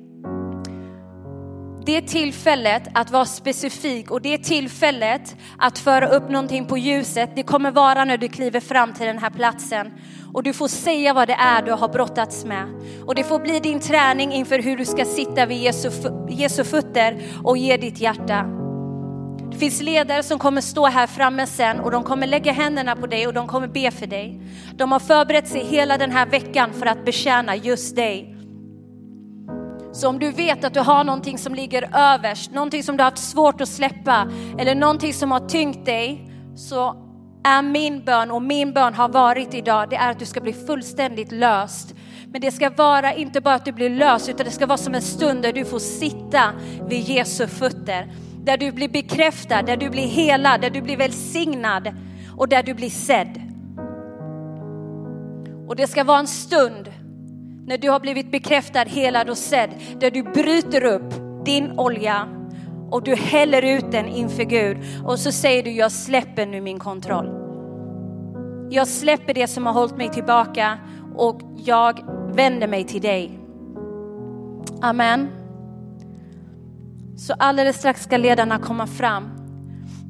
det 1.87 2.01
tillfället 2.01 2.83
att 2.95 3.11
vara 3.11 3.25
specifik 3.25 4.11
och 4.11 4.23
det 4.23 4.39
tillfället 4.39 5.37
att 5.59 5.79
föra 5.79 6.09
upp 6.09 6.31
någonting 6.31 6.67
på 6.67 6.79
ljuset, 6.79 7.31
det 7.37 7.43
kommer 7.43 7.71
vara 7.71 8.05
när 8.05 8.17
du 8.17 8.29
kliver 8.29 8.61
fram 8.61 8.93
till 8.93 9.07
den 9.07 9.19
här 9.19 9.31
platsen 9.31 9.93
och 10.33 10.43
du 10.43 10.53
får 10.53 10.69
säga 10.69 11.15
vad 11.15 11.29
det 11.29 11.35
är 11.35 11.63
du 11.63 11.73
har 11.73 11.89
brottats 11.89 12.45
med. 12.45 12.67
Och 13.07 13.15
det 13.15 13.25
får 13.25 13.39
bli 13.39 13.61
din 13.61 13.81
träning 13.81 14.33
inför 14.33 14.59
hur 14.59 14.77
du 14.77 14.85
ska 14.85 15.05
sitta 15.05 15.47
vid 15.47 15.59
Jesu, 15.59 15.91
Jesu 16.29 16.65
fötter 16.65 17.23
och 17.45 17.57
ge 17.57 17.77
ditt 17.77 18.01
hjärta. 18.01 18.47
Det 19.53 19.59
finns 19.59 19.83
ledare 19.83 20.23
som 20.23 20.39
kommer 20.39 20.61
stå 20.61 20.87
här 20.87 21.07
framme 21.07 21.47
sen 21.47 21.81
och 21.81 21.91
de 21.91 22.03
kommer 22.03 22.27
lägga 22.27 22.53
händerna 22.53 22.97
på 22.97 23.07
dig 23.07 23.27
och 23.27 23.35
de 23.35 23.47
kommer 23.47 23.69
be 23.69 23.91
för 23.91 24.07
dig. 24.07 24.41
De 24.77 24.93
har 24.93 25.01
förberett 25.01 25.49
sig 25.49 25.65
hela 25.65 25.99
den 25.99 26.11
här 26.11 26.27
veckan 26.27 26.73
för 26.73 26.87
att 26.87 27.05
betjäna 27.05 27.57
just 27.57 27.97
dig. 27.97 28.34
Så 29.95 30.09
om 30.09 30.19
du 30.19 30.31
vet 30.31 30.65
att 30.65 30.75
du 30.75 30.81
har 30.81 31.05
någonting 31.05 31.39
som 31.39 31.55
ligger 31.55 31.91
överst, 31.97 32.51
någonting 32.51 32.83
som 32.83 32.97
du 32.97 33.03
har 33.03 33.11
haft 33.11 33.23
svårt 33.23 33.61
att 33.61 33.69
släppa 33.69 34.29
eller 34.59 34.75
någonting 34.75 35.13
som 35.13 35.33
har 35.33 35.49
tyngt 35.49 35.87
dig, 35.87 36.31
så 36.57 36.97
är 37.45 37.63
min 37.63 38.05
bön 38.05 38.31
och 38.31 38.43
min 38.43 38.73
bön 38.73 38.95
har 38.95 39.09
varit 39.09 39.55
idag, 39.55 39.91
det 39.91 39.97
är 39.97 40.11
att 40.11 40.19
du 40.19 40.27
ska 40.27 40.41
bli 40.41 40.53
fullständigt 40.53 41.33
löst. 41.33 41.95
Men 42.27 42.41
det 42.41 42.51
ska 42.51 42.71
vara 42.71 43.15
inte 43.15 43.41
bara 43.41 43.55
att 43.55 43.65
du 43.65 43.73
blir 43.73 43.91
löst, 43.91 44.29
utan 44.29 44.47
det 44.47 44.53
ska 44.53 44.67
vara 44.67 44.79
som 44.79 44.95
en 44.95 45.03
stund 45.03 45.43
där 45.43 45.53
du 45.53 45.65
får 45.65 45.79
sitta 45.79 46.53
vid 46.89 47.01
Jesu 47.01 47.47
fötter. 47.47 48.13
Där 48.45 48.57
du 48.57 48.73
blir 48.73 48.89
bekräftad, 48.89 49.63
där 49.63 49.77
du 49.77 49.91
blir 49.91 50.07
helad, 50.07 50.61
där 50.61 50.71
du 50.71 50.83
blir 50.83 50.97
välsignad 50.97 51.95
och 52.37 52.49
där 52.49 52.63
du 52.63 52.75
blir 52.75 52.91
sedd. 52.91 53.41
Och 55.69 55.77
det 55.77 55.87
ska 55.87 56.05
vara 56.05 56.19
en 56.19 56.27
stund 56.27 56.93
när 57.67 57.79
du 57.79 57.91
har 57.91 58.01
blivit 58.01 58.31
bekräftad, 58.31 58.85
helad 58.85 59.31
och 59.31 59.39
sedd, 59.39 59.71
där 59.99 60.11
du 60.11 60.23
bryter 60.23 60.85
upp 60.85 61.15
din 61.45 61.79
olja 61.79 62.29
och 62.91 63.03
du 63.03 63.15
häller 63.15 63.63
ut 63.63 63.93
den 63.93 64.09
inför 64.09 64.43
Gud 64.43 64.79
och 65.05 65.19
så 65.19 65.33
säger 65.33 65.63
du, 65.63 65.71
jag 65.71 65.93
släpper 65.93 66.47
nu 66.47 66.61
min 66.61 66.79
kontroll. 66.79 67.27
Jag 68.71 68.89
släpper 68.89 69.35
det 69.35 69.47
som 69.47 69.67
har 69.67 69.73
hållit 69.73 69.97
mig 69.97 70.11
tillbaka 70.11 70.79
och 71.17 71.41
jag 71.65 72.01
vänder 72.35 72.67
mig 72.67 72.85
till 72.85 73.01
dig. 73.01 73.39
Amen. 74.83 75.29
Så 77.17 77.35
alldeles 77.39 77.77
strax 77.77 78.03
ska 78.03 78.17
ledarna 78.17 78.59
komma 78.59 78.87
fram. 78.87 79.31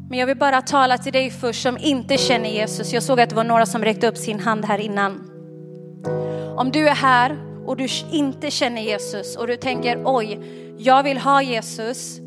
Men 0.08 0.18
jag 0.18 0.26
vill 0.26 0.36
bara 0.38 0.62
tala 0.62 0.98
till 0.98 1.12
dig 1.12 1.30
först 1.30 1.62
som 1.62 1.78
inte 1.78 2.16
känner 2.16 2.48
Jesus. 2.48 2.92
Jag 2.92 3.02
såg 3.02 3.20
att 3.20 3.30
det 3.30 3.36
var 3.36 3.44
några 3.44 3.66
som 3.66 3.84
räckte 3.84 4.08
upp 4.08 4.16
sin 4.16 4.40
hand 4.40 4.64
här 4.64 4.78
innan. 4.78 5.33
Om 6.56 6.70
du 6.72 6.88
är 6.88 6.94
här 6.94 7.36
och 7.66 7.76
du 7.76 7.86
inte 8.10 8.50
känner 8.50 8.82
Jesus 8.82 9.36
och 9.36 9.46
du 9.46 9.56
tänker 9.56 10.02
oj, 10.04 10.40
jag 10.78 11.02
vill 11.02 11.18
ha 11.18 11.42
Jesus 11.42 12.20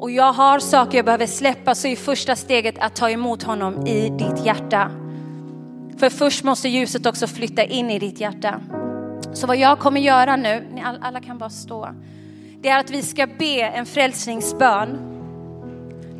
och 0.00 0.10
jag 0.10 0.32
har 0.32 0.58
saker 0.58 0.98
jag 0.98 1.04
behöver 1.04 1.26
släppa 1.26 1.74
så 1.74 1.88
är 1.88 1.96
första 1.96 2.36
steget 2.36 2.74
att 2.78 2.96
ta 2.96 3.10
emot 3.10 3.42
honom 3.42 3.86
i 3.86 4.08
ditt 4.08 4.46
hjärta. 4.46 4.90
För 5.98 6.10
först 6.10 6.44
måste 6.44 6.68
ljuset 6.68 7.06
också 7.06 7.26
flytta 7.26 7.64
in 7.64 7.90
i 7.90 7.98
ditt 7.98 8.20
hjärta. 8.20 8.60
Så 9.32 9.46
vad 9.46 9.56
jag 9.56 9.78
kommer 9.78 10.00
göra 10.00 10.36
nu, 10.36 10.66
alla 11.00 11.20
kan 11.20 11.38
bara 11.38 11.50
stå, 11.50 11.88
det 12.60 12.68
är 12.68 12.80
att 12.80 12.90
vi 12.90 13.02
ska 13.02 13.26
be 13.26 13.60
en 13.60 13.86
frälsningsbön 13.86 14.98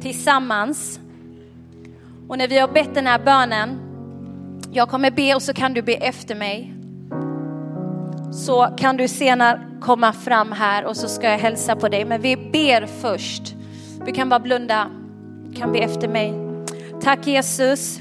tillsammans. 0.01 1.01
Och 2.28 2.39
när 2.39 2.49
vi 2.49 2.59
har 2.59 2.68
bett 2.68 2.95
den 2.95 3.07
här 3.07 3.18
bönen, 3.18 3.80
jag 4.72 4.89
kommer 4.89 5.11
be 5.11 5.34
och 5.34 5.43
så 5.43 5.55
kan 5.55 5.74
du 5.74 5.82
be 5.82 5.95
efter 5.95 6.34
mig 6.34 6.76
så 8.37 8.68
kan 8.76 8.97
du 8.97 9.09
senare 9.09 9.61
komma 9.80 10.12
fram 10.12 10.53
här 10.53 10.84
och 10.84 10.97
så 10.97 11.09
ska 11.09 11.30
jag 11.30 11.39
hälsa 11.39 11.76
på 11.76 11.89
dig. 11.89 12.05
Men 12.05 12.20
vi 12.20 12.37
ber 12.37 12.87
först. 12.87 13.55
Vi 14.05 14.12
kan 14.12 14.28
bara 14.28 14.41
blunda. 14.41 14.91
Du 15.45 15.57
kan 15.57 15.72
be 15.72 15.78
efter 15.78 16.09
mig. 16.09 16.34
Tack 17.03 17.26
Jesus. 17.26 18.01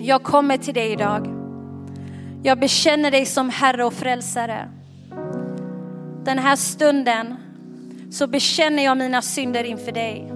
Jag 0.00 0.22
kommer 0.22 0.56
till 0.56 0.74
dig 0.74 0.92
idag. 0.92 1.28
Jag 2.42 2.58
bekänner 2.58 3.10
dig 3.10 3.26
som 3.26 3.50
Herre 3.50 3.84
och 3.84 3.94
Frälsare. 3.94 4.68
Den 6.24 6.38
här 6.38 6.56
stunden 6.56 7.36
så 8.10 8.26
bekänner 8.26 8.84
jag 8.84 8.98
mina 8.98 9.22
synder 9.22 9.64
inför 9.64 9.92
dig. 9.92 10.32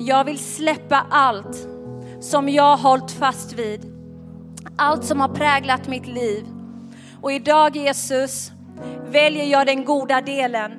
Jag 0.00 0.24
vill 0.24 0.38
släppa 0.38 1.06
allt 1.10 1.68
som 2.20 2.48
jag 2.48 2.76
har 2.76 2.90
hållit 2.90 3.10
fast 3.10 3.52
vid. 3.52 3.80
Allt 4.76 5.04
som 5.04 5.20
har 5.20 5.28
präglat 5.28 5.88
mitt 5.88 6.06
liv 6.06 6.46
och 7.22 7.32
idag 7.32 7.76
Jesus 7.76 8.52
väljer 9.10 9.44
jag 9.44 9.66
den 9.66 9.84
goda 9.84 10.20
delen. 10.20 10.72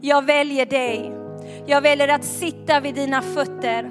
Jag 0.00 0.24
väljer 0.24 0.66
dig. 0.66 1.12
Jag 1.66 1.80
väljer 1.80 2.08
att 2.08 2.24
sitta 2.24 2.80
vid 2.80 2.94
dina 2.94 3.22
fötter. 3.22 3.90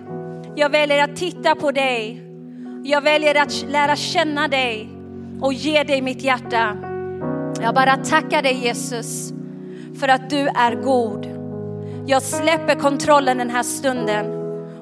Jag 0.55 0.69
väljer 0.69 1.03
att 1.03 1.15
titta 1.15 1.55
på 1.55 1.71
dig. 1.71 2.21
Jag 2.83 3.01
väljer 3.01 3.41
att 3.41 3.65
lära 3.69 3.95
känna 3.95 4.47
dig 4.47 4.89
och 5.41 5.53
ge 5.53 5.83
dig 5.83 6.01
mitt 6.01 6.21
hjärta. 6.21 6.77
Jag 7.61 7.75
bara 7.75 7.97
tackar 7.97 8.41
dig 8.41 8.53
Jesus 8.63 9.33
för 9.99 10.07
att 10.07 10.29
du 10.29 10.47
är 10.47 10.75
god. 10.75 11.25
Jag 12.07 12.21
släpper 12.21 12.75
kontrollen 12.75 13.37
den 13.37 13.49
här 13.49 13.63
stunden 13.63 14.25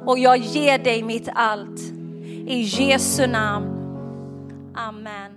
och 0.06 0.20
jag 0.20 0.38
ger 0.38 0.78
dig 0.78 1.04
mitt 1.04 1.30
allt. 1.34 1.80
I 2.48 2.62
Jesu 2.62 3.28
namn. 3.28 3.70
Amen. 4.74 5.33